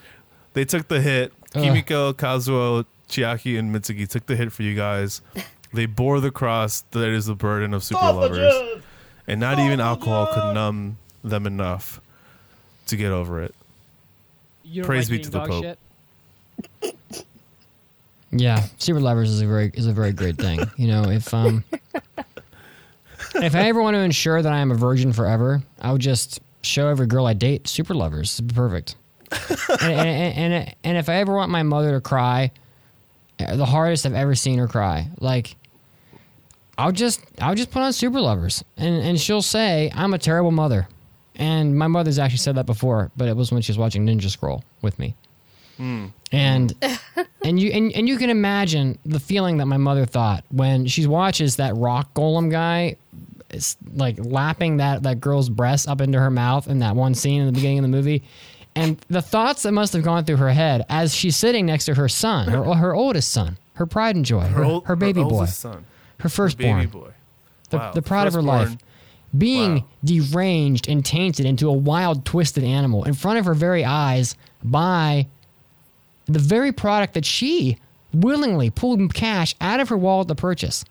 [0.53, 1.33] They took the hit.
[1.55, 1.63] Ugh.
[1.63, 5.21] Kimiko, Kazuo, Chiaki, and Mitsuki took the hit for you guys.
[5.71, 8.81] They bore the cross that is the burden of super lovers.
[9.27, 12.01] And not even alcohol could numb them enough
[12.87, 13.53] to get over it.
[14.63, 15.77] You Praise be to the Pope.
[18.31, 20.59] Yeah, Super Lovers is a very is a very great thing.
[20.77, 21.63] You know, if um
[23.43, 26.39] if I ever want to ensure that I am a virgin forever, I would just
[26.61, 28.39] show every girl I date Super Lovers.
[28.39, 28.95] It's perfect.
[29.81, 32.51] and, and, and, and if I ever want my mother to cry,
[33.39, 35.55] uh, the hardest I've ever seen her cry, like
[36.77, 40.51] I'll just I'll just put on Super Lovers, and and she'll say I'm a terrible
[40.51, 40.87] mother,
[41.35, 44.29] and my mother's actually said that before, but it was when she was watching Ninja
[44.29, 45.15] Scroll with me
[45.79, 46.15] and
[47.43, 51.07] and you and, and you can imagine the feeling that my mother thought when she
[51.07, 53.08] watches that rock golem guy it's
[53.93, 57.47] like lapping that that girl's breast up into her mouth in that one scene in
[57.47, 58.23] the beginning of the movie
[58.75, 61.95] and the thoughts that must have gone through her head as she's sitting next to
[61.95, 65.29] her son her, her oldest son her pride and joy her, her, old- baby boy
[65.29, 65.85] oldest son.
[66.19, 67.11] her firstborn Baby boy.
[67.71, 68.75] the, Wow, the pride of her life
[69.37, 69.85] being Wow.
[70.05, 75.27] deranged and tainted into a wild twisted animal in front of her very eyes by
[76.25, 77.77] the very product that she
[78.13, 80.83] willingly pulled cash out of her wallet to purchase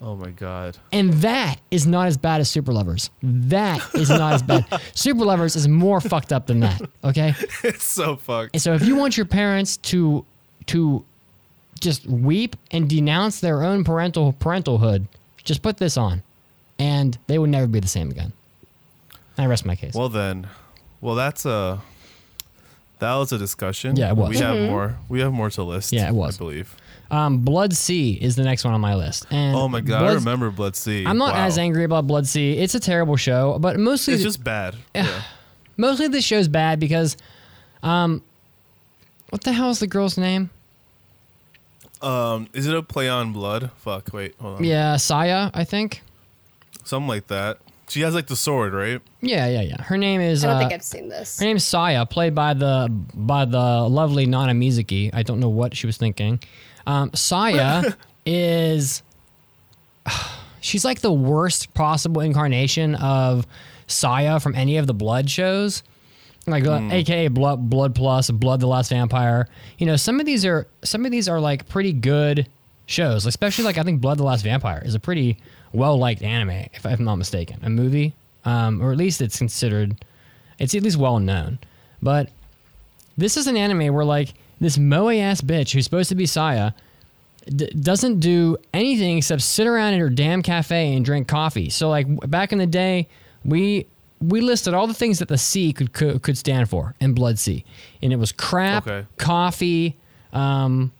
[0.00, 0.76] Oh my god.
[0.92, 4.64] and that is not as bad as super lovers that is not as bad
[4.94, 7.34] super lovers is more fucked up than that okay
[7.64, 8.50] It's so fucked.
[8.54, 10.24] and so if you want your parents to
[10.66, 11.04] to
[11.80, 15.06] just weep and denounce their own parental parentalhood,
[15.44, 16.22] just put this on,
[16.78, 18.32] and they would never be the same again.
[19.38, 19.94] I rest my case.
[19.94, 20.48] Well then,
[21.00, 21.80] well that's a
[22.98, 23.94] that was a discussion.
[23.96, 24.30] Yeah, it was.
[24.30, 24.70] We have Mm-hmm.
[24.70, 24.96] more.
[25.08, 25.92] We have more to list.
[25.92, 26.36] Yeah, it was.
[26.36, 26.74] I believe.
[27.10, 29.26] Um, Blood-C is the next one on my list.
[29.30, 31.04] And Oh my god, I Blood- remember Blood-C.
[31.06, 31.46] I'm not Wow.
[31.46, 32.52] as angry about Blood-C.
[32.58, 34.76] It's a terrible show, but mostly It's just bad.
[34.94, 35.22] Yeah.
[35.78, 37.16] mostly this show's bad because,
[37.82, 38.22] um,
[39.30, 40.50] what the hell is the girl's name?
[42.02, 43.70] Um, is it a play on blood?
[43.78, 44.10] Fuck.
[44.12, 44.34] Wait.
[44.40, 44.64] Hold on.
[44.64, 46.02] Yeah, Saya, I think.
[46.84, 47.58] Something like that.
[47.88, 49.00] She has like the sword, right?
[49.22, 49.82] Yeah, yeah, yeah.
[49.82, 50.44] Her name is.
[50.44, 51.38] I don't uh, think I've seen this.
[51.40, 53.58] Her name's Saya, played by the by the
[53.88, 55.08] lovely Nana Mizuki.
[55.14, 56.38] I don't know what she was thinking.
[56.88, 57.96] Um, Saya
[58.26, 59.02] is
[60.60, 63.46] she's like the worst possible incarnation of
[63.86, 65.82] Saya from any of the Blood shows,
[66.46, 69.48] like uh, AKA Blood Blood Plus, Blood the Last Vampire.
[69.76, 72.48] You know, some of these are some of these are like pretty good
[72.86, 75.36] shows, especially like I think Blood the Last Vampire is a pretty
[75.72, 78.14] well liked anime, if I'm not mistaken, a movie,
[78.46, 79.94] um, or at least it's considered
[80.58, 81.58] it's at least well known.
[82.00, 82.30] But
[83.18, 86.72] this is an anime where like this moe ass bitch who's supposed to be Saya
[87.46, 91.70] d- doesn't do anything except sit around in her damn cafe and drink coffee.
[91.70, 93.08] So like back in the day,
[93.44, 93.86] we
[94.20, 97.64] we listed all the things that the C could could, could stand for in Blood-C,
[98.02, 99.06] and it was crap, Okay.
[99.16, 99.94] coffee.
[100.32, 100.90] Um,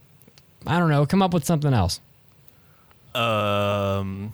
[0.66, 1.04] I don't know.
[1.04, 2.00] Come up with something else.
[3.14, 4.32] Um,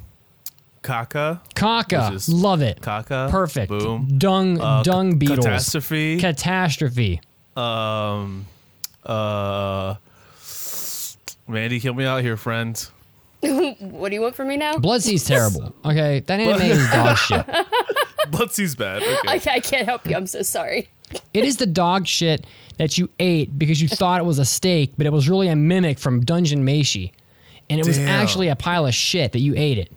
[0.82, 1.40] Kaka.
[1.54, 2.80] Kaka, love it.
[2.82, 3.28] Kaka.
[3.30, 3.70] Perfect.
[3.70, 4.18] Boom.
[4.18, 5.38] Dung Uh, dung beetles.
[5.46, 6.18] Catastrophe.
[6.20, 7.20] Catastrophe.
[7.56, 8.46] um.
[9.04, 9.96] Uh.
[11.46, 12.76] Mandy, kill me out here, friend.
[13.40, 14.78] what do you want from me now?
[14.78, 15.74] Blood-C's terrible.
[15.84, 17.46] Okay, that anime is dog shit.
[18.30, 19.02] Blood-C's bad.
[19.02, 19.50] Okay.
[19.50, 20.16] I can't help you.
[20.16, 20.88] I'm so sorry.
[21.34, 22.46] It is the dog shit
[22.78, 25.56] that you ate because you thought it was a steak, but it was really a
[25.56, 27.12] mimic from Dungeon Meshi.
[27.68, 28.08] And it was Damn.
[28.08, 29.92] actually a pile of shit that you ate it.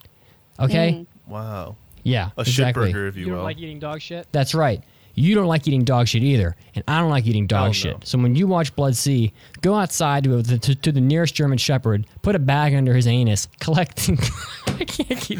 [0.59, 1.05] Okay?
[1.27, 1.75] Wow.
[2.03, 2.31] Yeah.
[2.38, 2.91] A exactly.
[2.91, 3.49] shitburger, if you, will.
[3.49, 4.27] eating dog shit?
[4.31, 4.84] That's right.
[5.19, 7.94] You don't like eating dog shit either, and I don't like eating dog Oh, shit.
[7.94, 7.99] no.
[8.03, 12.06] So when you watch Blood-C, go outside to, the- to, to the nearest German Shepherd,
[12.22, 14.10] put a bag under his anus, collect.
[14.68, 15.39] I can't keep.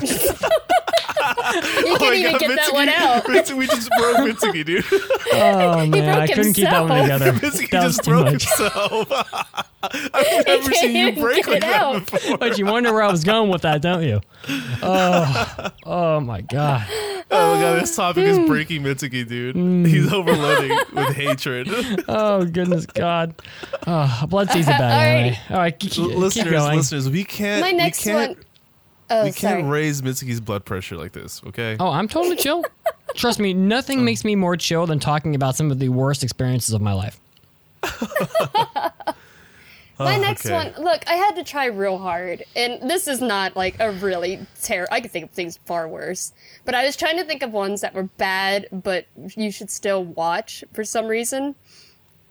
[1.86, 3.24] You can't even get that one out.
[3.26, 4.86] Mitsuki, we just broke Mitsuki, dude.
[5.40, 7.32] Oh man, broke I couldn't keep that one together.
[7.34, 8.46] Mitsuki that was just too broke much.
[8.46, 9.12] himself.
[9.84, 12.10] I've never seen you break get like it that out.
[12.12, 12.38] before.
[12.38, 14.22] But you wonder where I was going with that, don't you?
[14.82, 16.86] Oh, oh my god.
[17.30, 19.56] Oh my god, this topic is breaking Mitsuki, dude.
[19.56, 19.86] Mm.
[19.88, 21.68] He's overloading with hatred.
[22.08, 23.36] Oh goodness God.
[23.86, 25.32] Oh, Blood-C's a bad All anime.
[25.32, 25.52] right.
[25.52, 26.78] All right, keep, keep listeners, going.
[26.78, 27.62] listeners, we can't.
[27.62, 28.46] My next we can't, one.
[29.10, 31.42] Oh, we can't raise Mitsuki's blood pressure like this.
[31.48, 31.78] Okay.
[31.80, 32.64] Oh, I'm totally chill.
[33.16, 36.74] Trust me, nothing makes me more chill than talking about some of the worst experiences
[36.74, 37.20] of my life.
[40.00, 40.54] My Oh, next okay.
[40.54, 44.46] one, look, I had to try real hard, and this is not like a really
[44.62, 44.94] terrible.
[44.94, 46.34] I could think of things far worse,
[46.66, 50.04] but I was trying to think of ones that were bad, but you should still
[50.04, 51.56] watch for some reason.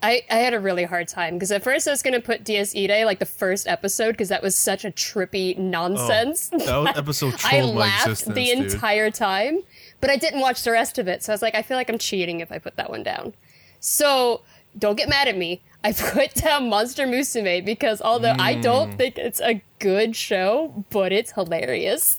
[0.02, 2.44] I, I had a really hard time because at first I was going to put
[2.44, 6.50] Dies Irae like the first episode because that was such a trippy nonsense.
[6.52, 8.72] Oh, that episode I trolled my laughed the dude.
[8.72, 9.60] entire time,
[10.00, 11.22] but I didn't watch the rest of it.
[11.22, 13.32] So I was like, I feel like I'm cheating if I put that one down.
[13.80, 14.42] So
[14.78, 15.62] don't get mad at me.
[15.82, 18.98] I put down Monster Musume because although I don't Mm.
[18.98, 22.18] think it's a good show, but it's hilarious.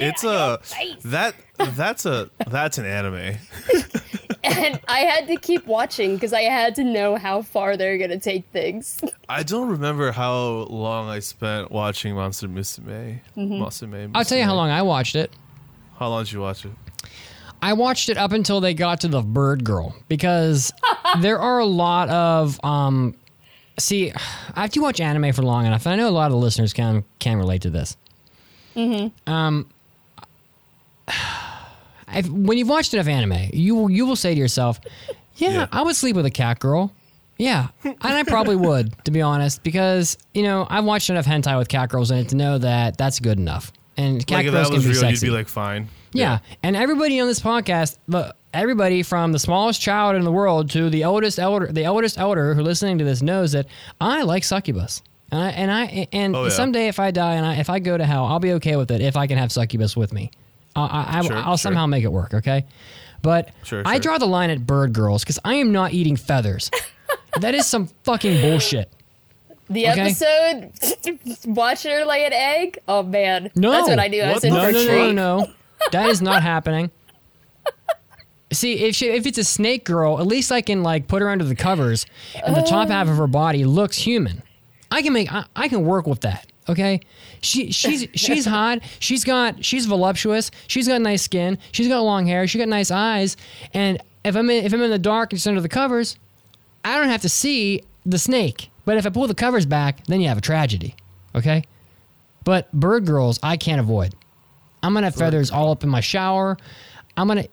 [0.00, 0.60] It's a
[1.04, 1.34] that
[1.74, 3.36] that's a that's an anime.
[4.46, 8.18] and I had to keep watching because I had to know how far they're gonna
[8.18, 9.00] take things.
[9.28, 13.20] I don't remember how long I spent watching Monster Musume.
[13.36, 13.58] Mhm.
[13.60, 14.10] Musume.
[14.14, 15.30] I'll tell you how long I watched it.
[15.98, 16.72] How long did you watch it?
[17.62, 20.72] I watched it up until they got to the bird girl because
[21.20, 23.14] there are a lot of um
[23.78, 24.12] see
[24.54, 27.04] after you watch anime for long enough, and I know a lot of listeners can
[27.18, 27.96] can relate to this.
[28.76, 29.30] Mm-hmm.
[29.32, 29.68] Um
[32.12, 34.80] if, when you've watched enough anime, you you will say to yourself,
[35.36, 36.92] yeah, I would sleep with a cat girl.
[37.38, 41.58] Yeah, and I probably would, to be honest, because you know I've watched enough hentai
[41.58, 43.72] with cat girls in it to know that that's good enough.
[43.98, 45.26] And cat like if girls that can was be real, sexy.
[45.26, 45.88] you'd be like, fine.
[46.12, 46.38] Yeah.
[46.62, 47.98] And everybody on this podcast,
[48.54, 52.54] everybody from the smallest child in the world to the oldest elder, the oldest elder
[52.54, 53.66] who listening to this knows that
[54.00, 55.02] I like succubus.
[55.30, 56.50] And I and I and Oh, yeah.
[56.50, 58.90] someday if I die and I, if I go to hell, I'll be okay with
[58.90, 60.30] it if I can have succubus with me.
[60.76, 61.58] I, I, I, Sure, I'll sure.
[61.58, 62.34] somehow make it work.
[62.34, 62.66] Okay.
[63.22, 66.70] But Sure, I draw the line at bird girls because I am not eating feathers.
[67.40, 68.92] that is some fucking bullshit.
[69.68, 70.00] The Okay.
[70.00, 70.70] episode,
[71.44, 72.78] watching her lay an egg.
[72.86, 74.20] Oh man, No, that's what I do.
[74.20, 74.96] I was in no, a no, no, treat.
[74.98, 75.46] no, no.
[75.90, 76.90] That is not happening.
[78.52, 81.28] See, if she, if it's a snake girl, at least I can like put her
[81.28, 82.06] under the covers,
[82.44, 82.92] and the top oh.
[82.92, 84.42] half of her body looks human.
[84.90, 86.46] I can make, I, I can work with that.
[86.68, 87.00] Okay,
[87.46, 88.80] she she's she's hot.
[88.98, 90.50] She's got she's voluptuous.
[90.66, 91.58] She's got nice skin.
[91.72, 92.46] She's got long hair.
[92.46, 93.36] She got nice eyes.
[93.72, 96.18] And if I'm in, if I'm in the dark and it's under the covers,
[96.84, 98.70] I don't have to see the snake.
[98.84, 100.94] But if I pull the covers back, then you have a tragedy.
[101.34, 101.64] Okay?
[102.44, 104.14] But bird girls, I can't avoid.
[104.82, 106.56] I'm gonna have feathers all up in my shower.
[107.16, 107.46] I'm gonna.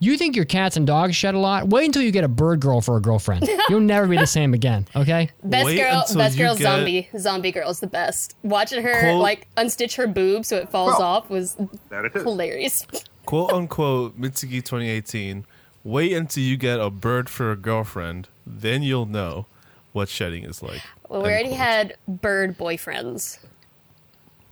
[0.00, 1.68] You, you think your cats and dogs shed a lot?
[1.68, 3.46] Wait until you get a bird girl for a girlfriend.
[3.68, 4.86] You'll never be the same again.
[4.96, 5.30] Okay?
[5.44, 8.34] Best Wait girl, best you girl, get- zombie, zombie girl's the best.
[8.42, 11.04] Watching her Quote- like unstitch her boob so it falls Bro.
[11.06, 11.56] off was
[11.90, 12.22] That it is.
[12.22, 12.86] hilarious.
[13.26, 15.44] quote unquote Mitsugi 2018.
[15.84, 19.46] Wait until you get a bird for a girlfriend, then you'll know
[19.92, 20.80] what shedding is like.
[21.08, 21.58] Well, we End already quote.
[21.58, 23.38] had bird boyfriends,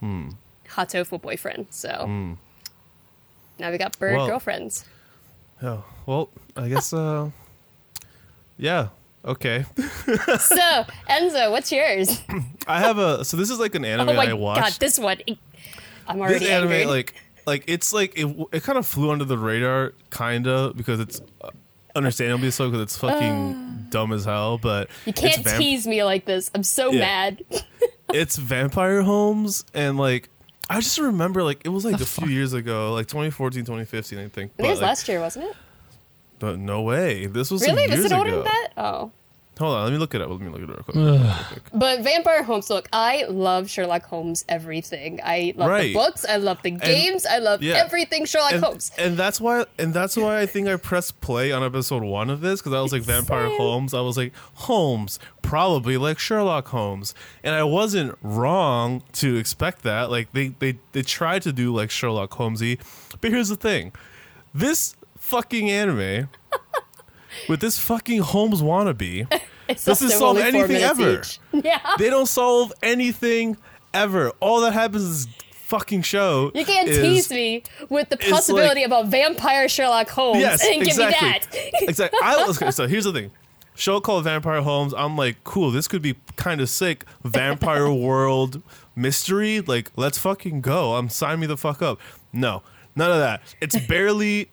[0.00, 0.30] Hmm.
[0.68, 1.66] hot tofu boyfriend.
[1.70, 2.32] So Hmm.
[3.58, 4.84] now we got bird Well- girlfriends.
[5.62, 6.92] Oh well, I guess.
[6.92, 7.30] uh
[8.56, 8.88] Yeah.
[9.24, 9.64] Okay.
[9.76, 12.22] so Enzo, what's yours?
[12.66, 13.24] I have a.
[13.24, 14.60] So this is like an anime oh my I watched.
[14.60, 15.18] god, this one.
[16.06, 16.86] I'm already this anime angry.
[16.86, 17.14] like
[17.46, 21.50] like it's like it, it kind of flew under the radar kinda because it's uh,
[21.96, 26.24] understandably so because it's fucking dumb as hell but you can't vamp- tease me like
[26.24, 26.50] this.
[26.54, 27.00] I'm so Yeah.
[27.00, 27.44] mad.
[28.14, 30.30] it's Vampire Holmes and like
[30.70, 34.28] I just remember like it was like a few years ago like 2014 2015 I
[34.28, 35.56] think it was like, last year, wasn't it?
[36.38, 37.86] but no way this was Really?
[37.86, 38.68] years it older than that?
[38.76, 39.10] Oh.
[39.58, 40.30] Hold on, let me look it up.
[40.30, 40.88] Let me look at it up.
[40.94, 41.62] Real quick.
[41.74, 45.18] But Vampire Holmes, look, I love Sherlock Holmes everything.
[45.24, 45.82] I love Right.
[45.88, 47.74] the books, I love the games, I love yeah.
[47.74, 48.92] everything Sherlock and, Holmes.
[48.96, 52.40] and that's why and that's why I think I pressed play on episode one of
[52.40, 53.94] this because I was like Vampire Holmes.
[53.94, 60.10] I was like Holmes, probably like Sherlock Holmes, and I wasn't wrong to expect that.
[60.10, 62.78] Like they they they tried to do like Sherlock Holmesy,
[63.20, 63.92] but here's the thing:
[64.54, 66.28] this fucking anime
[67.48, 69.26] with this fucking Holmes wannabe
[69.68, 71.20] It's doesn't solve anything ever.
[71.20, 71.38] each.
[71.64, 71.80] Yeah.
[71.98, 73.56] they don't solve anything
[73.92, 74.30] ever.
[74.40, 76.50] All that happens is fucking show.
[76.54, 80.64] You can't is- tease me with the possibility like- of a vampire Sherlock Holmes Yes,
[80.64, 81.28] and give exactly.
[81.28, 81.82] me that.
[81.82, 82.18] exactly.
[82.22, 83.30] I was okay, so here's the thing.
[83.74, 84.92] Show called Vampire Holmes.
[84.92, 85.70] I'm like, cool.
[85.70, 87.04] This could be kind of sick.
[87.22, 88.60] Vampire world
[88.96, 89.60] mystery.
[89.60, 90.96] Like, let's fucking go.
[90.96, 92.00] I'm sign me the fuck up.
[92.32, 92.62] No,
[92.96, 93.40] none of that.
[93.60, 94.50] It's barely.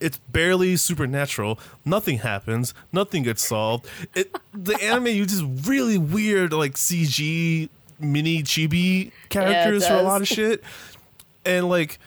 [0.00, 1.58] It's barely supernatural.
[1.84, 2.74] Nothing happens.
[2.92, 3.86] Nothing gets solved.
[4.14, 7.68] It the anime uses really weird like CG
[8.00, 10.62] mini chibi characters for a lot of shit,
[11.44, 11.98] and like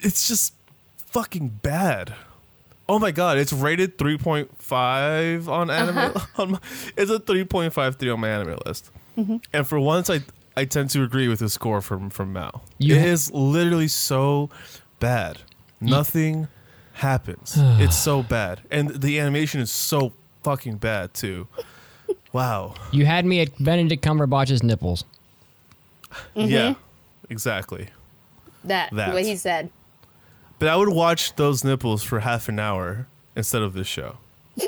[0.00, 0.54] it's just
[0.96, 2.14] fucking bad.
[2.88, 5.98] Oh my god, it's rated 3.5 on anime.
[5.98, 6.26] Uh-huh.
[6.42, 6.58] On my,
[6.96, 8.90] it's a 3.53 on my anime list.
[9.18, 9.36] Mm-hmm.
[9.52, 10.20] And for once, I
[10.56, 12.64] I tend to agree with the score from from MAL.
[12.78, 14.48] You it ha- is literally so
[15.00, 15.38] bad.
[15.80, 16.48] Nothing
[16.98, 17.54] happens.
[17.58, 20.12] it's so bad, and the animation is so
[20.42, 21.48] fucking bad too.
[22.32, 22.74] Wow.
[22.92, 25.04] You had me at Benedict Cumberbatch's nipples.
[26.36, 26.48] Mm-hmm.
[26.48, 26.74] Yeah.
[27.30, 27.88] Exactly.
[28.64, 29.12] that, That.
[29.12, 29.70] what he said.
[30.58, 33.06] But I would watch those nipples for half an hour
[33.36, 34.18] instead of this show.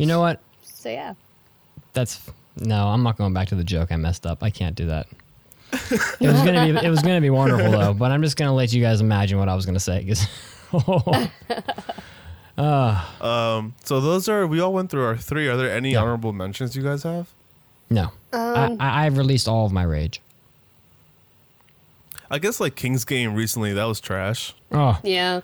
[0.00, 0.40] You know what?
[0.62, 1.12] So yeah.
[1.92, 2.86] That's no.
[2.88, 3.92] I'm not going back to the joke.
[3.92, 4.42] I messed up.
[4.42, 5.06] I can't do that.
[5.72, 6.86] It was gonna be.
[6.86, 7.94] It was gonna be wonderful though.
[7.94, 10.04] But I'm just gonna let you guys imagine what I was gonna say.
[10.04, 10.26] 'cause-
[13.84, 15.48] So those are we all went through our three.
[15.48, 16.00] Are there any Yeah.
[16.02, 17.28] honorable mentions you guys have?
[17.92, 20.20] no, Um, I, I, I've released all of my rage.
[22.30, 24.54] I guess like King's Game recently that was trash.
[24.70, 25.40] Oh, Yeah.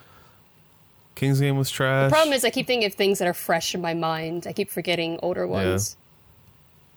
[1.17, 2.11] King's Game was trash.
[2.11, 4.47] The problem is I keep thinking of things that are fresh in my mind.
[4.47, 5.97] I keep forgetting older ones.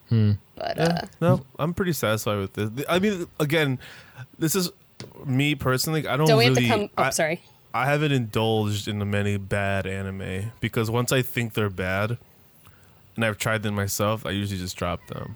[0.10, 0.32] Hmm.
[0.56, 2.86] But Yeah, uh, no, I'm pretty satisfied with this.
[2.90, 3.80] I mean, again,
[4.38, 4.72] this is
[5.26, 6.08] me personally.
[6.08, 6.66] I don't, don't we really.
[6.66, 6.90] have to come?
[6.98, 7.42] Oh, I, sorry.
[7.74, 12.18] I haven't indulged in the many bad anime because once I think they're bad,
[13.16, 15.36] and I've tried them myself, I usually just drop them.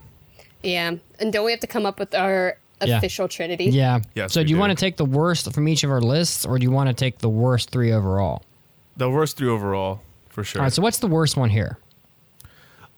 [0.63, 2.97] Yeah, and don't we have to come up with our Yeah.
[2.97, 3.65] official trinity?
[3.65, 3.99] yeah.
[4.15, 4.59] Yes, so do you do.
[4.59, 6.93] want to take the worst from each of our lists, or do you want to
[6.93, 8.43] take the worst three overall?
[8.97, 10.61] The worst three overall, for sure.
[10.61, 10.73] All right.
[10.73, 11.77] So what's the worst one here?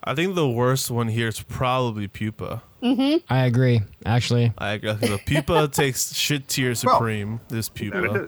[0.05, 2.61] I think the worst one here is probably Pupa.
[2.83, 3.81] I agree.
[4.05, 4.93] Actually, I agree.
[4.93, 7.39] The Pupa takes shit tier supreme.
[7.47, 8.27] This Pupa.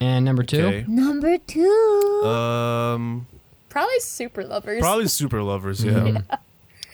[0.00, 0.64] and number two.
[0.64, 0.84] Okay.
[0.88, 2.22] Number two.
[2.24, 3.26] Um,
[3.68, 4.80] Probably super lovers.
[4.80, 5.84] probably super lovers.
[5.84, 6.22] Yeah.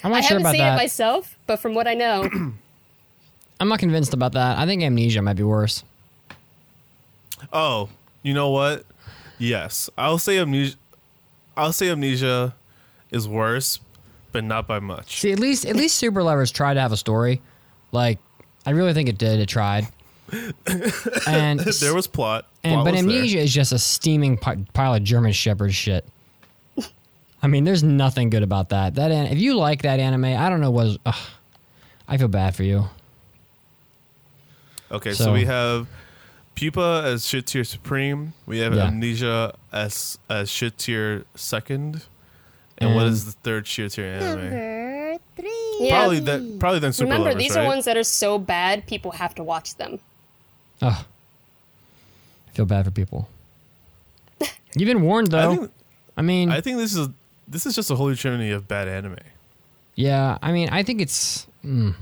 [0.04, 0.74] I'm I not sure haven't about seen that.
[0.74, 2.22] it myself, but from what I know,
[3.60, 4.58] I'm not convinced about that.
[4.58, 5.82] I think Amnesia might be worse.
[7.52, 7.88] Oh,
[8.22, 8.84] you know what?
[9.38, 10.76] Yes, I'll say amnesia.
[11.56, 12.54] I'll say amnesia
[13.10, 13.80] is worse,
[14.32, 15.20] but not by much.
[15.20, 17.40] See, at least at least Super Lovers tried to have a story.
[17.92, 18.18] Like,
[18.66, 19.40] I really think it did.
[19.40, 19.88] It tried.
[21.26, 22.46] And there was plot.
[22.62, 22.94] and Plot but.
[22.94, 26.06] Amnesia is just a steaming pi- pile of German Shepherd shit.
[27.42, 28.96] I mean, there's nothing good about that.
[28.96, 30.98] That if you like that anime, I don't know what.
[31.06, 31.14] Ugh,
[32.08, 32.84] I feel bad for you.
[34.90, 35.86] Okay, so, So- we have
[36.54, 38.32] Pupa as shit tier supreme.
[38.46, 38.86] We have Yeah.
[38.88, 42.04] amnesia as as shit tier second.
[42.80, 44.42] And what And- is the third shit tier anime?
[44.50, 45.76] Number three.
[45.80, 45.98] Yeah.
[45.98, 46.56] Probably that.
[46.60, 47.64] Probably then super remember lovers, these right?
[47.64, 49.98] are ones that are so bad people have to watch them.
[50.82, 51.04] Ugh.
[52.46, 53.28] I feel bad for people.
[54.74, 55.52] You've been warned, I though.
[55.52, 55.70] I, think,
[56.22, 57.08] mean, I think this is
[57.48, 59.16] this is just a holy trinity of bad anime.
[59.94, 60.38] yeah.
[60.42, 61.46] I mean, I think it's.
[61.64, 61.94] Mm.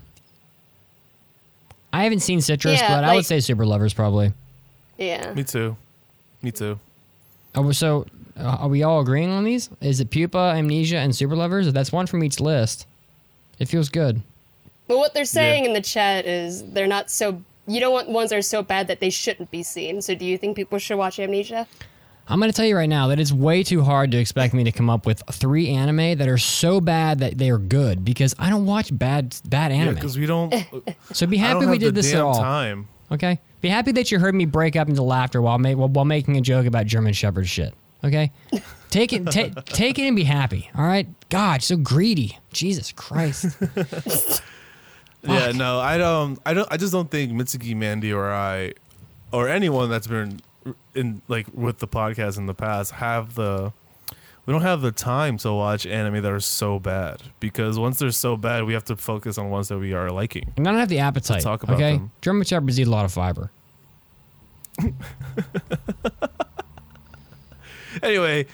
[1.92, 4.32] I haven't seen Citrus, Yeah, but I would say Super Lovers probably.
[4.98, 5.32] Yeah.
[5.32, 5.76] Me too.
[6.42, 6.78] Me too.
[7.54, 8.04] Oh, so
[8.38, 9.70] Uh, are we all agreeing on these?
[9.80, 11.72] Is it Pupa, Amnesia, and Super Lovers?
[11.72, 12.86] That's one from each list.
[13.58, 14.20] It feels good.
[14.88, 17.42] Well, what they're saying in the chat is they're not so.
[17.66, 20.00] You don't want ones that are so bad that they shouldn't be seen.
[20.02, 21.66] So do you think people should watch Amnesia?
[22.28, 24.64] I'm going to tell you right now that it's way too hard to expect me
[24.64, 28.34] to come up with three anime that are so bad that they are good because
[28.38, 29.94] I don't watch bad bad Yeah, anime.
[29.94, 30.52] because we don't.
[31.12, 32.38] so be I happy don't we have did the this at all.
[32.38, 32.88] time.
[33.10, 33.38] Okay?
[33.62, 36.36] Be happy that you heard me break up into laughter while, ma- while, while making
[36.36, 37.74] a joke about German Shepherd shit.
[38.04, 38.32] Okay?
[38.90, 40.70] take it ta- take it and be happy.
[40.76, 41.08] All right?
[41.28, 42.38] God, so greedy.
[42.52, 43.56] Jesus Christ.
[45.28, 46.38] Yeah, no, I don't.
[46.46, 46.68] I don't.
[46.70, 48.74] I just don't think Mitsuki, Mandy, or I,
[49.32, 50.40] or anyone that's been
[50.94, 53.72] in like with the podcast in the past have the
[54.46, 58.12] we don't have the time to watch anime that are so bad because once they're
[58.12, 60.52] so bad, we have to focus on ones that we are liking.
[60.56, 61.40] And I don't have the appetite.
[61.40, 62.12] To talk about okay, them.
[62.20, 63.50] German shepherds eat a lot of fiber.
[68.02, 68.46] Anyway,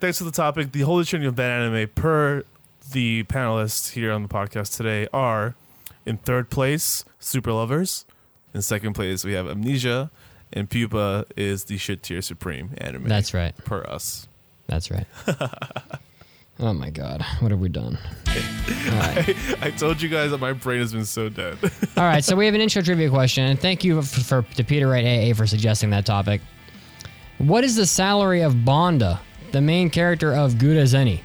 [0.00, 0.72] thanks for the topic.
[0.72, 2.44] The Holy Trinity of bad anime, per
[2.92, 5.54] the panelists here on the podcast today, are
[6.06, 8.04] in third place, Super Lovers.
[8.54, 10.10] In second place, we have Amnesia.
[10.52, 13.04] And Pupa is the shit tier supreme anime.
[13.04, 13.54] That's right.
[13.64, 14.26] Per us.
[14.66, 15.06] That's right.
[16.60, 17.98] oh my god, what have we done?
[18.26, 21.58] I, I told you guys that my brain has been so dead.
[21.96, 24.64] All right, so we have an intro trivia question, and thank you for, for to
[24.64, 26.40] Peter Wright AA for suggesting that topic.
[27.38, 29.20] What is the salary of Bonda,
[29.52, 31.20] the main character of Gouda Zeni?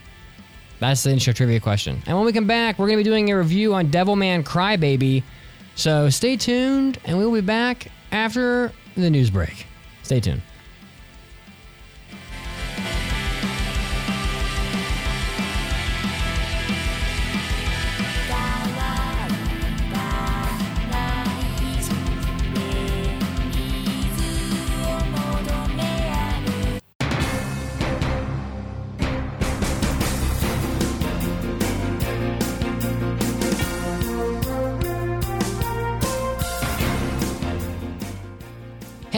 [0.80, 2.04] That's the intro trivia question.
[2.06, 5.24] And when we come back, we're going to be doing a review on Devilman Crybaby.
[5.74, 9.66] So stay tuned, and we'll be back after the news break.
[10.04, 10.44] Stay tuned.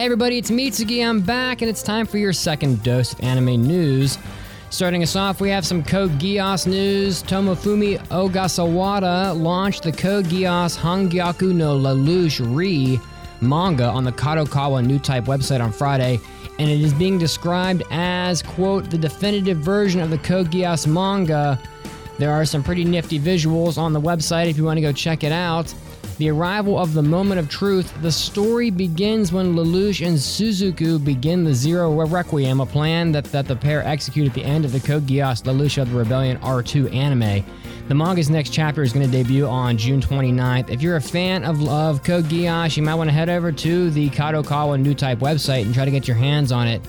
[0.06, 1.04] Everybody, it's Mitsugi.
[1.04, 4.18] I'm back, and it's time for your second dose of anime news.
[4.70, 7.24] Starting us off, we have some Code Geass news.
[7.24, 13.00] Tomofumi Ogasawara launched the Code Geass Hangyaku no Lelouch Re
[13.40, 16.20] manga on the Kadokawa New Type website on Friday,
[16.60, 21.60] and it is being described as, quote, the definitive version of the Code Geass manga.
[22.20, 25.24] There are some pretty nifty visuals on the website if you want to go check
[25.24, 25.74] it out.
[26.18, 31.44] The arrival of the moment of truth, the story begins when Lelouch and Suzaku begin
[31.44, 34.80] the Zero Requiem, a plan that, that the pair execute at the end of the
[34.80, 37.44] Code Geass Lelouch of the Rebellion R2 anime.
[37.88, 40.70] The manga's next chapter is going to debut on June 29th.
[40.70, 43.90] If you're a fan of, of Code Geass, you might want to head over to
[43.90, 46.80] the Kadokawa New Type website and try to get your hands on it.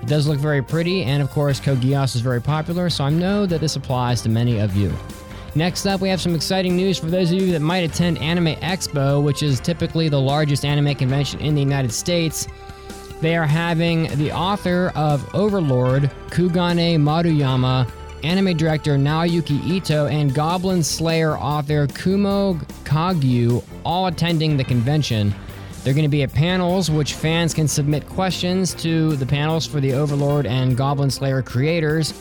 [0.00, 3.10] It does look very pretty, and of course, Code Geass is very popular, so I
[3.10, 4.90] know that this applies to many of you.
[5.56, 8.54] Next up, we have some exciting news for those of you that might attend Anime
[8.56, 12.46] Expo, which is typically the largest anime convention in the United States.
[13.20, 17.90] They are having the author of Overlord, Kugane Maruyama,
[18.22, 22.54] anime director Naoyuki Ito, and Goblin Slayer author Kumo
[22.84, 25.34] Kagyu all attending the convention.
[25.82, 29.80] They're going to be at panels, which fans can submit questions to the panels for
[29.80, 32.14] the Overlord and Goblin Slayer creators.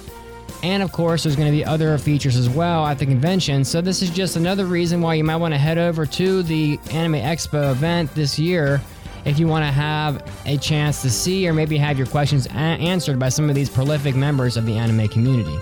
[0.64, 3.64] And of course, there's going to be other features as well at the convention.
[3.64, 6.80] So, this is just another reason why you might want to head over to the
[6.92, 8.82] Anime Expo event this year
[9.26, 12.52] if you want to have a chance to see or maybe have your questions a-
[12.52, 15.58] answered by some of these prolific members of the anime community.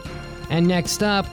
[0.49, 1.25] And next up,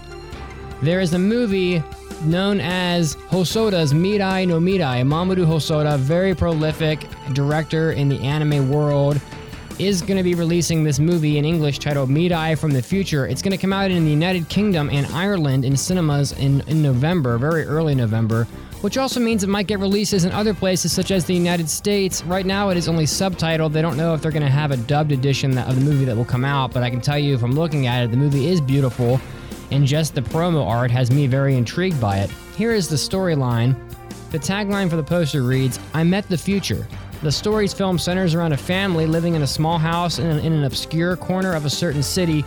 [0.83, 1.83] there is a movie
[2.25, 5.03] known as Hosoda's Mirai no Mirai.
[5.03, 9.21] Mamoru Hosoda, very prolific director in the anime world
[9.79, 13.27] is going to be releasing this movie in English titled Mirai from the Future.
[13.27, 16.81] It's going to come out in the United Kingdom and Ireland in cinemas in, in
[16.81, 18.45] November, very early November,
[18.83, 22.23] which also means it might get releases in other places such as the United States.
[22.25, 23.73] Right now, it is only subtitled.
[23.73, 26.17] They don't know if they're going to have a dubbed edition of the movie that
[26.17, 28.61] will come out, but I can tell you from looking at it, the movie is
[28.61, 29.21] beautiful,
[29.73, 32.31] and just the promo art has me very intrigued by it.
[32.57, 33.77] Here is the storyline.
[34.31, 36.87] The tagline for the poster reads I met the future.
[37.25, 40.53] The story's film centers around a family living in a small house in an, in
[40.53, 42.45] an obscure corner of a certain city.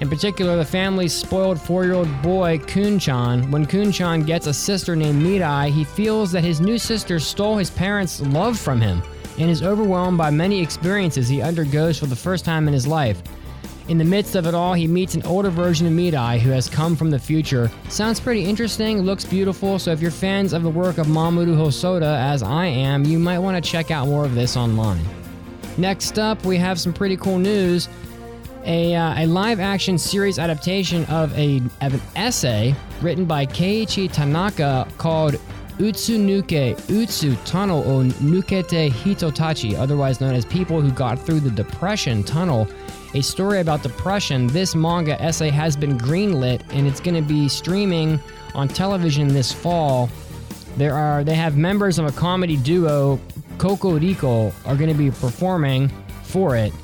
[0.00, 3.50] In particular, the family's spoiled four year old boy, Kun-chan.
[3.50, 7.68] When Kun-chan gets a sister named Mirai, he feels that his new sister stole his
[7.68, 9.02] parents' love from him
[9.38, 13.22] and is overwhelmed by many experiences he undergoes for the first time in his life.
[13.88, 16.68] In the midst of it all, he meets an older version of Mirai who has
[16.68, 17.70] come from the future.
[17.88, 22.18] Sounds pretty interesting, looks beautiful, so if you're fans of the work of Mamoru Hosoda,
[22.18, 25.04] as I am, you might want to check out more of this online.
[25.78, 27.88] Next up, we have some pretty cool news.
[28.64, 34.10] A, uh, a live action series adaptation of, a, of an essay written by Keiichi
[34.10, 35.36] Tanaka called
[35.78, 42.24] Utsunuke Utsu Tunnel o Nukete Hitotachi, otherwise known as People Who Got Through the Depression
[42.24, 42.66] Tunnel,
[43.16, 44.46] a story about depression.
[44.48, 48.20] This manga essay has been greenlit and it's going to be streaming
[48.54, 50.10] on television this fall.
[50.76, 53.18] There are they have members of a comedy duo,
[53.56, 55.90] Cocorico, are going to be performing
[56.24, 56.74] for it.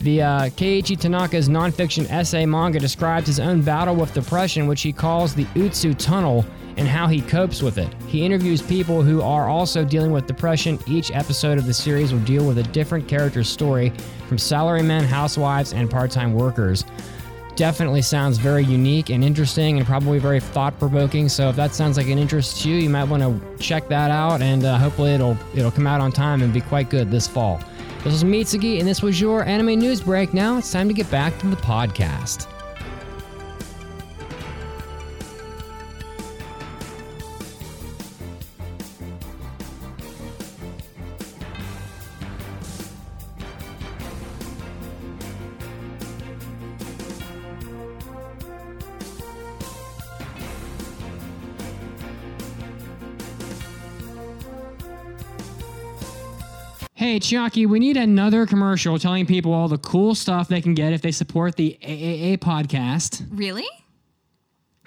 [0.00, 4.92] The uh, Keiichi Tanaka's nonfiction essay manga describes his own battle with depression, which he
[4.92, 6.44] calls the Utsu Tunnel,
[6.76, 7.88] and how he copes with it.
[8.06, 10.78] He interviews people who are also dealing with depression.
[10.86, 13.90] Each episode of the series will deal with a different character's story,
[14.28, 16.84] from salarymen, housewives, and part time workers.
[17.56, 21.28] definitely sounds very unique and interesting and probably very thought provoking.
[21.28, 24.10] So if that sounds like an interest to you, you might want to check that
[24.10, 27.26] out and uh, hopefully it'll it'll come out on time and be quite good this
[27.26, 27.58] fall.
[28.04, 30.34] This was Mitsugi and this was your anime news break.
[30.34, 32.46] Now it's time to get back to the podcast.
[57.16, 60.92] Hey, Chiaki, we need another commercial telling people all the cool stuff they can get
[60.92, 63.26] if they support the AAA podcast.
[63.30, 63.64] Really?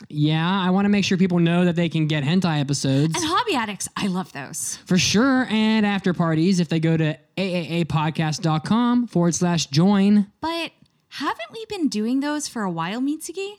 [0.10, 3.16] Yeah, I want to make sure people know that they can get hentai episodes.
[3.16, 4.78] And hobby addicts, I love those.
[4.86, 10.28] For sure, and after parties if they go to aaapodcast.com forward slash join.
[10.40, 10.72] But
[11.08, 13.54] haven't we been doing those for a while, Mitsuki?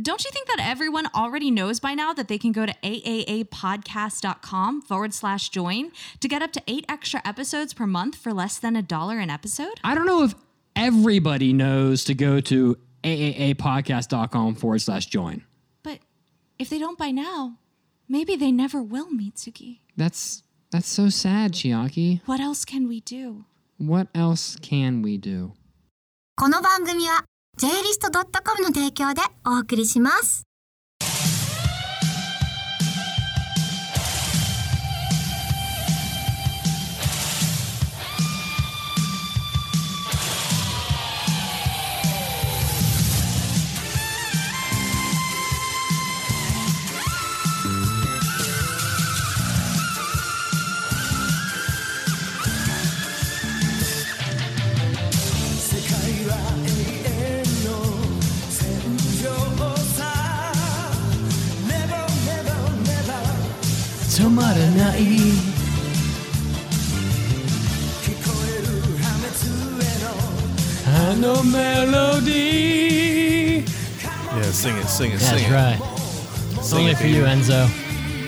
[0.00, 4.82] Don't you think that everyone already knows by now that they can go to aaapodcast.com
[4.82, 5.90] forward slash join
[6.20, 9.30] to get up to eight extra episodes per month for less than a dollar an
[9.30, 9.80] episode?
[9.82, 10.34] I don't know if
[10.76, 15.44] everybody knows to go to aaapodcast.com forward slash join.
[15.82, 15.98] But
[16.58, 17.58] if they don't by now,
[18.08, 19.78] maybe they never will, Mitsuki.
[19.96, 22.20] That's that's so sad, Chiaki.
[22.26, 23.44] What else can we do?
[23.78, 25.52] What else can we do?
[26.36, 27.24] この番組は
[27.59, 30.48] JList.com の提供でお送りします。
[74.35, 75.51] Yeah, sing it, sing it, sing it.
[75.51, 75.77] right.
[76.61, 77.23] Sing Only it, for you.
[77.23, 77.67] Enzo.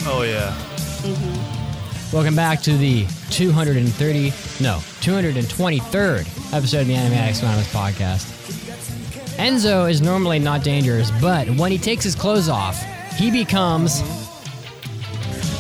[0.08, 0.56] Oh yeah.
[1.02, 2.16] Mm-hmm.
[2.16, 4.26] Welcome back to the 230,
[4.62, 8.28] no, 223rd episode of the Anime Addicts Anonymous podcast.
[9.38, 12.82] Enzo is normally not dangerous, but when he takes his clothes off,
[13.16, 14.02] he becomes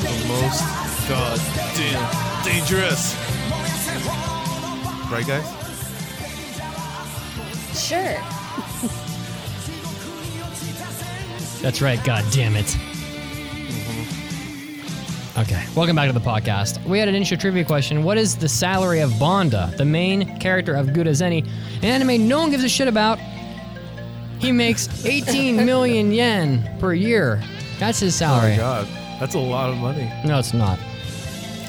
[0.01, 0.80] The most
[1.11, 3.15] goddamn dangerous.
[5.11, 5.45] Right, guys?
[7.77, 8.15] Sure.
[11.61, 12.65] That's right, god damn it.
[13.67, 14.07] Mm-hmm.
[15.41, 16.81] Okay, welcome back to the podcast.
[16.85, 18.05] We had an intro trivia question.
[18.05, 21.45] What is the salary of Bonda, the main character of Gurazeni,
[21.79, 23.19] an anime no one gives a shit about?
[24.39, 27.43] He makes 18 million yen per year.
[27.79, 28.53] That's his oh salary.
[28.53, 28.85] Oh salary.
[28.85, 30.09] my god, that's a lot of money.
[30.23, 30.79] No, it's not.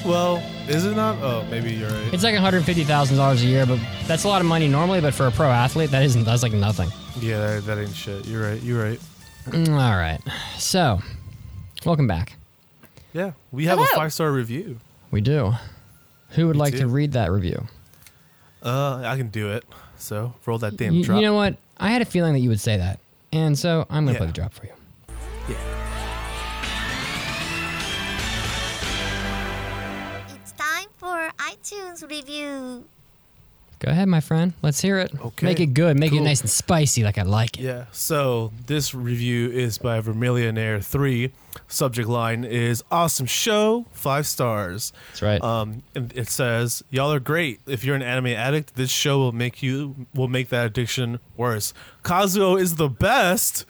[0.05, 1.17] Well, is it not?
[1.21, 2.13] Oh, maybe you're right.
[2.13, 5.31] It's like $150,000 a year, but that's a lot of money normally, but for a
[5.31, 6.89] pro athlete, that isn't, that's like nothing.
[7.19, 8.25] Yeah, that, that ain't shit.
[8.25, 8.61] You're right.
[8.61, 8.99] You're right.
[9.47, 10.19] Mm, All right.
[10.57, 10.99] So,
[11.85, 12.35] welcome back.
[13.13, 13.95] Yeah, we have a Hello.
[14.01, 14.77] five star review.
[15.11, 15.53] We do.
[16.31, 17.65] Who would Me like to read that review?
[18.61, 19.63] Uh, I can do it.
[19.97, 21.17] So roll that damn You, drop.
[21.17, 21.55] you know what?
[21.77, 22.99] I had a feeling that you would say that.
[23.31, 24.31] And so I'm going to play Yeah.
[24.31, 24.71] the drop for you.
[25.47, 25.57] It's
[31.63, 32.83] iTunes review.
[33.79, 34.53] Go ahead, my friend.
[34.61, 35.13] Let's hear it.
[35.19, 35.99] Okay, Make it good.
[35.99, 37.63] Make it nice and spicy like I like it.
[37.63, 37.85] Yeah.
[37.91, 41.31] So this review is by Vermillionaire Three.
[41.67, 44.93] Subject line is awesome show, five stars.
[45.09, 45.41] That's right.
[45.41, 47.59] Um, and it says y'all are great.
[47.67, 51.73] If you're an anime addict, this show will make you will make that addiction worse.
[52.03, 53.65] Kazuo is the best.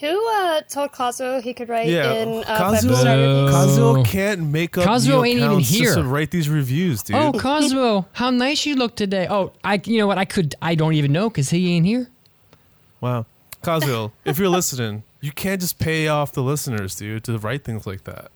[0.00, 3.50] Who uh, told Kazuo he could write Yeah, in uh, Kazuo, five-star reviews?
[3.50, 5.94] Kazuo can't make up Kazuo new ain't even accounts just here.
[5.96, 7.16] to write these reviews, dude.
[7.16, 9.26] Oh, Kazuo, how nice you look today.
[9.28, 10.16] Oh, I you know what?
[10.18, 12.08] I could I don't even know cuz he ain't here.
[13.00, 13.26] Wow.
[13.62, 17.84] Kazuo, if you're listening, you can't just pay off the listeners, dude, to write things
[17.86, 18.30] like that.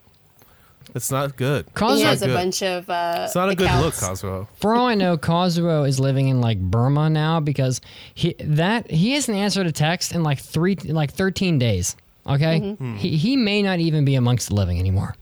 [0.95, 1.67] It's not good.
[1.67, 2.35] He Kazuo has a good.
[2.35, 2.89] bunch of.
[2.91, 4.23] Uh, It's not a good look, accounts.
[4.23, 4.47] Kazuo.
[4.57, 7.81] For all I know, Kazuo is living in like Burma now because
[8.15, 11.97] he that he hasn't answered a text in like three like 13 days.
[12.27, 12.61] Okay?
[12.61, 12.97] Mm-hmm.
[12.97, 15.17] He he may not even be amongst the living anymore.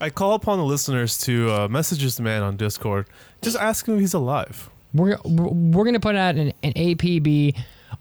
[0.00, 3.06] I call upon the listeners to uh, message this man on Discord.
[3.42, 4.68] Just ask him if he's alive.
[4.92, 7.56] We're we're we're gonna put out an, an APB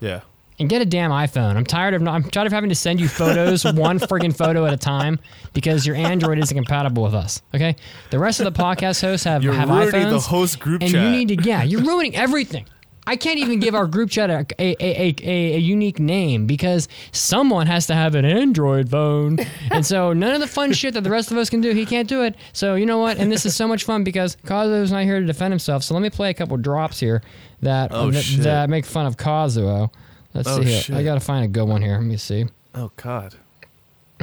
[0.00, 0.20] Yeah.
[0.58, 1.56] And get a damn iPhone.
[1.56, 4.64] I'm tired of not, I'm tired of having to send you photos, one friggin' photo
[4.64, 5.18] at a time,
[5.52, 7.42] because your Android isn't compatible with us.
[7.54, 7.76] Okay,
[8.10, 10.10] the rest of the podcast hosts have You're have ruining iPhones.
[10.10, 11.04] the host group and chat.
[11.04, 12.64] you need to yeah, you're ruining everything.
[13.08, 16.88] I can't even give our group chat a, a, a, a, a unique name because
[17.12, 19.38] someone has to have an Android phone.
[19.70, 21.86] And so none of the fun shit that the rest of us can do, he
[21.86, 22.34] can't do it.
[22.52, 23.18] So you know what?
[23.18, 25.84] And this is so much fun because Kazuo's not here to defend himself.
[25.84, 27.22] So let me play a couple drops here
[27.62, 29.92] that Oh, that, that make fun of Kazuo.
[30.36, 30.80] Let's Oh, see here.
[30.82, 30.96] shit.
[30.96, 31.94] I gotta find a good one here.
[31.94, 32.46] Let me see.
[32.74, 33.34] Oh God.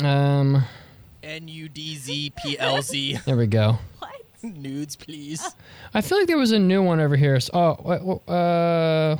[0.01, 0.63] Um,
[1.23, 3.19] N U D Z P L Z.
[3.25, 3.77] there we go.
[3.99, 4.11] What?
[4.43, 5.55] Nudes, please.
[5.93, 7.39] I feel like there was a new one over here.
[7.39, 9.15] So, oh, wait, wh- uh,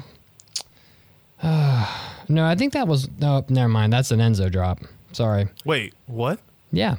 [2.30, 3.46] no, I think that was no.
[3.50, 3.92] Never mind.
[3.94, 4.80] That's an Enzo drop.
[5.12, 5.48] Sorry.
[5.66, 6.40] Wait, what?
[6.72, 6.96] Yeah.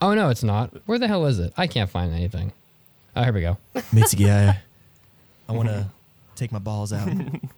[0.00, 0.72] Oh no, it's not.
[0.86, 1.52] Where the hell is it?
[1.56, 2.52] I can't find anything.
[3.16, 3.58] Oh, here we go.
[3.74, 4.60] Mitsuki, I,
[5.48, 5.90] I want to
[6.36, 7.08] take my balls out.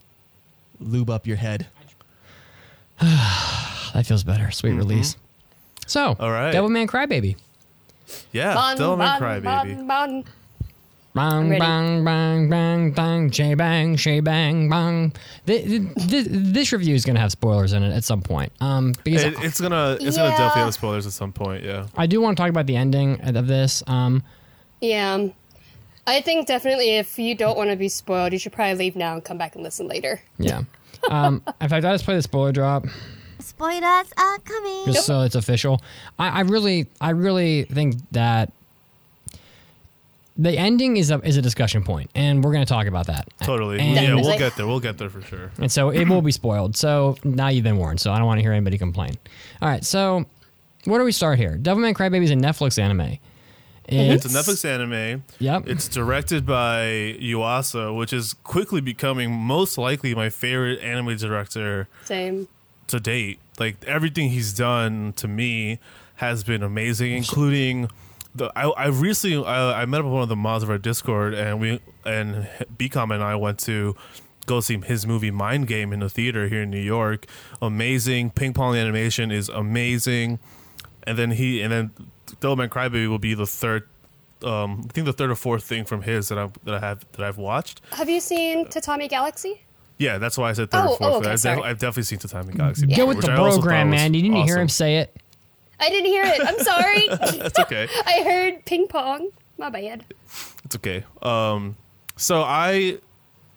[0.80, 1.66] Lube up your head.
[3.92, 4.50] That feels better.
[4.52, 5.16] Sweet release.
[5.86, 6.54] So, All right.
[6.54, 7.34] Devilman Crybaby.
[8.32, 9.76] Yeah, Bon, Devilman bon, Crybaby.
[9.76, 10.24] bon, bon.
[11.12, 11.58] Bang, ready.
[11.58, 15.12] bang, bang, bang, bang, shay bang, shay bang, bang.
[15.44, 15.64] This,
[16.06, 18.52] this, this review is going to have spoilers in it at some point.
[18.60, 20.38] Um, because It, it's gonna it's gonna Yeah.
[20.38, 21.64] definitely have spoilers at some point.
[21.64, 21.88] Yeah.
[21.96, 23.82] I do want to talk about the ending of this.
[23.88, 24.22] Um,
[24.80, 25.26] Yeah.
[26.10, 29.14] I think definitely if you don't want to be spoiled, you should probably leave now
[29.14, 30.20] and come back and listen later.
[30.38, 30.62] yeah.
[31.08, 32.84] Um, in fact, I just play the spoiler drop
[33.38, 34.84] Spoilers are coming.
[34.86, 35.80] just so it's official.
[36.18, 38.52] I, I really, I really think that
[40.36, 43.28] the ending is a is a discussion point, and we're going to talk about that.
[43.42, 43.78] Totally.
[43.78, 44.66] And- yeah, we'll get there.
[44.66, 45.50] We'll get there for sure.
[45.58, 46.76] And so it will be spoiled.
[46.76, 48.00] So now you've been warned.
[48.00, 49.16] So I don't want to hear anybody complain.
[49.62, 49.84] All right.
[49.84, 50.24] So
[50.84, 51.58] where do we start here?
[51.60, 53.18] Devilman Crybaby is a Netflix anime.
[53.90, 55.24] It's a Netflix anime.
[55.38, 55.68] Yep.
[55.68, 62.48] It's directed by Yuasa, which is quickly becoming most likely my favorite anime director Same.
[62.86, 63.40] to date.
[63.58, 65.78] Like everything he's done to me
[66.16, 67.90] has been amazing, including
[68.34, 68.52] the.
[68.56, 71.34] I, I recently I, I met up with one of the mods of our Discord,
[71.34, 73.96] and we and Bcom and I went to
[74.46, 77.26] go see his movie Mind Game in the theater here in New York.
[77.60, 80.38] Amazing, ping pong animation is amazing,
[81.04, 81.90] and then he and then
[82.40, 83.88] Devilman Crybaby will be the third.
[84.42, 87.04] Um, I think the third or fourth thing from his that I that I have
[87.12, 87.80] that I've watched.
[87.92, 89.62] Have you seen Tatami Galaxy?
[89.98, 91.12] Yeah, that's why I said third Oh, or fourth.
[91.12, 92.86] oh, okay, I've, def- I've definitely seen Tatami Galaxy.
[92.86, 94.14] Get with the I program, man.
[94.14, 95.14] You didn't hear him say it.
[95.78, 96.40] I didn't hear it.
[96.42, 97.06] I'm sorry.
[97.46, 97.86] It's okay.
[98.06, 99.28] I heard ping pong.
[99.58, 100.04] My bad.
[100.64, 101.04] It's okay.
[101.20, 101.76] Um,
[102.16, 102.98] so I,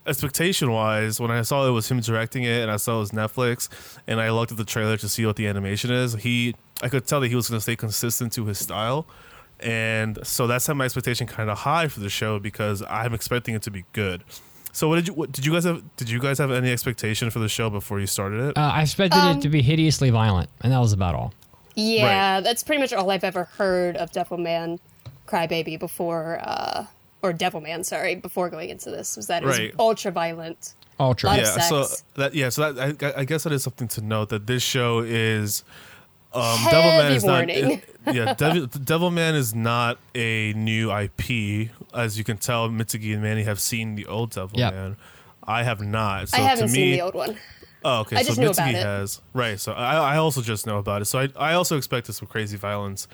[0.06, 3.12] expectation wise, when I saw it was him directing it, and I saw it was
[3.12, 3.70] Netflix,
[4.08, 7.06] and I looked at the trailer to see what the animation is, he, I could
[7.06, 9.06] tell that he was going to stay consistent to his style,
[9.60, 13.56] and so that's had my expectation kind of high for the show because I'm expecting
[13.56, 14.24] it to be good.
[14.72, 17.30] So what did you what, did you guys have did you guys have any expectation
[17.30, 18.58] for the show before you started it?
[18.58, 21.34] Uh, I expected Um, it to be hideously violent, and that was about all.
[21.76, 24.80] Yeah, that's pretty much all I've ever heard of Devilman
[25.28, 26.86] Crybaby before, uh,
[27.22, 30.74] or Devilman, sorry, before going into this, was that it was ultra violent.
[31.00, 31.30] Ultra.
[31.30, 32.04] Lot of yeah, so sex.
[32.16, 35.00] that yeah, so that I, I guess that is something to note that this show
[35.00, 35.64] is
[36.34, 37.82] um, Heavy Devilman is warning.
[38.06, 41.70] not yeah, Devil, Devilman is not a new IP.
[41.94, 44.58] As you can tell, Mitsuki and Manny have seen the old Devilman.
[44.58, 44.98] Yep.
[45.46, 46.30] I have not.
[46.30, 47.38] So I haven't to seen the old one.
[47.86, 48.16] Oh, okay.
[48.16, 48.76] I so just knew about it.
[48.76, 49.60] has right.
[49.60, 51.06] So I, I also just know about it.
[51.06, 53.08] So I, I also expected some crazy violence,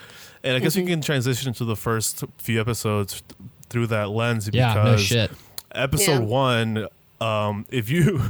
[0.43, 0.85] and I guess Mm-hmm.
[0.85, 3.23] we can transition to the first few episodes
[3.69, 5.31] through that lens Yeah, no because shit.
[5.73, 6.19] episode Yeah.
[6.19, 6.87] one
[7.19, 8.29] um if you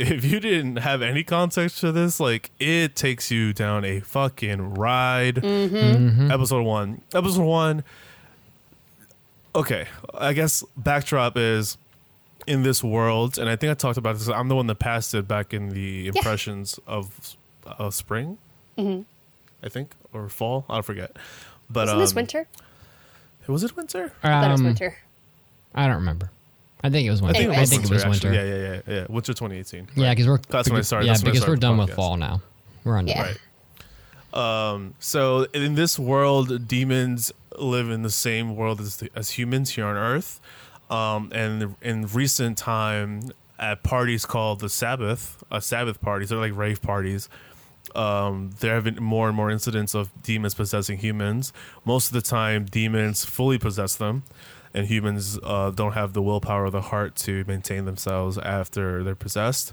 [0.00, 4.74] if you didn't have any context to this like it takes you down a fucking
[4.74, 5.36] ride.
[5.36, 6.30] Mm-hmm.
[6.30, 7.02] episode one.
[7.14, 7.84] Episode one.
[9.54, 11.76] Okay i guess backdrop is
[12.46, 15.12] in this world and i think i talked about this i'm the one that passed
[15.14, 17.36] it back in the impressions of
[17.66, 18.38] of spring.
[18.78, 21.16] I think or fall i forget.
[21.68, 22.46] But Isn't um this winter?
[23.46, 24.12] was it winter?
[24.22, 24.96] I thought it was Um, winter.
[25.74, 26.30] I don't remember.
[26.82, 27.40] I think it was I winter.
[27.40, 28.32] think, I it was think it was winter.
[28.32, 29.06] Yeah, yeah, yeah, yeah.
[29.08, 29.88] Winter 2018.
[29.96, 31.06] Yeah, because we're That's when I started.
[31.06, 32.40] Yeah, because we're done the with fall now.
[32.84, 33.06] We're on.
[33.06, 33.22] Yeah.
[33.22, 33.38] Right.
[34.32, 39.84] Um, so in this world, demons live in the same world as, as humans here
[39.86, 40.40] on Earth.
[40.88, 46.56] Um, and in recent time, at parties called the Sabbath, uh, Sabbath parties, they're like
[46.56, 47.28] rave parties.
[47.94, 51.52] Um, there have been more and more incidents of demons possessing humans.
[51.84, 54.22] Most of the time, demons fully possess them,
[54.74, 59.14] and humans uh, don't have the willpower or the heart to maintain themselves after they're
[59.14, 59.72] possessed.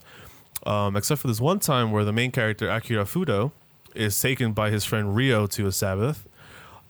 [0.66, 3.52] Um, except for this one time where the main character Akira Fudo
[3.94, 6.28] is taken by his friend Ryo to a Sabbath,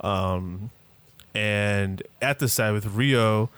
[0.01, 0.69] um,
[1.35, 3.49] and at the Sabbath, Ryo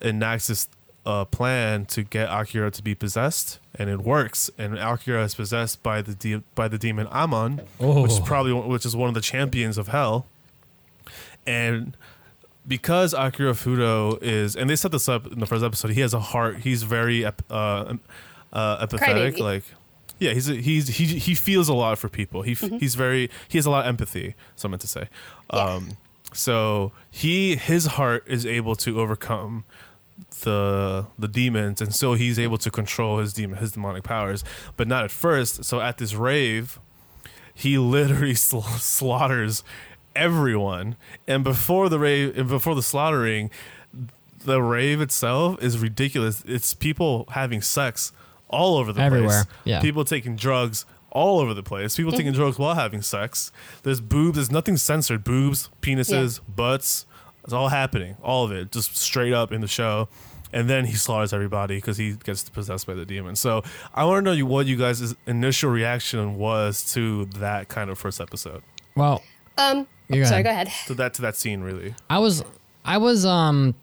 [0.00, 0.68] enacts this
[1.04, 4.50] uh, plan to get Akira to be possessed, and it works.
[4.56, 8.22] And Akira is possessed by the de- by the demon Amon, which is Oh.
[8.24, 10.26] probably which is one of the champions of hell.
[11.46, 11.96] And
[12.66, 16.14] because Akira Fudo is, and they set this up in the first episode, he has
[16.14, 16.58] a heart.
[16.58, 17.94] He's very uh, uh,
[18.52, 18.98] empathetic.
[19.36, 19.38] Crybaby.
[19.40, 19.64] Like,
[20.18, 22.42] yeah, he's a, he's he he feels a lot for people.
[22.42, 22.78] He Mm-hmm.
[22.78, 24.34] he's very he has a lot of empathy.
[24.56, 25.08] So I meant to say.
[25.50, 25.96] Um,
[26.32, 29.64] so he his heart is able to overcome
[30.40, 34.42] the the demons, and so he's able to control his demon his demonic powers,
[34.76, 35.64] but not at first.
[35.64, 36.80] So at this rave,
[37.54, 39.62] he literally sla- slaughters
[40.16, 40.96] everyone,
[41.28, 43.50] and before the rave and before the slaughtering,
[44.44, 46.42] the rave itself is ridiculous.
[46.46, 48.12] It's people having sex
[48.48, 49.54] all over the Everywhere, place.
[49.64, 49.80] yeah.
[49.80, 51.96] People taking drugs all over the place.
[51.96, 53.50] People taking drugs while having sex.
[53.82, 54.36] There's boobs.
[54.36, 55.24] There's nothing censored.
[55.24, 57.06] Boobs, penises, butts.
[57.44, 58.16] It's all happening.
[58.22, 60.08] All of it, just straight up in the show.
[60.52, 63.34] And then he slaughters everybody because he gets possessed by the demon.
[63.34, 63.62] So
[63.94, 68.20] I want to know what you guys' initial reaction was to that kind of first
[68.20, 68.62] episode.
[68.94, 69.22] Well,
[69.58, 70.44] Um, You go sorry, ahead.
[70.44, 70.86] go ahead.
[70.86, 71.94] To that to that scene, really.
[72.08, 72.44] I was
[72.84, 73.74] I was um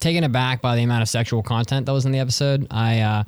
[0.00, 2.66] taken aback by the amount of sexual content that was in the episode.
[2.70, 3.24] I uh,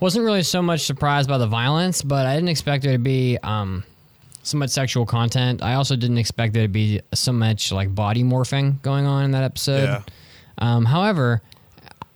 [0.00, 3.38] wasn't really so much surprised by the violence, but I didn't expect there to be
[3.42, 3.84] um
[4.42, 5.62] so much sexual content.
[5.62, 9.30] I also didn't expect there to be so much like body morphing going on in
[9.32, 9.84] that episode.
[9.84, 10.02] Yeah.
[10.58, 11.42] Um, however,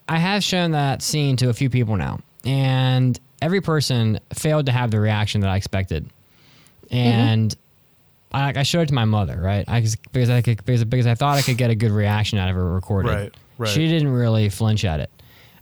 [0.09, 4.73] I have shown that scene to a few people now, and every person failed to
[4.73, 6.09] have the reaction that I expected.
[6.91, 7.55] And
[8.33, 9.65] I, I showed it to my mother, right?
[9.69, 12.49] I because I could, because, because I thought I could get a good reaction out
[12.49, 13.11] of her recorded.
[13.11, 13.71] Right, right.
[13.71, 15.11] She didn't really flinch at it.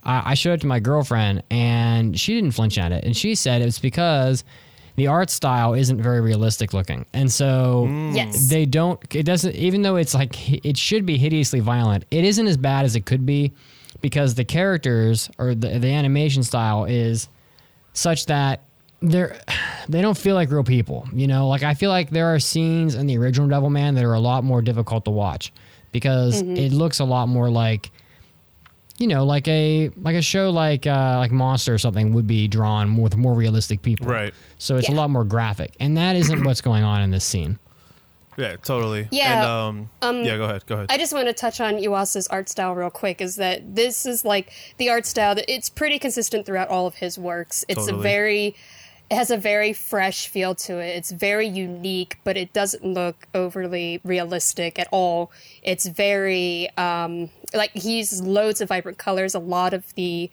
[0.02, 3.34] I, I showed it to my girlfriend, and she didn't flinch at it, and she
[3.34, 4.44] said it's because
[4.96, 8.14] the art style isn't very realistic looking, and so mm.
[8.14, 8.48] Yes.
[8.48, 9.00] they don't.
[9.14, 9.54] It doesn't.
[9.54, 13.04] Even though it's like it should be hideously violent, it isn't as bad as it
[13.04, 13.52] could be
[14.00, 17.28] because the characters or the the animation style is
[17.92, 18.62] such that
[19.04, 19.38] they're
[19.88, 21.06] they don't feel like real people.
[21.12, 24.14] You know, like I feel like there are scenes in the original Devilman that are
[24.14, 25.52] a lot more difficult to watch
[25.92, 27.90] because it looks a lot more like
[28.98, 32.46] you know, like a like a show like uh, like Monster or something would be
[32.46, 34.06] drawn with more realistic people.
[34.06, 34.32] Right.
[34.58, 37.58] So it's a lot more graphic, and that isn't what's going on in this scene.
[38.36, 39.08] Yeah, totally.
[39.12, 40.66] Yeah, And, um, um, yeah, go ahead.
[40.66, 40.86] Go ahead.
[40.90, 43.20] I just want to touch on Yuasa's art style real quick.
[43.20, 46.96] Is that this is like the art style that it's pretty consistent throughout all of
[46.96, 47.64] his works.
[47.68, 48.00] It's Totally.
[48.00, 48.56] a very
[49.14, 50.96] it has a very fresh feel to it.
[50.96, 55.30] It's very unique, but it doesn't look overly realistic at all.
[55.62, 59.36] It's very um, like he uses loads of vibrant colors.
[59.36, 60.32] A lot of the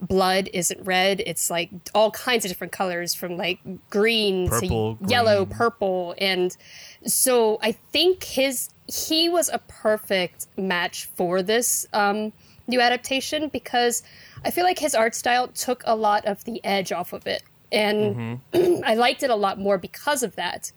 [0.00, 1.22] blood isn't red.
[1.26, 3.60] It's like all kinds of different colors from like
[3.90, 6.56] green Purple, to yellow, purple, and
[7.04, 12.32] so I think his he was a perfect match for this um,
[12.66, 14.02] new adaptation because
[14.42, 17.42] I feel like his art style took a lot of the edge off of it,
[17.72, 18.40] and
[18.84, 20.70] I liked it a lot more because of that.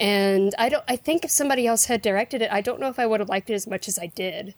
[0.00, 0.84] And I don't.
[0.88, 3.28] I think if somebody else had directed it, I don't know if I would have
[3.28, 4.54] liked it as much as I did.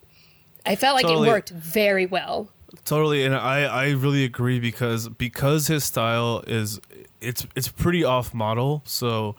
[0.65, 1.28] I felt like Totally.
[1.28, 2.48] it worked very well.
[2.85, 6.81] Totally, and I I really agree because because his style is
[7.20, 9.36] it's it's pretty off model, so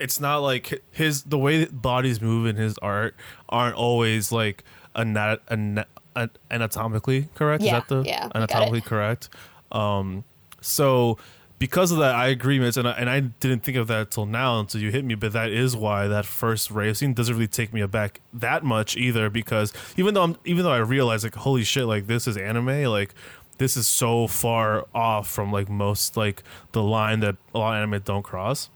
[0.00, 3.14] it's not like his the way that bodies move in his art
[3.48, 4.64] aren't always like
[4.96, 5.86] anat- ana-
[6.16, 7.62] an- anatomically correct.
[7.62, 9.28] Yeah, Is that the yeah, anatomically correct?
[9.70, 10.24] Um,
[10.60, 11.18] so
[11.64, 14.26] because of that, I agree, Mitch, and I, and I didn't think of that till
[14.26, 15.14] now until you hit me.
[15.14, 18.98] But that is why that first rave scene doesn't really take me aback that much
[18.98, 19.30] either.
[19.30, 22.84] Because even though I'm, even though I realize like holy shit, like this is anime,
[22.84, 23.14] like
[23.56, 26.42] this is so far off from like most like
[26.72, 28.68] the line that a lot of anime don't cross.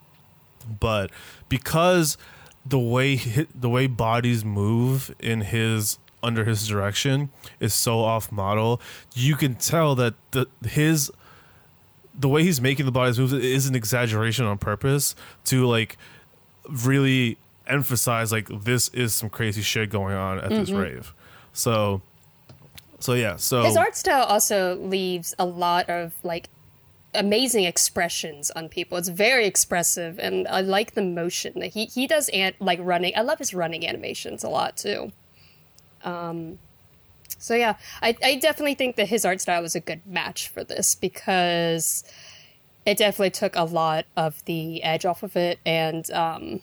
[0.81, 1.10] But
[1.51, 2.16] because
[2.65, 3.16] the way
[3.55, 7.28] the way bodies move in his under his direction
[7.60, 8.81] is so off model,
[9.15, 11.12] you can tell that the his
[12.18, 15.14] the way he's making the bodies move is an exaggeration on purpose
[15.44, 15.96] to like
[16.68, 21.14] really emphasize like this is some crazy shit going on at this rave.
[21.52, 22.02] So
[23.00, 26.48] so yeah, so His art style also leaves a lot of like
[27.14, 28.98] amazing expressions on people.
[28.98, 32.28] It's very expressive, and I like the motion that he he does.
[32.30, 35.12] An- like running, I love his running animations a lot too.
[36.02, 36.58] Um,
[37.39, 40.65] so yeah, I I definitely think that his art style was a good match for
[40.65, 42.05] this because
[42.85, 46.60] it definitely took a lot of the edge off of it, and um,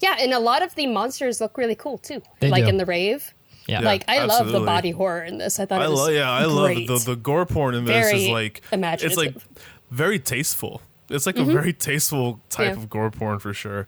[0.00, 2.22] yeah, and a lot of the monsters look really cool too.
[2.40, 2.70] They like do.
[2.70, 3.34] in the rave.
[3.66, 3.80] Yeah.
[3.80, 5.60] like I love the body horror in this.
[5.60, 6.88] I thought I it was love yeah, I great.
[6.88, 9.06] love the the gore porn in this Very is like imaginative.
[9.06, 10.82] it's like very tasteful.
[11.08, 11.48] It's like Mhm.
[11.50, 12.82] a very tasteful type Yeah.
[12.82, 13.86] of gore porn for sure.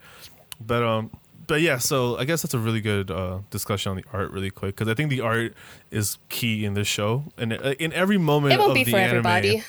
[0.61, 1.11] But um
[1.47, 4.51] but yeah, so I guess that's a really good uh, discussion on the art, really
[4.51, 5.55] quick, because I think the art
[5.90, 8.93] is key in this show, and uh, in every moment It won't of be the
[8.93, 9.10] for anime.
[9.27, 9.64] everybody.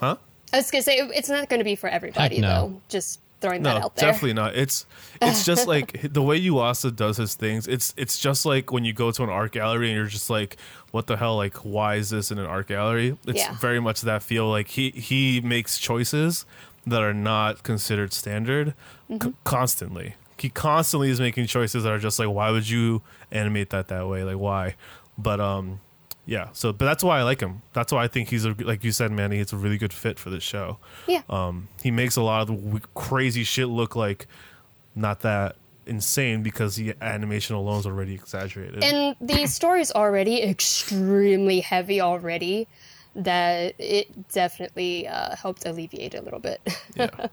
[0.00, 0.16] Huh?
[0.52, 2.48] I was gonna say it's not going to be for everybody no.
[2.48, 2.80] though.
[2.88, 4.10] Just throwing that out there.
[4.10, 4.54] definitely not.
[4.54, 4.84] It's
[5.20, 7.66] it's just like the way Yuasa does his things.
[7.66, 10.56] It's it's just like when you go to an art gallery and you're just like,
[10.90, 11.36] what the hell?
[11.36, 13.16] Like, why is this in an art gallery?
[13.26, 13.54] It's Yeah.
[13.58, 14.48] very much that feel.
[14.50, 16.44] Like he he makes choices
[16.86, 18.74] that are not considered standard
[19.08, 19.34] c- Mhm.
[19.44, 20.16] constantly.
[20.42, 23.00] He constantly is making choices that are just like, why would you
[23.30, 24.24] animate that that way?
[24.24, 24.74] Like, why?
[25.16, 25.80] But um,
[26.26, 26.48] yeah.
[26.52, 27.62] So, but that's why I like him.
[27.74, 29.38] That's why I think he's a like you said, Manny.
[29.38, 30.78] It's a really good fit for this show.
[31.06, 31.22] Yeah.
[31.30, 34.26] Um, he makes a lot of the w- crazy shit look like
[34.96, 35.54] not that
[35.86, 38.82] insane because the animation alone is already exaggerated.
[38.82, 42.66] And the story's already extremely heavy already.
[43.14, 46.60] That it definitely uh, helped alleviate a little bit.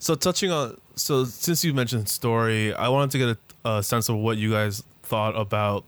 [0.00, 4.08] So touching on so since you mentioned story, I wanted to get a, a sense
[4.08, 5.84] of what you guys thought about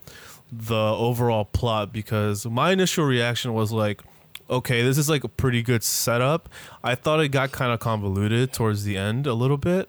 [0.53, 4.03] the overall plot because my initial reaction was like,
[4.51, 6.49] okay, this is like a pretty good setup.
[6.85, 9.89] I thought it got kind of convoluted towards the end a little bit,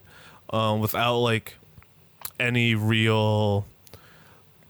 [0.52, 1.56] um, without like
[2.40, 3.66] any real,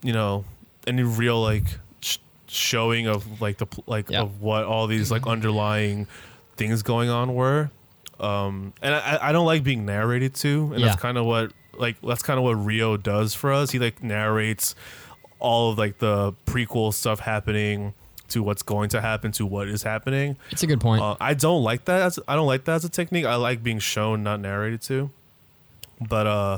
[0.01, 0.45] you know,
[0.87, 1.65] any real like
[2.01, 2.17] sh-
[2.47, 6.07] showing of like the like of what all these like underlying
[6.55, 7.69] things going on were.
[8.23, 10.87] Um, and I, I don't like being narrated to, and Yeah.
[10.87, 13.71] that's kind of what like that's kind of what Ryo does for us.
[13.71, 14.75] He like narrates
[15.39, 17.93] all of like the prequel stuff happening
[18.29, 20.37] to what's going to happen to what is happening.
[20.51, 21.01] It's a good point.
[21.03, 22.01] Uh, I don't like that.
[22.01, 23.25] As, I don't like that as a technique.
[23.25, 25.09] I like being shown, not narrated to.
[25.99, 26.57] But uh,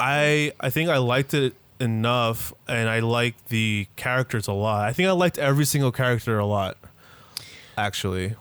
[0.00, 4.88] I I think I liked it enough, and I liked the characters a lot.
[4.88, 6.76] I think I liked every single character a lot,
[7.76, 8.34] actually,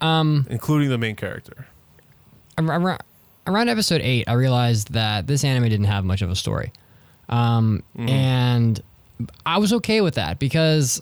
[0.00, 1.66] Um, including the main character.
[2.58, 3.00] Around,
[3.46, 6.72] around episode eight, I realized that this anime didn't have much of a story,
[7.28, 8.80] um, and
[9.46, 11.00] I was okay with that because,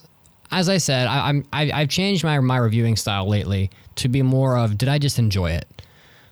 [0.50, 4.22] as I said, I, I'm I, I've changed my my reviewing style lately to be
[4.22, 5.82] more of did I just enjoy it,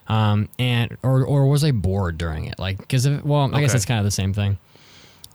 [0.09, 2.59] um, and or or was I bored during it?
[2.59, 3.77] Like because well, I guess Okay.
[3.77, 4.59] it's kind of the same thing.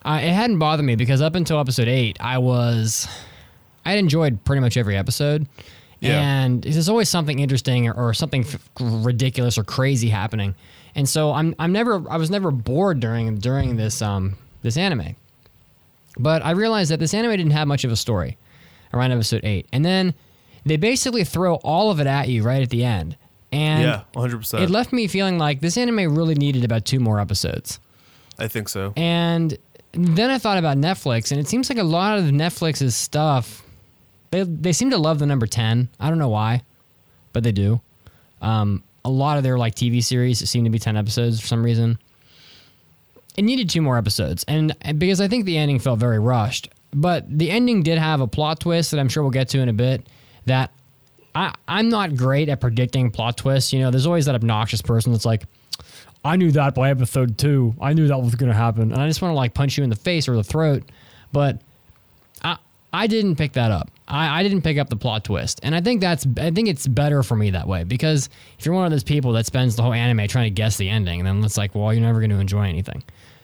[0.03, 3.07] Uh, it hadn't bothered me because up until episode eight, I was
[3.85, 5.47] I had enjoyed pretty much every episode.
[6.01, 6.19] Yeah.
[6.19, 10.55] And there's always something interesting or, or something f- ridiculous or crazy happening.
[10.95, 15.15] And so I'm I'm never I was never bored during during this um this anime.
[16.17, 18.37] But I realized that this anime didn't have much of a story
[18.93, 19.67] around episode 8.
[19.71, 20.13] And then
[20.65, 23.15] they basically throw all of it at you right at the end.
[23.53, 24.63] And yeah, one hundred percent.
[24.63, 27.79] it left me feeling like this anime really needed about two more episodes.
[28.39, 28.93] I think so.
[28.95, 29.57] And
[29.91, 33.61] then I thought about Netflix, and it seems like a lot of Netflix's stuff,
[34.31, 35.89] they they seem to love the number ten.
[35.99, 36.63] I don't know why,
[37.33, 37.81] but they do.
[38.41, 41.63] Um, a lot of their like TV series seem to be ten episodes for some
[41.63, 41.99] reason.
[43.37, 46.69] It needed two more episodes, and and because I think the ending felt very rushed.
[46.93, 49.69] But the ending did have a plot twist that I'm sure we'll get to in
[49.69, 50.07] a bit.
[50.45, 50.71] That
[51.35, 53.73] I I'm not great at predicting plot twists.
[53.73, 55.43] You know, there's always that obnoxious person that's like,
[56.25, 57.75] I knew that by episode two.
[57.79, 59.83] I knew that was going to happen, and I just want to like punch you
[59.83, 60.83] in the face or the throat.
[61.31, 61.61] But
[62.93, 63.89] I I didn't pick that up.
[64.07, 66.85] I, I didn't pick up the plot twist, and I think that's I think it's
[66.87, 69.81] better for me that way because if you're one of those people that spends the
[69.83, 72.39] whole anime trying to guess the ending, then it's like, well, you're never going to
[72.39, 73.03] enjoy anything.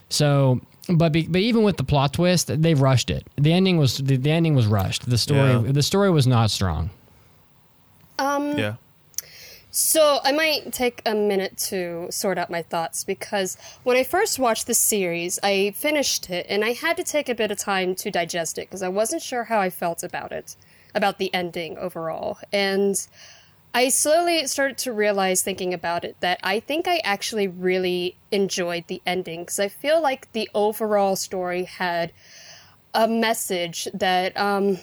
[0.09, 0.59] So,
[0.89, 3.25] but be, but even with the plot twist, they rushed it.
[3.37, 5.09] The ending was the, the ending was rushed.
[5.09, 5.71] The story Yeah.
[5.71, 6.89] the story was not strong.
[8.19, 8.75] Um, Yeah.
[9.69, 14.39] So I might take a minute to sort out my thoughts because when I first
[14.39, 17.93] watched the series, I finished it and I had to take a bit of time
[17.95, 20.55] to digest it because I wasn't sure how I felt about it,
[20.95, 22.39] about the ending overall.
[22.51, 22.95] And
[23.73, 28.85] I slowly started to realize, thinking about it, that I think I actually really enjoyed
[28.87, 32.11] the ending because I feel like the overall story had
[32.93, 34.79] a message that um,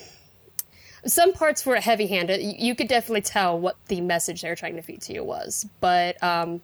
[1.06, 2.40] some parts were heavy handed.
[2.42, 5.66] You could definitely tell what the message they were trying to feed to you was.
[5.80, 6.60] But um,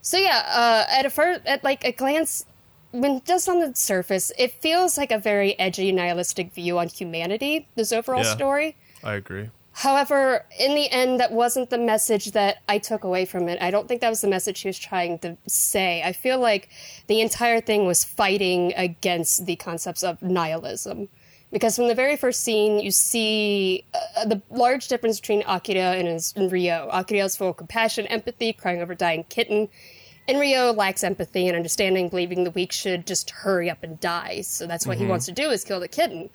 [0.00, 2.44] so yeah, uh, at a first, at like a glance,
[2.92, 7.68] when just on the surface, it feels like a very edgy, nihilistic view on humanity.
[7.74, 8.34] This overall Yeah.
[8.34, 8.76] story.
[9.04, 9.50] I agree.
[9.72, 13.62] However, in the end, that wasn't the message that I took away from it.
[13.62, 16.02] I don't think that was the message she was trying to say.
[16.02, 16.68] I feel like
[17.06, 21.08] the entire thing was fighting against the concepts of nihilism.
[21.52, 23.84] Because from the very first scene, you see
[24.16, 26.88] uh, the large difference between Akira and, his, and Ryo.
[26.92, 29.68] Akira is full of compassion, empathy, crying over a dying kitten.
[30.28, 34.42] And Ryo lacks empathy and understanding, believing the weak should just hurry up and die.
[34.42, 35.08] So that's what he Mhm.
[35.08, 36.30] wants to do is kill the kitten.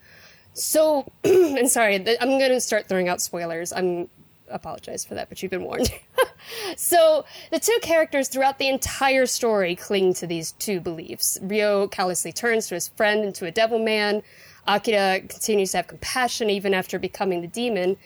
[0.53, 3.71] So, and sorry, th- I'm going to start throwing out spoilers.
[3.71, 4.09] I'm
[4.51, 5.89] apologize for that, but you've been warned.
[6.77, 11.39] so the two characters throughout the entire story cling to these two beliefs.
[11.41, 14.21] Ryo callously turns to his friend into a devil man.
[14.67, 17.97] Akira continues to have compassion even after becoming the demon.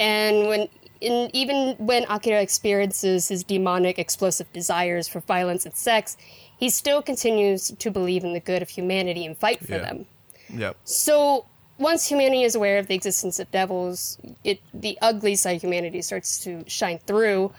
[0.00, 0.68] And when
[1.00, 6.16] in, even when Akira experiences his demonic explosive desires for violence and sex,
[6.58, 9.78] he still continues to believe in the good of humanity and fight for Yeah.
[9.78, 10.06] them.
[10.52, 10.76] Yep.
[10.84, 11.46] So
[11.78, 16.02] once humanity is aware of the existence of devils, it the ugly side of humanity
[16.02, 17.52] starts to shine through,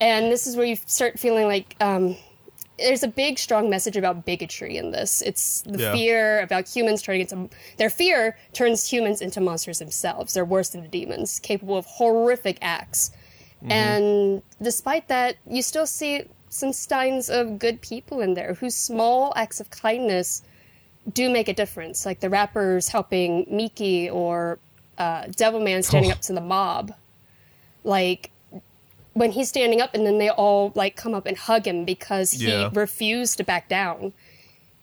[0.00, 2.16] and this is where you start feeling like um,
[2.78, 5.22] there's a big, strong message about bigotry in this.
[5.22, 5.92] It's the Yeah.
[5.92, 10.34] fear about humans turning into their fear turns humans into monsters themselves.
[10.34, 13.10] They're worse than the demons, capable of horrific acts.
[13.64, 13.70] Mhm.
[13.72, 19.32] And despite that, you still see some signs of good people in there whose small
[19.36, 20.42] acts of kindness
[21.12, 22.06] do make a difference.
[22.06, 24.58] Like the rappers helping Miki or
[24.98, 26.14] uh, Devilman standing Oh.
[26.14, 26.92] up to the mob.
[27.84, 28.30] Like
[29.18, 32.32] when he's standing up and then they all like come up and hug him because
[32.32, 32.70] he Yeah.
[32.72, 34.12] refused to back down.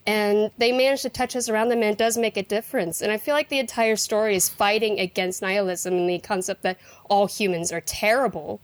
[0.07, 3.02] And they manage to touch us around them and it does make a difference.
[3.02, 6.78] And I feel like the entire story is fighting against nihilism and the concept that
[7.10, 8.60] all humans are terrible.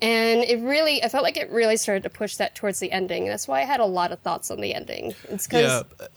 [0.00, 3.26] And it really, I felt like it really started to push that towards the ending.
[3.26, 5.14] That's why I had a lot of thoughts on the ending.
[5.28, 5.62] It's because
[5.98, 6.04] Yeah.
[6.04, 6.08] uh,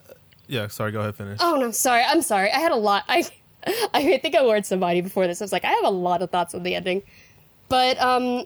[0.47, 0.67] Yeah.
[0.67, 0.91] Sorry.
[0.91, 1.15] Go ahead.
[1.15, 1.39] Finish.
[1.41, 2.03] Oh no, sorry.
[2.05, 2.51] I'm sorry.
[2.51, 3.03] I had a lot.
[3.07, 3.25] I
[3.93, 5.41] I think I warned somebody before this.
[5.41, 7.01] I was like, I have a lot of thoughts on the ending.
[7.69, 8.45] But um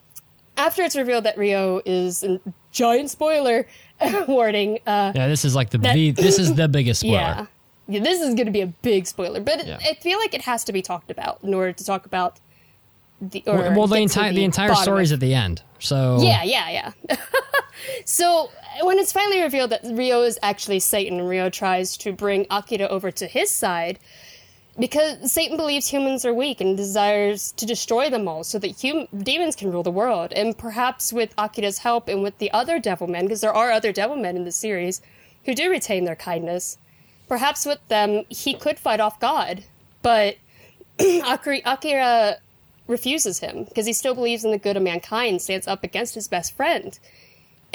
[0.58, 2.40] after it's revealed that Ryo is a
[2.72, 3.68] giant spoiler
[4.28, 7.18] warning, uh Yeah, this is like the, That- the this is the biggest spoiler.
[7.18, 7.46] Yeah.
[7.88, 9.78] Yeah, this is going to be a big spoiler, but it, Yeah.
[9.80, 12.40] I feel like it has to be talked about in order to talk about
[13.22, 15.62] the or Well, well, the entire the entire bottom of story's at the end.
[15.80, 17.16] So yeah, yeah, yeah.
[18.06, 18.50] so
[18.82, 23.12] when it's finally revealed that Ryo is actually Satan, Ryo tries to bring Akira over
[23.12, 24.00] to his side
[24.78, 29.08] because Satan believes humans are weak and desires to destroy them all so that hum-
[29.18, 30.34] demons can rule the world.
[30.34, 33.94] And perhaps with Akira's help and with the other devil men, because there are other
[33.94, 35.02] devil men in the series
[35.46, 36.78] who do retain their kindness,
[37.28, 39.64] perhaps with them he could fight off God.
[40.02, 40.38] But
[41.00, 42.38] Akira, Akira
[42.88, 46.28] refuses him because he still believes in the good of mankind, stands up against his
[46.28, 47.00] best friend.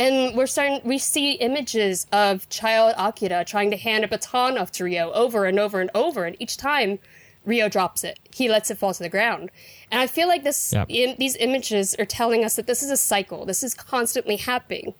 [0.00, 4.72] And we're starting, we see images of child Akira trying to hand a baton off
[4.72, 6.24] to Ryo over and over and over.
[6.24, 7.00] And each time
[7.44, 9.50] Ryo drops it, he lets it fall to the ground.
[9.90, 10.86] And I feel like this, Yep.
[10.88, 13.44] in, these images are telling us that this is a cycle.
[13.44, 14.94] This is constantly happening.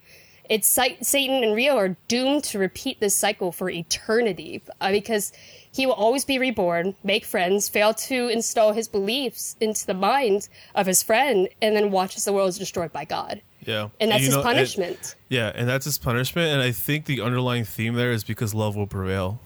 [0.47, 5.33] It's Sa- Satan and Ryo are doomed to repeat this cycle for eternity uh, because
[5.71, 10.47] he will always be reborn, make friends, fail to install his beliefs into the mind
[10.75, 13.41] of his friend, and then watch as the world is destroyed by God.
[13.65, 13.89] Yeah.
[13.99, 15.15] And that's you his know, and- punishment.
[15.29, 16.47] yeah, and that's his punishment.
[16.49, 19.39] And I think the underlying theme there is because love will prevail.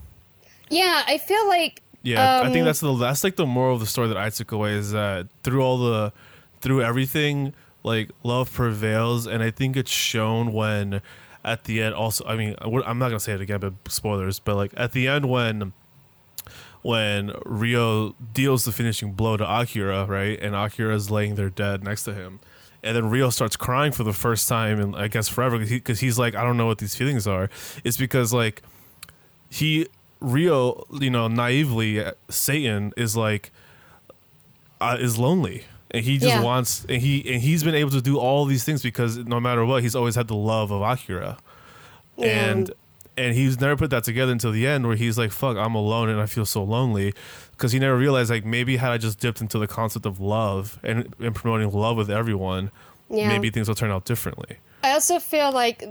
[0.70, 1.82] Yeah, I feel like.
[2.02, 4.30] Yeah, I think um, that's the that's like the moral of the story that I
[4.30, 6.14] took away is that through all the
[6.62, 11.02] through everything, like love prevails, and I think it's shown when
[11.44, 11.96] at the end.
[11.96, 14.40] Also, I mean, I'm not gonna say it again, but spoilers.
[14.40, 15.74] But like at the end when
[16.84, 21.84] when Ryo deals the finishing blow to Akira, right, and Akira is laying there dead
[21.84, 22.40] next to him.
[22.86, 26.18] And then Ryo starts crying for the first time, and I guess forever, because he's
[26.20, 27.50] like, I don't know what these feelings are.
[27.84, 28.62] It's because like
[29.50, 29.88] he
[30.22, 33.52] Ryo, you know, naively uh, Satan is like
[34.82, 36.42] uh, is lonely, and he just Yeah.
[36.44, 39.66] wants, and he and he's been able to do all these things because no matter
[39.66, 41.38] what, he's always had the love of Akira,
[42.18, 42.26] Yeah.
[42.28, 42.72] and
[43.18, 46.10] and he's never put that together until the end, where he's like, "Fuck, I'm alone
[46.10, 47.14] and I feel so lonely,"
[47.58, 50.80] because he never realized like maybe had I just dipped into the concept of love
[50.84, 52.72] and, and promoting love with everyone,
[53.10, 53.28] Yeah.
[53.30, 54.58] maybe things will turn out differently.
[54.84, 55.84] I also feel like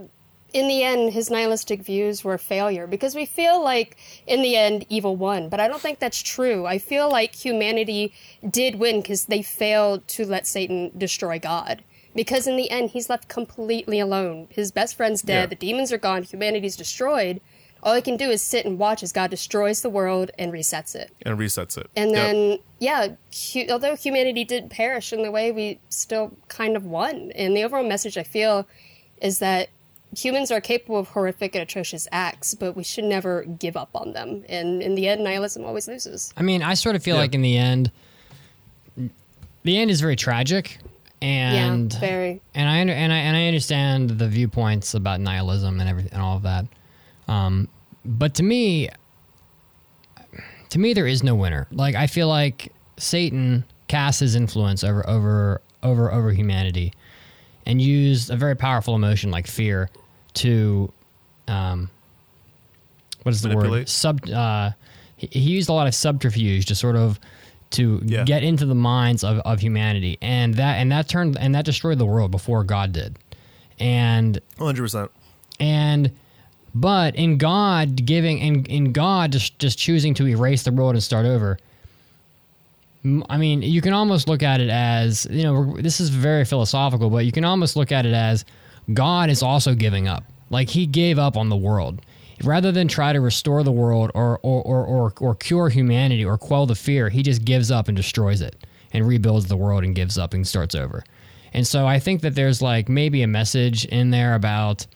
[0.53, 4.55] in the end, his nihilistic views were a failure because we feel like in the
[4.55, 5.49] end, evil won.
[5.49, 6.65] But I don't think that's true.
[6.65, 8.13] I feel like humanity
[8.49, 11.83] did win because they failed to let Satan destroy God.
[12.13, 14.47] Because in the end, he's left completely alone.
[14.49, 15.45] His best friend's dead, Yeah.
[15.47, 17.41] the demons are gone, humanity's destroyed.
[17.85, 20.95] All he can do is sit and watch as God destroys the world and resets
[20.95, 21.11] it.
[21.21, 21.87] And resets it.
[21.95, 22.17] And Yep.
[22.19, 23.07] then, yeah,
[23.53, 27.31] hu- although humanity did perish in the way, we still kind of won.
[27.35, 28.65] And the overall message I feel
[29.21, 29.69] is that
[30.17, 34.13] humans are capable of horrific and atrocious acts, but we should never give up on
[34.13, 34.43] them.
[34.49, 36.33] And in the end, nihilism always loses.
[36.35, 37.91] I mean, I sort of feel like in the end,
[39.63, 40.79] the end is very tragic,
[41.21, 42.41] and yeah, very.
[42.53, 46.21] and I under, and I and I understand the viewpoints about nihilism and everything and
[46.21, 46.65] all of that.
[47.27, 47.67] Um,
[48.03, 48.89] but to me,
[50.69, 51.67] to me, there is no winner.
[51.71, 56.93] Like I feel like Satan cast his influence over over over over humanity,
[57.65, 59.89] and used a very powerful emotion like fear
[60.35, 60.91] to
[61.47, 61.89] um,
[63.23, 63.89] what is the word?
[63.89, 64.71] Sub uh,
[65.17, 67.19] he, he used a lot of subterfuge to sort of
[67.71, 70.17] to get into the minds of, of humanity.
[70.21, 73.17] And that and that turned and that destroyed the world before god did.
[73.79, 75.09] And 100%.
[75.59, 76.11] and
[76.75, 81.03] but in god giving in, in god just just choosing to erase the world and
[81.03, 81.57] start over
[83.29, 87.09] I mean you can almost look at it as you know this is very philosophical
[87.09, 88.45] but you can almost look at it as
[88.93, 90.23] god is also giving up.
[90.49, 92.01] Like he gave up on the world.
[92.43, 96.37] Rather than try to restore the world or or, or, or, or cure humanity or
[96.37, 98.55] quell the fear he just gives up and destroys it
[98.91, 101.03] and rebuilds the world and gives up and starts over.
[101.53, 104.87] And so i think that there's like maybe a message in there about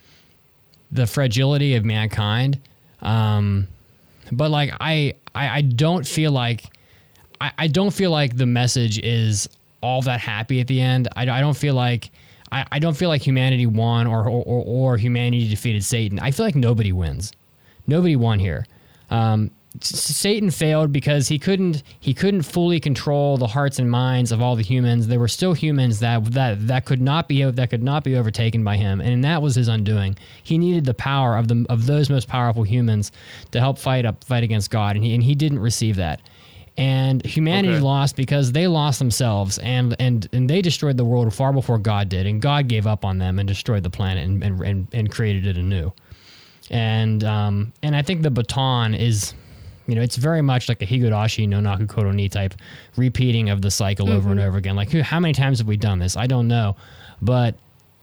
[0.92, 2.60] the fragility of mankind.
[3.02, 3.68] Um,
[4.32, 6.66] but like I, I, I don't feel like
[7.42, 9.50] I, I don't feel like the message is
[9.82, 11.08] all that happy at the end.
[11.16, 12.12] I, I don't feel like
[12.52, 16.20] I, I don't feel like humanity won or, or or or humanity defeated Satan.
[16.20, 17.32] I feel like nobody wins.
[17.88, 18.66] Nobody won here.
[19.10, 19.52] Um,
[19.82, 24.56] Satan failed because he couldn't he couldn't fully control the hearts and minds of all
[24.56, 25.08] the humans.
[25.08, 28.64] There were still humans that that that could not be that could not be overtaken
[28.64, 30.18] by him, and that was his undoing.
[30.44, 33.12] He needed the power of the of those most powerful humans
[33.52, 36.22] to help fight up fight against God, and he and he didn't receive that.
[36.76, 37.82] And humanity Okay.
[37.84, 42.10] lost because they lost themselves, and and and they destroyed the world far before God
[42.10, 45.12] did, and God gave up on them and destroyed the planet and and and, and
[45.12, 45.94] created it anew
[46.72, 49.34] and um, and I think the baton is,
[49.90, 52.54] you know, it's very much like a Higurashi no Naku Koro ni type
[52.96, 54.76] repeating of the cycle over and over again.
[54.76, 56.16] Like, how many times have we done this?
[56.16, 56.76] I don't know,
[57.22, 57.56] but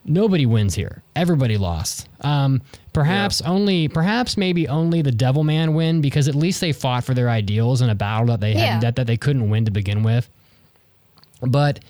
[0.05, 1.03] nobody wins here.
[1.15, 2.09] Everybody lost.
[2.21, 7.05] Um, perhaps only, perhaps maybe only the Devil Man win because at least they fought
[7.05, 8.67] for their ideals in a battle that they Yeah.
[8.75, 10.29] had that, that they couldn't win to begin with.
[11.43, 11.81] But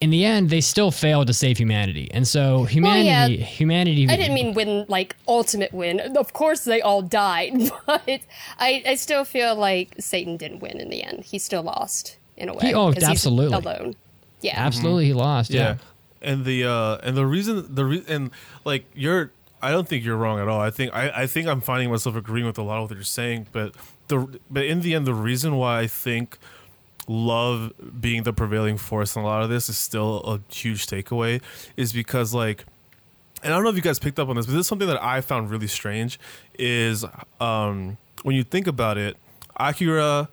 [0.00, 3.44] in the end, they still failed to save humanity, and so humanity, yeah.
[3.44, 4.08] humanity.
[4.08, 6.00] I didn't mean win like ultimate win.
[6.16, 7.52] Of course, they all died,
[7.86, 8.20] but
[8.58, 11.24] I, I still feel like Satan didn't win in the end.
[11.24, 12.68] He still lost in a way.
[12.68, 13.56] He- oh, 'cause he's absolutely.
[13.56, 13.94] alone.
[14.40, 15.50] Yeah, Absolutely, he lost.
[15.50, 15.60] Yeah.
[15.60, 15.76] Yeah.
[16.22, 18.30] And the uh and the reason the re- and
[18.64, 20.60] like you're I don't think you're wrong at all.
[20.60, 23.04] I think I, I think I'm finding myself agreeing with a lot of what you're
[23.04, 23.74] saying, but
[24.08, 26.38] the but in the end the reason why I think
[27.10, 31.42] love being the prevailing force in a lot of this is still a huge takeaway
[31.76, 32.64] is because like
[33.42, 34.86] and I don't know if you guys picked up on this, but this is something
[34.86, 36.20] that I found really strange
[36.58, 37.04] is
[37.40, 39.16] um when you think about it,
[39.56, 40.28] Akira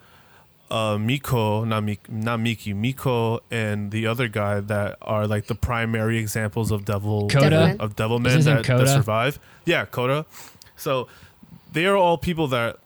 [0.70, 5.56] uh, Miko, not, Mik- not Miki, Miko, and the other guy that are like the
[5.56, 7.78] primary examples of devil Coda?
[7.80, 9.40] of devil Is men that, that survive.
[9.66, 10.26] Yeah, Koda.
[10.76, 11.08] So
[11.72, 12.80] they are all people that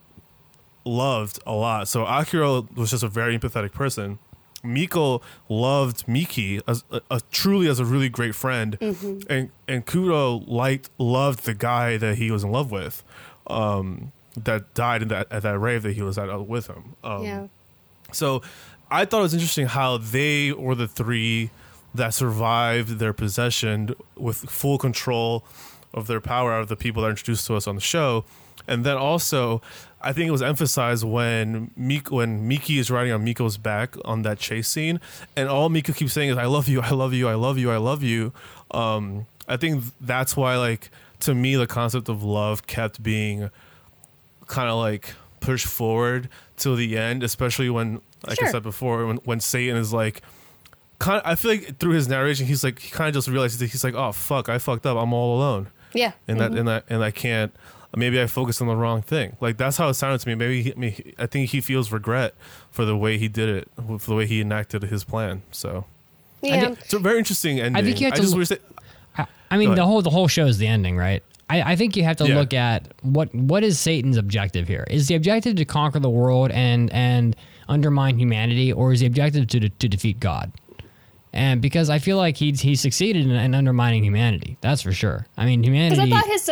[0.85, 1.87] loved a lot.
[1.87, 4.19] So Akira was just a very empathetic person.
[4.63, 9.25] Miko loved Miki as a, a, truly as a really great friend, Mhm.
[9.29, 13.03] and and Kudo liked loved the guy that he was in love with,
[13.47, 16.95] um, that died in that at that rave that he was at uh, with him.
[17.03, 17.47] Um, yeah.
[18.11, 18.43] so
[18.91, 21.49] I thought it was interesting how they were the three
[21.95, 25.43] that survived their possession with full control
[25.93, 28.25] of their power out of the people that are introduced to us on the show.
[28.67, 29.61] And then also,
[30.01, 34.21] I think it was emphasized when Mik- when Miki is riding on Miko's back on
[34.23, 34.99] that chase scene,
[35.35, 37.71] and all Miko keeps saying is "I love you, I love you, I love you,
[37.71, 38.33] I love you."
[38.71, 40.89] Um, I think that's why, like,
[41.21, 43.49] to me, the concept of love kept being
[44.47, 49.17] kind of like pushed forward till the end, especially when, like I said before, when
[49.17, 50.21] when Satan is like,
[50.99, 53.59] kind of, I feel like through his narration, he's like, he kind of just realizes
[53.59, 56.11] that he's like, oh fuck, I fucked up, I'm all alone, Yeah.
[56.27, 56.39] and Mhm.
[56.39, 57.53] that and that and I can't.
[57.95, 59.35] Maybe I focused on the wrong thing.
[59.41, 60.35] Like that's how it sounded to me.
[60.35, 62.33] Maybe he, I, mean, I think he feels regret
[62.71, 65.41] for the way he did it, for the way he enacted his plan.
[65.51, 65.83] So
[66.41, 66.69] Yeah.
[66.79, 67.75] it's a very interesting ending.
[67.75, 68.61] I think you have to just l- wish that-
[69.17, 71.21] I, I mean, the whole the whole show is the ending, right?
[71.49, 72.35] I, I think you have to Yeah.
[72.39, 74.85] look at what what is Satan's objective here?
[74.89, 77.35] Is the objective to conquer the world and and
[77.67, 80.53] undermine humanity, or is the objective to to defeat God?
[81.33, 85.27] And because I feel like he he succeeded in, in undermining humanity, that's for sure.
[85.37, 85.95] I mean, humanity.
[85.95, 86.11] Because.
[86.11, 86.49] I thought his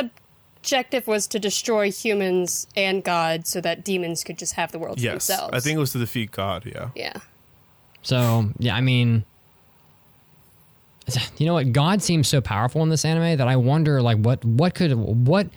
[0.60, 4.98] objective was to destroy humans and God so that demons could just have the world
[4.98, 5.54] to yes, themselves.
[5.54, 6.66] I think it was to defeat God.
[6.66, 6.90] Yeah.
[6.96, 7.14] Yeah.
[8.02, 9.26] So yeah, I mean,
[11.38, 11.74] you know what?
[11.74, 15.48] God seems so powerful in this anime that I wonder, like, what what could what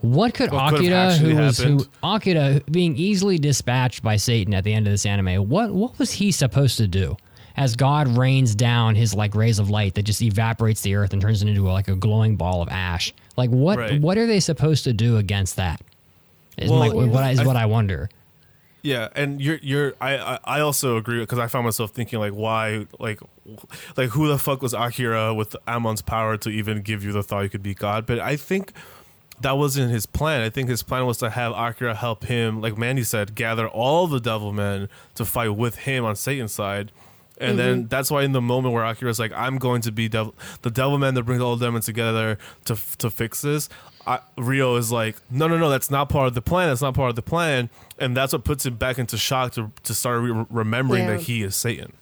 [0.00, 1.88] what could What Akira, actually who was who happened?
[2.02, 6.12] Akira being easily dispatched by Satan at the end of this anime, what what was
[6.12, 7.16] he supposed to do?
[7.56, 11.22] As God rains down his like rays of light that just evaporates the earth and
[11.22, 13.12] turns it into like a glowing ball of ash.
[13.36, 14.00] Like what Right.
[14.00, 15.80] what are they supposed to do against that?
[16.56, 18.08] Is Well, my, what is I- what I wonder.
[18.82, 22.32] Yeah, and you're you're I I, I also agree because I found myself thinking like
[22.32, 23.18] why like
[23.96, 27.42] like who the fuck was Akira with Amon's power to even give you the thought
[27.42, 28.04] you could be God?
[28.04, 28.72] But I think
[29.40, 30.42] that wasn't his plan.
[30.42, 34.06] I think his plan was to have Akira help him, like Mandy said, gather all
[34.06, 36.92] the devil men to fight with him on Satan's side.
[37.40, 37.88] And then Mhm.
[37.88, 40.98] that's why in the moment where Akira's like, I'm going to be devil, the devil
[40.98, 43.68] man that brings all the demons together to to fix this,
[44.06, 46.68] I, Ryo is like, no, no, no, that's not part of the plan.
[46.68, 47.70] That's not part of the plan.
[47.98, 51.12] And that's what puts him back into shock to, to start re- remembering Yeah.
[51.14, 51.92] that he is Satan.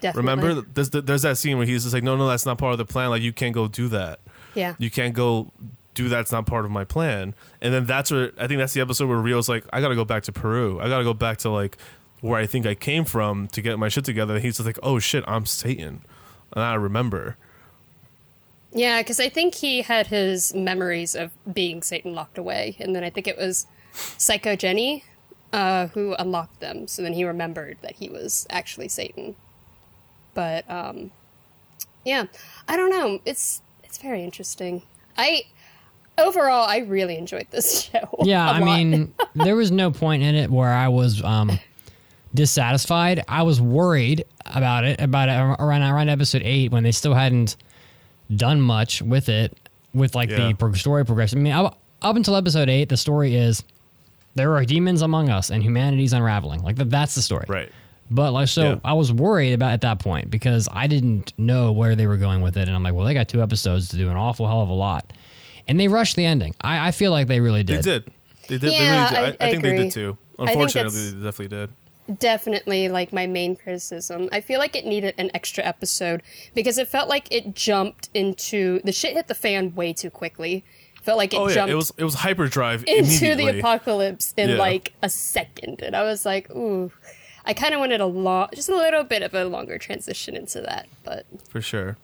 [0.00, 0.30] Definitely.
[0.30, 2.78] Remember, there's, there's that scene where he's just like, no, no, that's not part of
[2.78, 3.10] the plan.
[3.10, 4.18] Like, you can't go do that.
[4.54, 4.74] Yeah.
[4.78, 5.52] You can't go
[5.94, 7.34] do that's not part of my plan.
[7.60, 10.04] And then that's where I think that's the episode where Ryo's like, I gotta go
[10.06, 10.80] back to Peru.
[10.80, 11.76] I gotta go back to like
[12.20, 14.34] where I think I came from to get my shit together.
[14.34, 16.02] And he's just like, oh shit, I'm Satan.
[16.52, 17.36] And I remember.
[18.72, 23.02] Yeah, because I think he had his memories of being Satan locked away, and then
[23.02, 25.04] I think it was Psycho Jenny
[25.52, 26.86] uh, who unlocked them.
[26.86, 29.34] So then he remembered that he was actually Satan.
[30.34, 31.10] But um,
[32.04, 32.24] yeah,
[32.68, 33.20] I don't know.
[33.24, 34.82] It's it's very interesting.
[35.18, 35.42] I
[36.18, 38.08] overall I really enjoyed this show.
[38.22, 38.64] Yeah, a I lot.
[38.64, 41.58] mean, there was no point in it where I was um,
[42.34, 43.24] dissatisfied.
[43.28, 45.32] I was worried about it about it
[45.62, 47.56] around around episode eight when they still hadn't
[48.34, 49.56] done much with it
[49.92, 50.52] with like Yeah.
[50.58, 51.40] the story progression.
[51.40, 53.64] I mean, up, up until episode eight, the story is
[54.36, 56.62] there are demons among us and humanity's unraveling.
[56.62, 57.46] Like that, that's the story.
[57.48, 57.68] Right.
[58.12, 58.76] But like, so Yeah.
[58.84, 62.40] I was worried about at that point because I didn't know where they were going
[62.40, 64.62] with it, and I'm like, well, they got two episodes to do an awful hell
[64.62, 65.12] of a lot,
[65.68, 66.54] and they rushed the ending.
[66.60, 67.82] I, I feel like they really They did.
[67.84, 68.12] did.
[68.48, 68.72] They did.
[68.72, 69.40] Yeah, they really did.
[69.40, 70.16] I, I- I I think they did too.
[70.38, 71.70] Unfortunately, they definitely did.
[72.18, 74.28] Definitely like my main criticism.
[74.32, 76.22] I feel like it needed an extra episode
[76.54, 80.64] because it felt like it jumped into the shit hit the fan way too quickly.
[81.02, 84.50] Felt like it oh yeah, jumped it was it was hyperdrive into the apocalypse in
[84.50, 84.56] Yeah.
[84.56, 86.92] like a second, and I was like, ooh.
[87.42, 90.60] I kind of wanted a lot, just a little bit of a longer transition into
[90.60, 91.96] that, but for sure.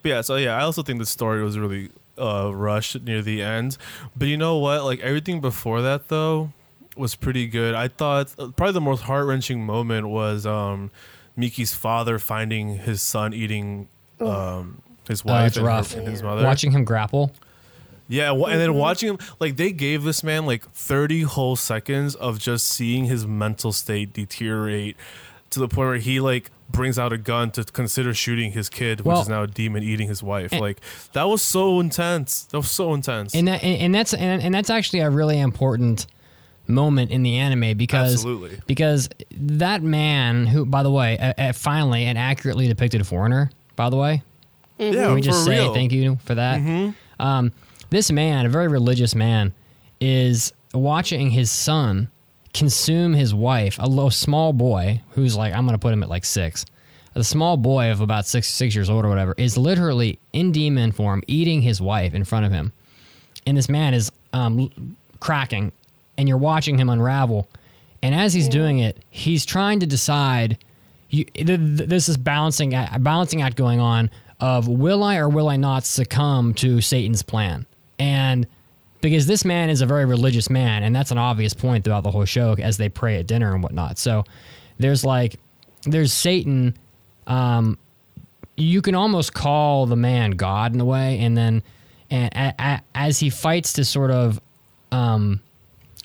[0.00, 3.42] But yeah, so yeah, I also think the story was really uh, rushed near the
[3.42, 3.78] end.
[4.14, 4.84] But you know what?
[4.84, 6.52] Like everything before that though
[6.96, 7.74] was pretty good.
[7.74, 10.90] I thought uh, probably the most heart wrenching moment was um,
[11.36, 13.88] Miki's father finding his son eating
[14.20, 16.42] um, his Uh, wife it's and, her- and his mother.
[16.44, 17.32] Watching him grapple.
[18.08, 18.74] Yeah, wa- and then Mhm.
[18.78, 23.26] watching him, like they gave this man like 30 whole seconds of just seeing his
[23.26, 24.96] mental state deteriorate
[25.50, 29.00] to the point where he like brings out a gun to consider shooting his kid,
[29.00, 30.52] which Well- is now a demon eating his wife.
[30.52, 30.80] And- like
[31.14, 32.44] that was so intense.
[32.44, 33.34] That was so intense.
[33.34, 36.06] and that and, and that's and, and that's actually a really important
[36.68, 38.58] moment in the anime because Absolutely.
[38.66, 43.50] because that man who by the way uh, uh, finally and accurately depicted a foreigner
[43.76, 44.22] by the way.
[44.78, 45.72] Yeah, Can we just say real.
[45.74, 46.94] thank you for that.
[47.18, 47.52] Um,
[47.90, 49.54] this man a very religious man
[50.00, 52.08] is watching his son
[52.52, 56.24] consume his wife a little small boy who's like i'm gonna put him at like
[56.24, 56.64] six.
[57.14, 60.92] A small boy of about six six years old or whatever is literally in demon
[60.92, 62.72] form eating his wife in front of him.
[63.46, 65.72] And this man is um, cracking,
[66.18, 67.48] and you're watching him unravel.
[68.02, 70.58] And as he's doing it, he's trying to decide.
[71.08, 74.10] You, th- th- this is balancing act, balancing act going on
[74.40, 77.66] of will I or will I not succumb to Satan's plan?
[77.98, 78.46] And
[79.00, 82.10] because this man is a very religious man, and that's an obvious point throughout the
[82.10, 83.98] whole show as they pray at dinner and whatnot.
[83.98, 84.24] So
[84.78, 85.38] there's like
[85.82, 86.76] there's Satan.
[87.26, 87.78] Um,
[88.56, 91.62] you can almost call the man God in a way, and then
[92.10, 94.40] and a, a, as he fights to sort of
[94.92, 95.40] um,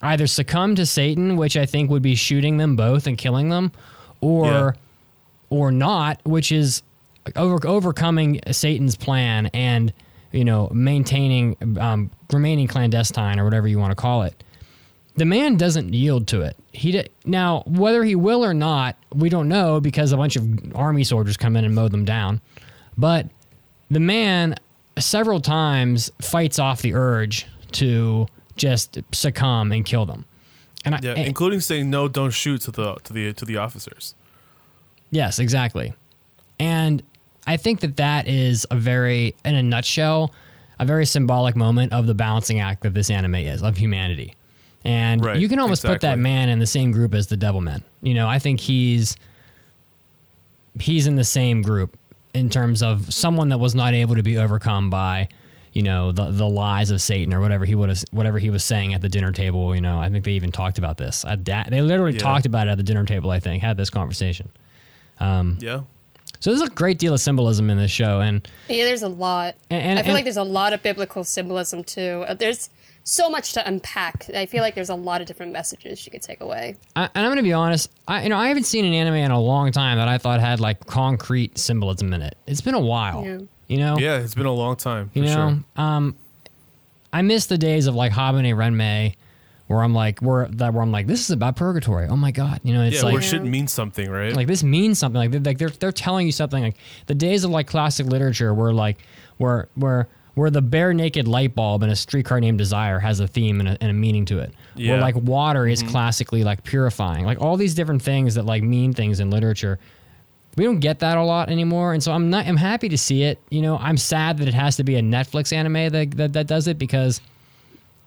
[0.02, 3.72] either succumb to Satan, which I think would be shooting them both and killing them,
[4.20, 4.72] or Yeah.
[5.50, 6.84] or not, which is
[7.36, 9.94] over, overcoming Satan's plan and
[10.32, 14.44] you know maintaining um, remaining clandestine or whatever you want to call it.
[15.18, 16.56] The man doesn't yield to it.
[16.72, 20.48] He di- now whether he will or not, we don't know because a bunch of
[20.74, 22.40] army soldiers come in and mow them down.
[22.98, 23.28] But
[23.90, 24.56] the man
[24.98, 28.26] several times fights off the urge to
[28.62, 30.26] just succumb and kill them.
[30.86, 33.58] And I, yeah, and- including saying no, don't shoot to the to the to the
[33.58, 34.16] officers.
[35.10, 35.94] Yes, exactly.
[36.60, 37.02] And
[37.48, 40.32] I think that that is a very, in a nutshell,
[40.80, 44.36] a very symbolic moment of the balancing act that this anime is of humanity.
[44.86, 47.84] And Right, you can almost put that man in the same group as the Devilman.
[48.02, 49.18] You know, I think he's
[50.80, 51.98] he's in the same group
[52.34, 55.28] in terms of someone that was not able to be overcome by,
[55.74, 58.64] you know, the the lies of Satan or whatever he would have whatever he was
[58.64, 59.74] saying at the dinner table.
[59.76, 61.24] You know, I think they even talked about this.
[61.26, 62.20] At da- they literally Yeah.
[62.20, 63.32] talked about it at the dinner table.
[63.32, 64.50] I think had this conversation.
[65.20, 65.82] Um, Yeah.
[66.40, 69.56] so there's a great deal of symbolism in this show, and yeah, there's a lot.
[69.70, 72.26] And- and- I feel and- like there's a lot of biblical symbolism too.
[72.28, 72.70] Uh, There's
[73.04, 74.30] so much to unpack.
[74.36, 76.76] I feel like there's a lot of different messages you could take away.
[76.96, 77.90] I, and I'm going to be honest.
[78.08, 80.40] I you know I haven't seen an anime in a long time that I thought
[80.40, 82.36] had like concrete symbolism in it.
[82.46, 83.26] It's been a while.
[83.26, 83.38] Yeah.
[83.72, 83.98] You know.
[83.98, 85.10] Yeah, it's been a long time.
[85.10, 85.34] For You know.
[85.34, 85.84] sure.
[85.84, 86.16] Um.
[87.14, 89.16] I miss the days of like Haibane Renmei,
[89.68, 92.08] where I'm like, where that where I'm like, this is about purgatory.
[92.08, 94.34] Oh my god, you know, it's yeah, like where shit means something, right?
[94.36, 95.18] like this means something.
[95.20, 96.64] Like they're, like they're they're telling you something.
[96.64, 96.78] Like
[97.08, 98.98] the days of like classic literature, where like
[99.38, 103.28] where where where the bare naked light bulb in a streetcar named Desire has a
[103.28, 104.54] theme and a, and a meaning to it.
[104.76, 104.92] Yeah.
[104.94, 105.90] Where like water is Mhm.
[105.90, 107.26] classically like purifying.
[107.26, 109.80] Like all these different things that like mean things in literature.
[110.58, 112.46] We don't get that a lot anymore, and so I'm not.
[112.46, 113.40] I'm happy to see it.
[113.50, 116.48] You know, I'm sad that it has to be a Netflix anime that that, that
[116.48, 117.22] does it because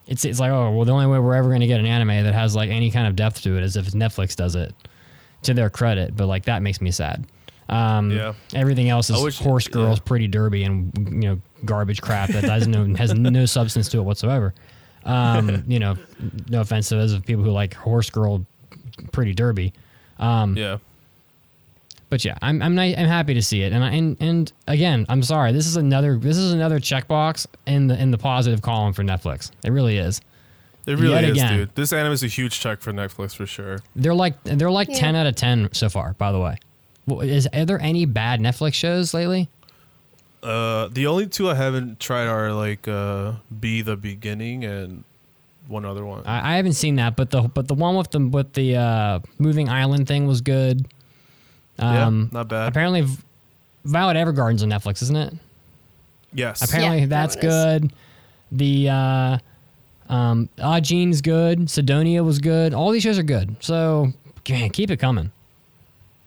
[0.07, 2.25] it's it's like oh well the only way we're ever going to get an anime
[2.25, 4.75] that has like any kind of depth to it is if Netflix does it
[5.45, 7.27] to their credit but like that makes me sad
[7.71, 8.35] um Yeah.
[8.55, 12.97] everything else is wish- horse girls pretty derby and you know garbage crap that doesn't
[12.97, 14.53] has no substance to it whatsoever
[15.05, 15.97] um you know
[16.51, 18.45] no offense to those of people who like horse girl
[19.13, 19.73] pretty derby
[20.19, 20.77] um yeah
[22.15, 25.05] but yeah, I'm I'm, ni- I'm happy to see it, and I, and and again,
[25.09, 25.51] I'm sorry.
[25.51, 29.51] This is another this is another checkbox in the in the positive column for Netflix.
[29.65, 30.21] It really is.
[30.87, 31.57] It really Yet is, again.
[31.59, 31.75] dude.
[31.75, 33.81] This anime is a huge check for Netflix for sure.
[33.97, 34.99] They're like they're like Yeah.
[34.99, 36.13] ten out of ten so far.
[36.19, 36.57] By the way,
[37.27, 39.49] is are there any bad Netflix shows lately?
[40.41, 45.03] Uh, the only two I haven't tried are like uh, Be the Beginning and
[45.67, 46.23] one other one.
[46.27, 49.19] I, I haven't seen that, but the but the one with the with the uh,
[49.39, 50.87] moving island thing was good.
[51.79, 52.69] Yeah, Um, not bad.
[52.69, 53.07] Apparently,
[53.85, 55.35] Violet Evergarden's on Netflix, isn't it?
[56.33, 56.63] Yes.
[56.63, 57.41] Apparently Yeah, that that's is.
[57.43, 57.93] good.
[58.53, 59.39] The uh,
[60.09, 61.69] um, Ajin's good.
[61.71, 62.75] Sidonia was good.
[62.75, 63.57] All these shows are good.
[63.61, 64.13] So
[64.49, 65.33] man, keep it coming.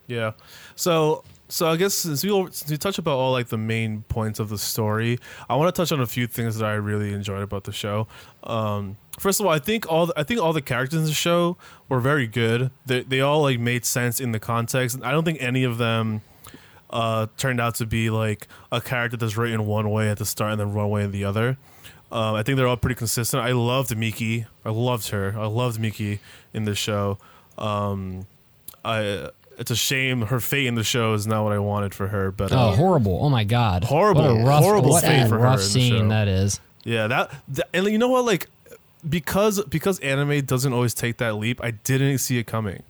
[0.06, 0.32] Yeah.
[0.76, 4.38] So so I guess since we since we touch about all like the main points
[4.38, 5.18] of the story,
[5.48, 8.06] I want to touch on a few things that I really enjoyed about the show.
[8.44, 11.12] Um, first of all, I think all the, I think all the characters in the
[11.12, 11.56] show
[11.88, 12.70] were very good.
[12.84, 14.98] They they all like made sense in the context.
[15.02, 16.20] I don't think any of them
[16.90, 20.52] uh, turned out to be like a character that's written one way at the start
[20.52, 21.56] and then one way in the other.
[22.10, 23.42] Um, I think they're all pretty consistent.
[23.42, 24.46] I loved Miki.
[24.64, 25.34] I loved her.
[25.38, 26.20] I loved Miki
[26.54, 27.18] in the show.
[27.58, 28.26] Um,
[28.84, 29.28] I
[29.58, 32.30] it's a shame her fate in the show is not what I wanted for her.
[32.30, 33.18] But Oh, uh, horrible!
[33.22, 35.64] Oh my god, horrible, What a rough, horrible what fate a for her rough the
[35.64, 36.60] scene that is.
[36.84, 38.24] Yeah, that, that and you know what?
[38.24, 38.48] Like
[39.08, 41.62] because because anime doesn't always take that leap.
[41.62, 42.82] I didn't see it coming.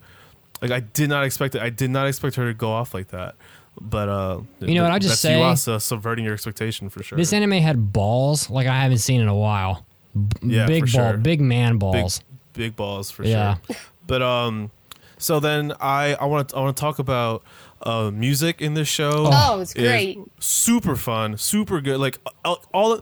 [0.63, 1.63] Like I did not expect it.
[1.63, 3.35] I did not expect her to go off like that.
[3.81, 7.17] But uh, You know what, I'll just say- Yuasa subverting your expectation for sure.
[7.17, 9.87] This anime had balls like I haven't seen in a while.
[10.15, 11.17] B- Yeah, big ball, sure.
[11.17, 12.19] big man balls.
[12.55, 13.59] Big, big balls for Yeah.
[13.69, 13.77] sure.
[14.09, 14.73] But um,
[15.19, 17.43] so then I I want to I want to talk about
[17.83, 19.29] uh music in this show.
[19.33, 20.19] Oh, it's is great.
[20.41, 21.99] super fun, super good.
[22.01, 23.01] Like all, all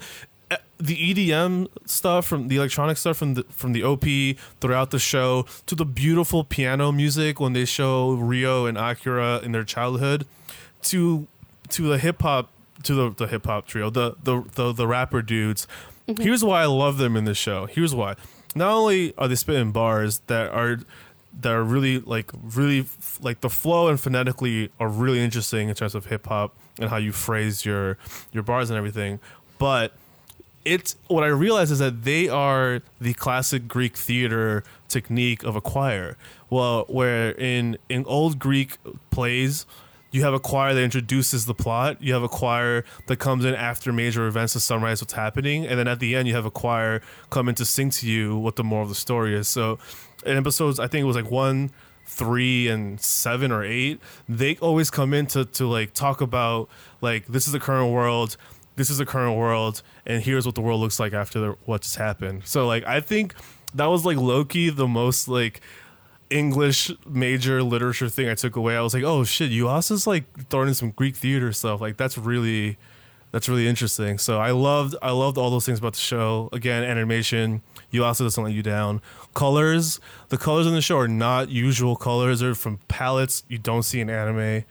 [0.50, 4.04] uh, the EDM stuff from the electronic stuff from the from the OP
[4.60, 9.52] throughout the show to the beautiful piano music when they show Ryo and Akira in
[9.52, 10.26] their childhood
[10.82, 11.26] to
[11.70, 12.50] to the hip hop
[12.84, 15.66] to the, the hip hop trio the, the the the rapper dudes.
[16.08, 16.22] Mhm.
[16.22, 17.66] Here's why I love them in this show.
[17.66, 18.14] Here's why.
[18.54, 20.78] Not only are they spitting bars that are
[21.40, 22.86] that are really like really
[23.20, 26.96] like the flow and phonetically are really interesting in terms of hip hop and how
[26.96, 27.98] you phrase your
[28.32, 29.20] your bars and everything,
[29.58, 29.92] but
[30.64, 35.60] it's what I realize is that they are the classic Greek theater technique of a
[35.60, 36.16] choir.
[36.50, 38.76] Well, where in in old Greek
[39.10, 39.64] plays,
[40.10, 42.02] you have a choir that introduces the plot.
[42.02, 45.78] You have a choir that comes in after major events to summarize what's happening, and
[45.78, 47.00] then at the end, you have a choir
[47.30, 49.46] come in to sing to you what the moral of the story is.
[49.46, 49.78] So,
[50.26, 51.70] in episodes, I think it was like one,
[52.04, 56.68] three, and seven or eight, they always come in to to like talk about
[57.00, 58.36] like this is the current world
[58.76, 61.80] this is the current world and here's what the world looks like after the, what
[61.80, 62.42] just happened.
[62.44, 63.34] So like i think
[63.74, 65.60] that was like loki the most like
[66.30, 68.76] english major literature thing i took away.
[68.76, 71.80] I was like oh shit Yuasa's like throwing in some greek theater stuff.
[71.80, 72.76] Like that's really
[73.36, 76.82] that's really interesting so i loved i loved all those things about the show again
[76.82, 77.60] animation
[77.92, 79.02] Yuasa doesn't let you down
[79.34, 80.00] colors
[80.30, 84.00] the colors in the show are not usual colors they're from palettes you don't see
[84.00, 84.64] in anime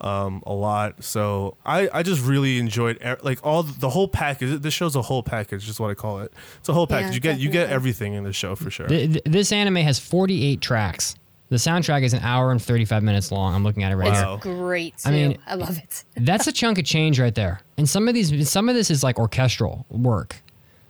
[0.00, 1.04] um, a lot.
[1.04, 4.60] So I, I just really enjoyed like all the whole package.
[4.60, 6.32] This show's a whole package, is what I call it.
[6.58, 7.14] It's a whole Yeah, package.
[7.14, 8.88] you get you get everything in the show for sure.
[8.88, 11.14] Th- th- this anime has 48 tracks.
[11.52, 13.54] The soundtrack is an hour and 35 minutes long.
[13.54, 14.36] I'm looking at it right now.
[14.36, 14.96] It's great.
[14.96, 15.10] Too.
[15.10, 16.02] I mean- I love it.
[16.16, 17.60] That's a chunk of change right there.
[17.76, 20.36] And some of these, some of this is like orchestral work.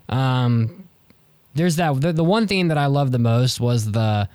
[0.09, 0.89] Um,
[1.55, 2.01] there's that.
[2.01, 4.28] The, the one theme that I love the most was the.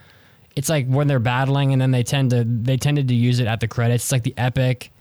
[0.57, 3.47] It's like when they're battling, and then they tend to they tended to use it
[3.47, 4.03] at the credits.
[4.03, 4.91] It's like the epic,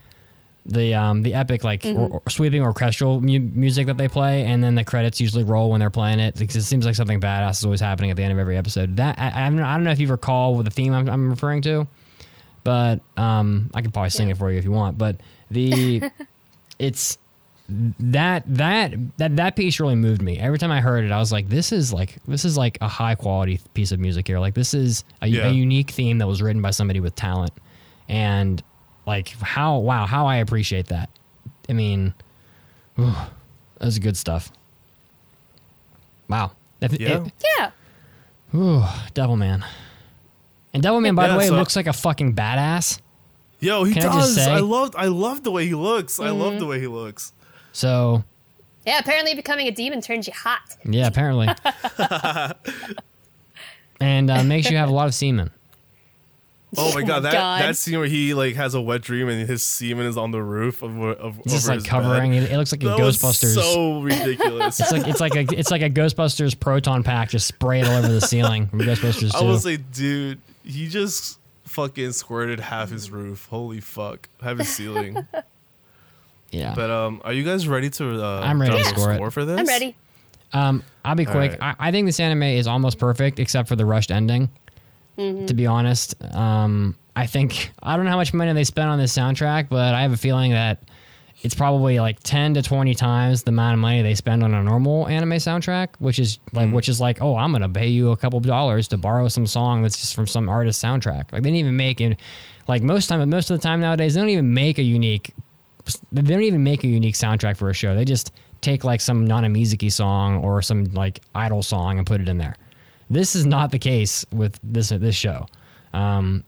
[0.69, 1.97] the um the epic like Mhm.
[1.97, 5.71] or, or sweeping orchestral mu- music that they play, and then the credits usually roll
[5.71, 6.35] when they're playing it.
[6.37, 8.97] Because it seems like something badass is always happening at the end of every episode.
[8.97, 11.09] That I, I, don't know- I don't know if you recall what the theme I'm,
[11.09, 11.87] I'm referring to,
[12.65, 14.99] but um I can probably sing it for you if you want.
[14.99, 15.21] But
[15.51, 16.03] the
[16.79, 17.19] it's
[17.69, 20.39] that that that that piece really moved me.
[20.39, 22.87] Every time I heard it, I was like, "This is like this is like a
[22.89, 24.39] high quality piece of music here.
[24.39, 25.49] Like this is a, Yeah.
[25.49, 27.53] a unique theme that was written by somebody with talent."
[28.09, 28.63] And
[29.07, 31.09] like how wow how I appreciate that.
[31.69, 32.15] I mean,
[32.97, 33.13] whew,
[33.79, 34.51] that was good stuff.
[36.29, 36.53] Wow.
[36.81, 37.25] If- Yeah.
[37.25, 37.71] it- Yeah.
[38.55, 38.85] Ooh,
[39.15, 39.65] Devilman.
[40.75, 43.01] And Devilman, by the way, so- looks like a fucking badass.
[43.61, 44.45] Yo, he Can I just does.
[44.45, 44.53] say?
[44.53, 46.21] I love I love the way he looks.
[46.21, 46.59] I love Mhm.
[46.59, 47.33] the way he looks.
[47.73, 48.25] So,
[48.87, 50.61] Yeah, apparently becoming a demon turns you hot.
[50.85, 51.49] yeah, apparently.
[54.01, 55.51] and uh, makes you have a lot of semen.
[56.77, 57.63] Oh my god, that God.
[57.63, 60.43] that scene where he like has a wet dream and his semen is on the
[60.43, 62.43] roof of, of It's just over like his covering bed.
[62.45, 62.53] it.
[62.53, 63.55] It looks like a That was Ghostbusters.
[63.55, 64.81] So ridiculous.
[64.81, 68.09] It's like it's like a it's like a Ghostbusters proton pack just sprayed all over
[68.09, 69.47] the ceiling from Ghostbusters I 2.
[69.47, 73.47] was like, dude, he just fucking squirted half his roof.
[73.51, 75.27] Holy fuck, half his ceiling.
[76.51, 76.75] yeah.
[76.75, 78.23] But um, are you guys ready to?
[78.25, 79.59] Uh, I'm ready to score score for this.
[79.61, 79.97] I'm ready.
[80.53, 81.53] Um, I'll be quick.
[81.61, 81.77] right.
[81.79, 84.49] I, I think this anime is almost perfect, except for the rushed ending.
[85.19, 85.47] Mhm.
[85.47, 88.99] To be honest, um, I think I don't know how much money they spent on
[88.99, 90.83] this soundtrack, but I have a feeling that
[91.43, 94.63] it's probably like ten to twenty times the amount of money they spend on a
[94.63, 98.17] normal anime soundtrack, which is like which is like, oh, I'm gonna pay you a
[98.17, 101.33] couple dollars to borrow some song that's just from some artist soundtrack.
[101.33, 102.19] Like they didn't even make it.
[102.69, 105.33] Like most time, most of the time nowadays, they don't even make a unique
[106.13, 107.95] they don't even make a unique soundtrack for a show.
[107.95, 112.21] They just take like some Nana Mizuki song or some like idol song and put
[112.21, 112.57] it in there.
[113.09, 115.47] This is not the case with this this show.
[115.93, 116.45] Um,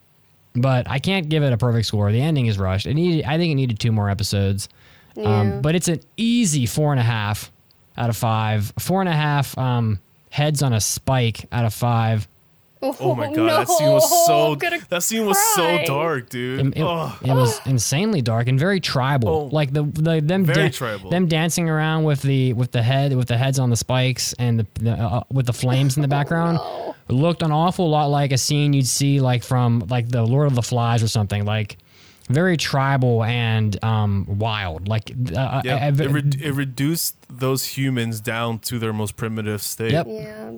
[0.55, 2.11] but I can't give it a perfect score.
[2.11, 2.87] The ending is rushed.
[2.87, 4.69] It needed, I think it needed two more episodes.
[5.15, 5.41] Yeah.
[5.41, 7.53] Um, but it's an easy four and a half
[7.97, 8.73] out of five.
[8.79, 12.29] Four and a half um, heads on a spike out of five.
[12.83, 16.61] Oh my god, that scene was so that scene was so dark, dude.
[16.69, 17.19] It, it- Ugh.
[17.25, 19.49] it was insanely dark and very tribal.
[19.51, 20.45] like the, the them Oh.
[20.45, 21.11] Very da- tribal.
[21.11, 24.61] them dancing around with the with the head with the heads on the spikes and
[24.61, 26.59] the, the uh, with the flames in the background
[27.09, 30.55] looked an awful lot like a scene you'd see like from like the Lord of
[30.55, 31.79] the Flies or something like
[32.29, 34.87] very tribal and um, wild.
[34.87, 39.63] Like uh, Yeah, uh, it, re- it reduced those humans down to their most primitive
[39.63, 39.93] state.
[39.93, 40.07] Yep.
[40.11, 40.51] Yeah.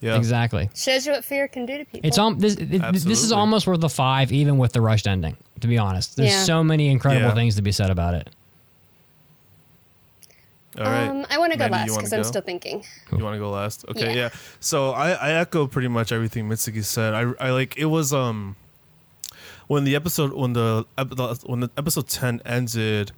[0.00, 0.16] Yeah.
[0.16, 0.68] exactly.
[0.74, 2.06] Shows you what fear can do to people.
[2.06, 3.36] It's um this it- this is Absolutely.
[3.36, 5.36] almost worth a five, even with the rushed ending.
[5.60, 6.42] To be honest, there's Yeah.
[6.44, 7.34] so many incredible Yeah.
[7.34, 8.28] things to be said about it.
[10.76, 11.08] All right.
[11.08, 12.28] Um, I want to go Mandy, you last wanna because I'm go?
[12.28, 12.84] still thinking.
[13.16, 13.84] You want to go last?
[13.90, 14.22] Okay, Yeah.
[14.22, 14.28] yeah.
[14.58, 17.14] So I, I echo pretty much everything Mitsuki said.
[17.14, 18.56] I, I like it was um
[19.68, 23.12] when the episode when the ep- the- when the episode ten ended,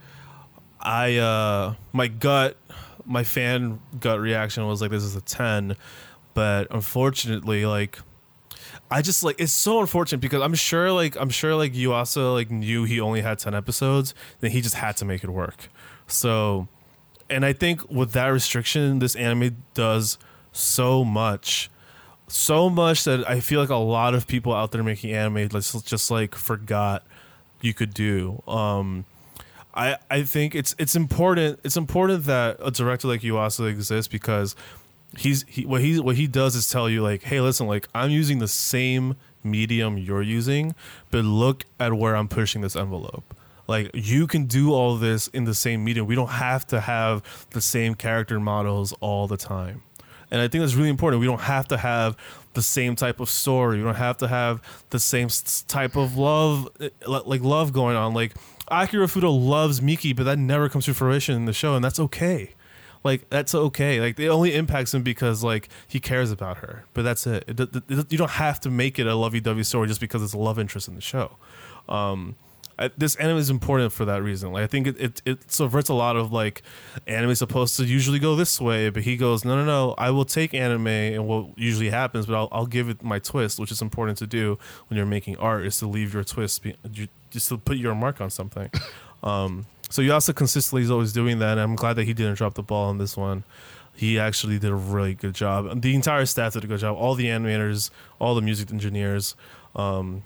[0.81, 2.57] I uh my gut
[3.07, 5.77] my fan gut reaction was like this is a ten,
[6.36, 7.98] but unfortunately like.
[8.88, 12.34] I just like it's so unfortunate because I'm sure like I'm sure like you also
[12.34, 15.68] like knew he only had 10 episodes then he just had to make it work.
[16.06, 16.68] So
[17.28, 20.18] and I think with that restriction, this anime does
[20.52, 21.70] so much,
[22.28, 25.86] so much that I feel like a lot of people out there making anime just,
[25.86, 27.04] just like forgot
[27.60, 28.42] you could do.
[28.46, 29.04] Um,
[29.74, 34.56] I I think it's it's important it's important that a director like Yuasa exists because
[35.16, 38.10] he's he what he what he does is tell you like hey listen like I'm
[38.10, 39.16] using the same
[39.46, 40.74] medium you're using
[41.10, 43.34] but look at where I'm pushing this envelope.
[43.68, 46.06] Like you can do all this in the same medium.
[46.06, 49.82] We don't have to have the same character models all the time.
[50.30, 51.20] And I think that's really important.
[51.20, 52.16] We don't have to have
[52.54, 53.78] the same type of story.
[53.78, 54.60] We don't have to have
[54.90, 55.28] the same
[55.68, 58.14] type of love eh, like love going on.
[58.14, 58.34] Like
[58.68, 62.00] Akira Fudo loves Miki but that never comes to fruition in the show and that's
[62.00, 62.55] okay
[63.06, 64.00] like that's okay.
[64.00, 66.84] Like it only impacts him because like he cares about her.
[66.92, 69.88] But that's it, it, it- it- you don't have to make it a lovey-dovey story
[69.88, 71.36] just because it's a love interest in the show.
[71.88, 72.36] Um
[72.78, 74.52] I, this anime is important for that reason.
[74.52, 76.60] Like i think it, it it subverts a lot of like
[77.06, 79.94] anime supposed to usually go this way but he goes no no no.
[79.96, 83.58] I will take anime and what usually happens but i'll, I'll give it my twist
[83.58, 84.58] which is important to do
[84.88, 86.76] when you're making art is to leave your twist be,
[87.30, 88.68] just to put your mark on something
[89.27, 92.55] um so Yuasa consistently is always doing that, and I'm glad that he didn't drop
[92.55, 93.44] the ball on this one.
[93.94, 95.81] He actually did a really good job.
[95.81, 96.97] The entire staff did a good job.
[96.97, 99.36] All the animators, all the music engineers.
[99.74, 100.23] Um,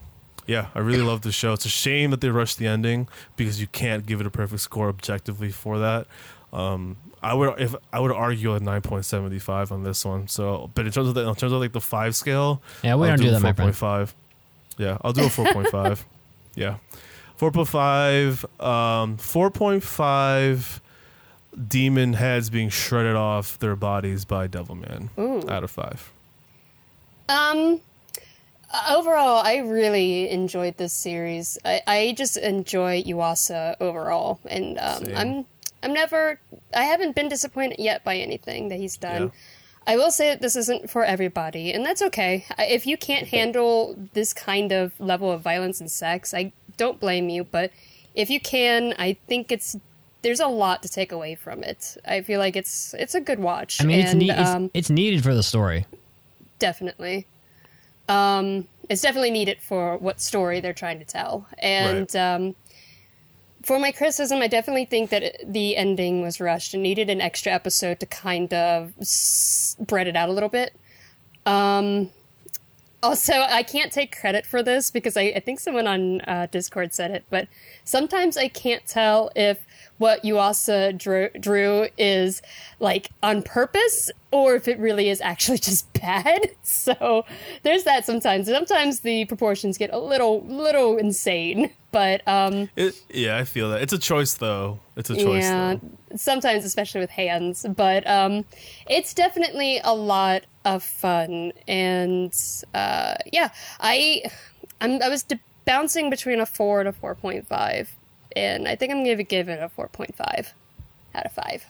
[0.46, 1.52] yeah, I really love the show.
[1.52, 3.06] It's a shame that they rushed the ending
[3.36, 6.06] because you can't give it a perfect score objectively for that.
[6.52, 10.26] Um, I would if I would argue a 9.75 on this one.
[10.26, 13.08] So, but in terms of the, in terms of like the five scale, Yeah, we
[13.08, 14.14] I'll don't do a that, 4.5.
[14.78, 16.02] Yeah, I'll do a 4.5.
[16.54, 16.76] yeah.
[17.40, 20.80] 4.5 um 4.5
[21.68, 25.48] demon heads being shredded off their bodies by Devilman Ooh.
[25.50, 26.12] out of 5.
[27.30, 27.80] Um,
[28.90, 31.58] overall, I really enjoyed this series.
[31.64, 35.46] I, I just enjoy Yuasa overall, and um, I'm
[35.82, 36.40] I'm never.
[36.74, 39.22] I haven't been disappointed yet by anything that he's done.
[39.22, 39.30] Yeah.
[39.86, 42.44] I will say that this isn't for everybody, and that's okay.
[42.58, 47.28] If you can't handle this kind of level of violence and sex, I don't blame
[47.28, 47.44] you.
[47.44, 47.70] But
[48.14, 49.76] if you can, I think it's
[50.22, 51.96] there's a lot to take away from it.
[52.06, 53.80] I feel like it's it's a good watch.
[53.82, 55.86] I mean, it's, ne- um, it's needed for the story.
[56.58, 57.26] definitely.
[58.08, 61.46] Um, it's definitely needed for what story they're trying to tell.
[61.58, 62.56] And um,
[63.62, 67.20] for my criticism, I definitely think that it, the ending was rushed and needed an
[67.20, 70.74] extra episode to kind of spread it out a little bit.
[71.46, 72.10] Um,
[73.02, 76.92] also, I can't take credit for this because I, I think someone on uh, Discord
[76.92, 77.48] said it, but
[77.84, 79.66] sometimes I can't tell if
[79.98, 82.40] what Yuasa drew, drew is
[82.78, 86.40] like on purpose or if it really is actually just bad.
[86.62, 87.26] So
[87.62, 88.46] there's that sometimes.
[88.46, 93.82] Sometimes the proportions get a little little insane, but um It, yeah, I feel that.
[93.82, 94.78] It's a choice, though.
[94.96, 96.16] It's a choice, yeah, though.
[96.16, 98.44] sometimes especially with hands, but um
[98.88, 102.34] it's definitely a lot of fun and
[102.74, 103.50] uh yeah,
[103.80, 104.22] I
[104.80, 107.88] I'm I was de- bouncing between a 4 and a 4.5
[108.36, 110.52] and I think I'm going to give it a 4.5
[111.14, 111.66] out of 5.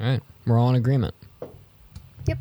[0.00, 1.14] All right, we're all in agreement.
[2.26, 2.38] Yep.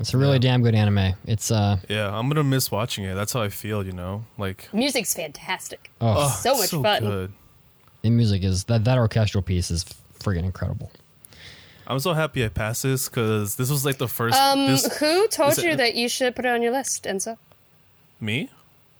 [0.00, 1.14] It's a really damn good anime.
[1.26, 3.14] It's uh Yeah, I'm gonna miss watching it.
[3.14, 4.24] That's how I feel, you know?
[4.36, 5.90] Like, Music's fantastic.
[6.00, 6.28] Oh.
[6.40, 7.02] so much so fun.
[7.02, 7.32] good.
[8.02, 9.84] the music is that that orchestral piece is
[10.18, 10.90] friggin' incredible.
[11.88, 14.36] I'm so happy I passed this because this was like the first.
[14.38, 17.36] Um, this, who told this- you that you should put it on your list, Enzo?
[18.20, 18.50] Me?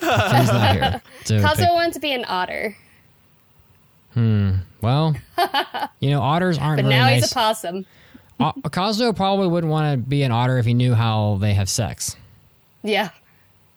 [0.01, 1.03] He's not here.
[1.27, 2.77] to Kazuo pick- wanted to be an otter,
[4.15, 4.57] Hmm.
[4.83, 5.17] Well,
[6.01, 7.23] you know, otters aren't but very now nice.
[7.23, 7.87] he's a possum.
[8.41, 11.69] O- Kazuo probably wouldn't want to be an otter if he knew how they have
[11.69, 12.17] sex,
[12.83, 13.11] Yeah,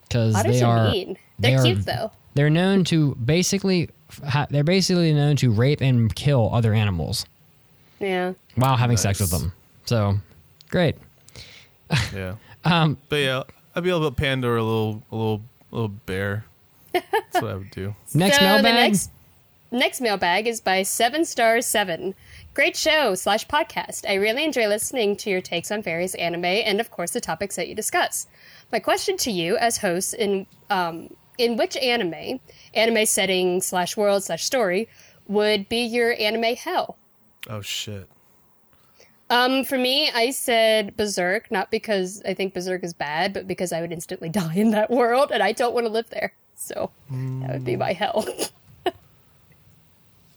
[0.04, 1.18] because they are are mean.
[1.40, 2.12] they They're are- cute though.
[2.34, 3.90] They're known to basically
[4.28, 7.26] ha- they're basically known to rape and kill other animals
[8.00, 8.34] Yeah.
[8.56, 9.54] while having sex with them.
[9.86, 10.18] So,
[10.70, 10.96] great.
[12.14, 12.36] yeah.
[12.68, 13.44] Um, But yeah,
[13.76, 15.42] I'd be a little panda or a little, a little,
[15.72, 16.46] a little bear.
[16.94, 17.94] That's what I would do.
[18.16, 18.64] Next so mailbag.
[18.64, 19.12] The next,
[19.72, 22.16] next mailbag is by Seven Stars Seven.
[22.56, 24.10] Great show slash podcast.
[24.10, 27.56] I really enjoy listening to your takes on various anime and, of course, the topics
[27.58, 28.26] that you discuss.
[28.72, 32.40] My question to you, as hosts, in um, in which anime,
[32.74, 34.88] anime setting slash world slash story,
[35.28, 36.98] would be your anime hell?
[37.50, 38.10] Oh shit.
[39.30, 43.74] Um, for me, I said Berserk, not because I think Berserk is bad, but because
[43.74, 46.34] I would instantly die in that world, and I don't want to live there.
[46.56, 48.26] So that would be my hell.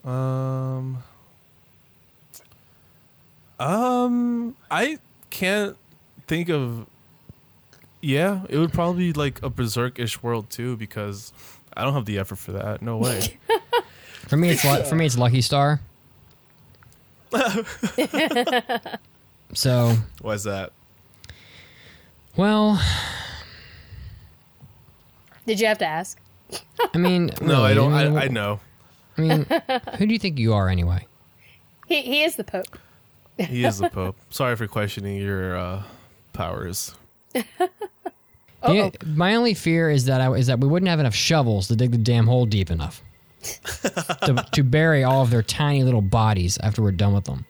[0.05, 1.03] Um.
[3.59, 5.77] Um, I can't
[6.27, 6.87] think of.
[8.01, 11.33] Yeah, it would probably be like a berserk-ish world too, because
[11.77, 12.81] I don't have the effort for that.
[12.81, 13.39] No way.
[14.29, 15.81] For me, it's for me, it's Lucky Star.
[19.55, 20.73] So, Why's that?
[22.37, 22.81] well,
[25.47, 26.19] Did you have to ask?
[26.95, 27.93] I mean, No, I don't.
[27.93, 28.61] mean, I, I know.
[29.17, 29.47] I mean,
[29.99, 31.07] who do you think you are anyway?
[31.87, 32.79] He he is the Pope.
[33.39, 34.17] He is the Pope.
[34.31, 35.83] Sorry for questioning your uh,
[36.35, 36.95] powers.
[37.35, 41.77] Yeah, my only fear is that I, is that we wouldn't have enough shovels to
[41.77, 43.03] dig the damn hole deep enough
[43.43, 47.45] to, to bury all of their tiny little bodies after we're done with them.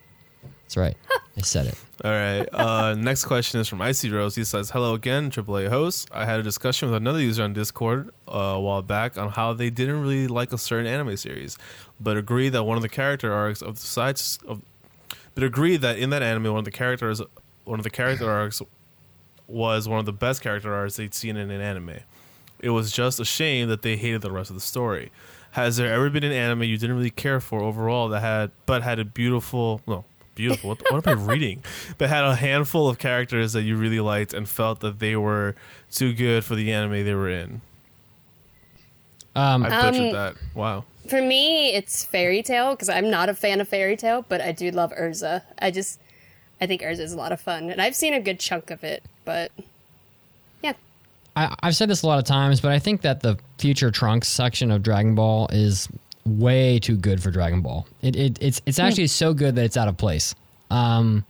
[0.63, 0.97] That's right.
[1.35, 1.75] I said it.
[2.03, 2.47] All right.
[2.53, 4.35] Uh, next question is from Icy Rose.
[4.35, 6.07] He says, "Hello again, AAA host.
[6.13, 9.53] I had a discussion with another user on Discord uh, a while back on how
[9.53, 11.57] they didn't really like a certain anime series,
[11.99, 14.61] but agree that one of the character arcs of the sides of,
[15.33, 17.21] but agree that in that anime, one of the characters,
[17.65, 18.61] one of the character arcs,
[19.47, 21.97] was one of the best character arcs they'd seen in an anime.
[22.59, 25.11] It was just a shame that they hated the rest of the story.
[25.51, 28.83] Has there ever been an anime you didn't really care for overall that had, but
[28.83, 30.05] had a beautiful, no,
[30.35, 30.69] beautiful.
[30.69, 31.63] What, what am I reading?
[31.97, 35.55] But had a handful of characters that you really liked and felt that they were
[35.91, 37.61] too good for the anime they were in.
[39.35, 40.35] Um, I butchered Um, that.
[40.53, 40.85] Wow.
[41.07, 44.51] For me, it's Fairy Tail because I'm not a fan of Fairy Tail, but I
[44.51, 45.41] do love Erza.
[45.59, 45.99] I just,
[46.61, 48.83] I think Erza is a lot of fun, and I've seen a good chunk of
[48.83, 49.03] it.
[49.25, 49.63] But yeah,
[51.39, 54.27] I, I've said this a lot of times, but I think that the future Trunks
[54.27, 55.87] section of Dragon Ball is
[56.25, 57.87] way too good for Dragon Ball.
[58.01, 60.35] It, it it's it's actually so good that it's out of place.
[60.69, 61.23] Um,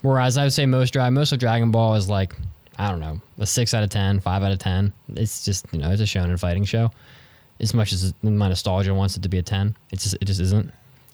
[0.00, 2.34] whereas I would say most Dragon most of Dragon Ball is like
[2.78, 4.92] I don't know a six out of 10, 5 out of ten.
[5.14, 6.90] It's just you know it's a shonen fighting show.
[7.60, 10.40] As much as my nostalgia wants it to be a ten, it just it just
[10.40, 10.72] isn't.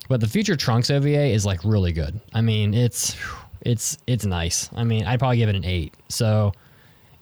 [0.09, 2.21] But the future Trunks OVA is like really good.
[2.35, 3.17] I mean, it's
[3.63, 4.71] it's it's nice.
[4.77, 5.93] I mean, I'd probably give it an eight.
[6.09, 6.53] So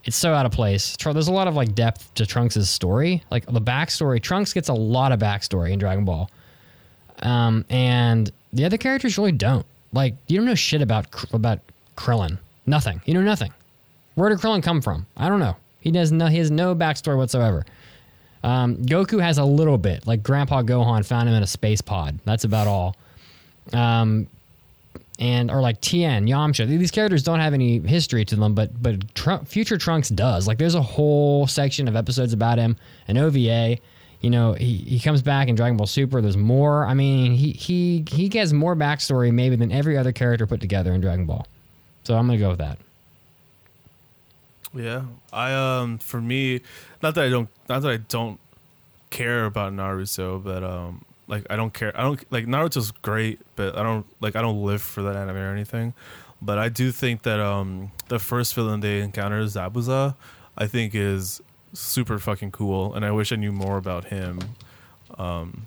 [0.04, 0.96] it's so out of place.
[0.96, 3.22] There's a lot of like depth to Trunks' story.
[3.30, 6.30] Like the backstory, Trunks gets a lot of backstory in Dragon Ball,
[7.20, 9.66] um, and the other characters really don't.
[9.92, 11.60] Like you don't know shit about about
[11.96, 12.38] Krillin.
[12.66, 13.00] Nothing.
[13.06, 13.52] You know nothing.
[14.14, 15.06] Where did Krillin come from?
[15.16, 15.56] I don't know.
[15.80, 16.26] He does no.
[16.26, 17.64] He has no backstory whatsoever.
[18.42, 20.06] Um, Goku has a little bit.
[20.06, 22.18] Like Grandpa Gohan found him in a space pod.
[22.24, 22.96] That's about all.
[23.72, 24.28] Um,
[25.18, 26.66] and or like Tien, Yamcha.
[26.66, 28.96] These characters don't have any history to them, but but
[29.46, 30.46] Future Trunks does.
[30.46, 32.76] Like there's a whole section of episodes about him,
[33.08, 33.78] an OVA.
[34.20, 36.20] You know, he, he comes back in Dragon Ball Super.
[36.20, 36.86] There's more.
[36.86, 40.92] I mean, he he he gets more backstory maybe than every other character put together
[40.92, 41.46] in Dragon Ball.
[42.04, 42.78] So I'm gonna go with that.
[44.74, 46.60] Yeah, I um for me,
[47.02, 48.38] not that I don't, not that I don't
[49.10, 51.92] care about Naruto, but um like I don't care.
[51.98, 55.36] I don't like Naruto's great, but I don't like I don't live for that anime
[55.36, 55.94] or anything.
[56.40, 60.16] But I do think that um the first villain they encounter, Zabuza,
[60.56, 61.40] I think is
[61.72, 64.40] super fucking cool, and I wish I knew more about him.
[65.16, 65.66] Um,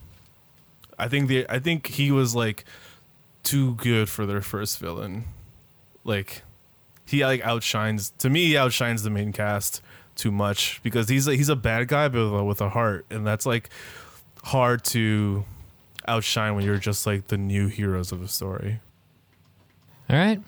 [0.98, 2.65] I think the I think he was like
[3.43, 5.25] too good for their first villain.
[6.03, 6.43] Like
[7.06, 9.81] he like outshines to me he outshines the main cast
[10.15, 13.06] too much because he's a, he's a bad guy but with a, with a heart
[13.09, 13.69] and that's like
[14.43, 15.43] hard to
[16.08, 18.80] outshine when you're just like the new heroes of a story.
[20.10, 20.42] All right.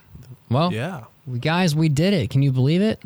[0.50, 2.30] Well, yeah, we, guys, we did it.
[2.30, 3.02] Can you believe it?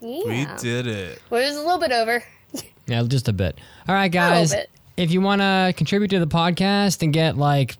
[0.00, 0.24] yeah.
[0.24, 1.20] We did it.
[1.30, 2.22] Well, it was a little bit over.
[2.86, 3.56] Yeah, just a bit.
[3.86, 4.52] All right, little guys.
[4.52, 4.68] bit.
[4.96, 7.76] If you want to contribute to the podcast and get like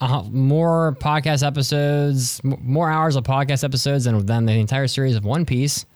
[0.00, 5.16] uh, more podcast episodes, m- more hours of podcast episodes than, than the entire series
[5.16, 5.86] of One Piece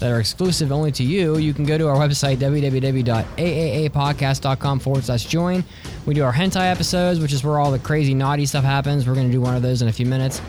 [0.00, 5.26] that are exclusive only to you, you can go to our website, www.aapodcast.com forward slash
[5.26, 5.62] join.
[6.06, 9.06] We do our hentai episodes, which is where all the crazy naughty stuff happens.
[9.06, 10.42] We're going to do one of those in a few minutes.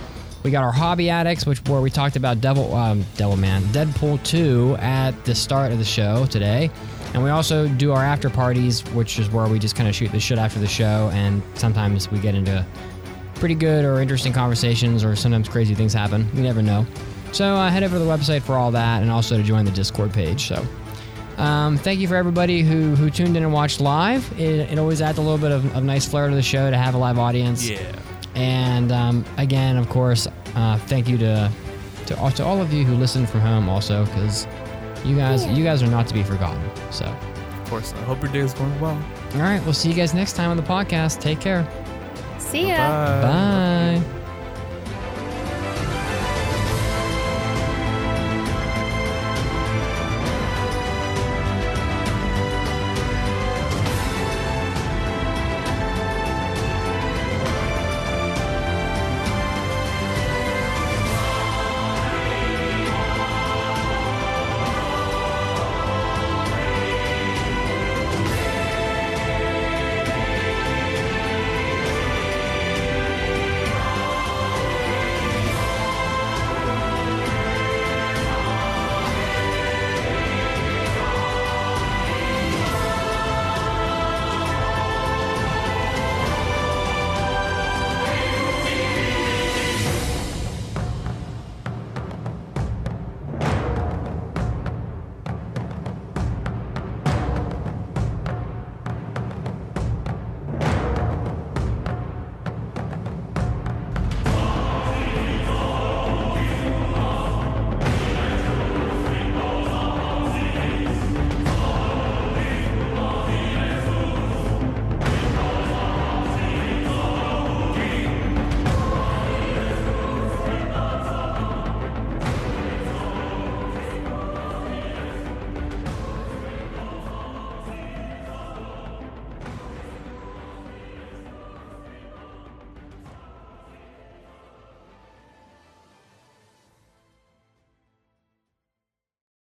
[0.44, 4.24] We got our hobby addicts, which where we talked about Devil, um, Devil Man, Deadpool
[4.24, 6.72] 2 at the start of the show today.
[7.14, 10.12] And we also do our after parties, which is where we just kind of shoot
[10.12, 12.66] the shit after the show, and sometimes we get into
[13.36, 16.28] pretty good or interesting conversations, or sometimes crazy things happen.
[16.34, 16.88] We never know.
[17.32, 19.72] So uh, head over to the website for all that, and also to join the
[19.72, 20.48] Discord page.
[20.48, 20.66] So.
[21.38, 24.32] Um, thank you for everybody who, who tuned in and watched live.
[24.40, 26.77] It, it always adds a little bit of, of nice flair to the show to
[26.77, 27.68] have a live audience.
[27.68, 27.82] Yeah.
[28.35, 31.51] And um, again, of course, uh, thank you to
[32.08, 34.45] to all, to all of you who listen from home, also, because
[35.03, 36.61] you guys you guys are not to be forgotten.
[36.92, 37.93] So, Of course.
[37.93, 39.01] I hope your day is going well.
[39.35, 41.22] all right, we'll see you guys next time on the podcast.
[41.22, 41.68] Take care.
[42.38, 42.77] See ya.
[43.22, 44.20] Bye.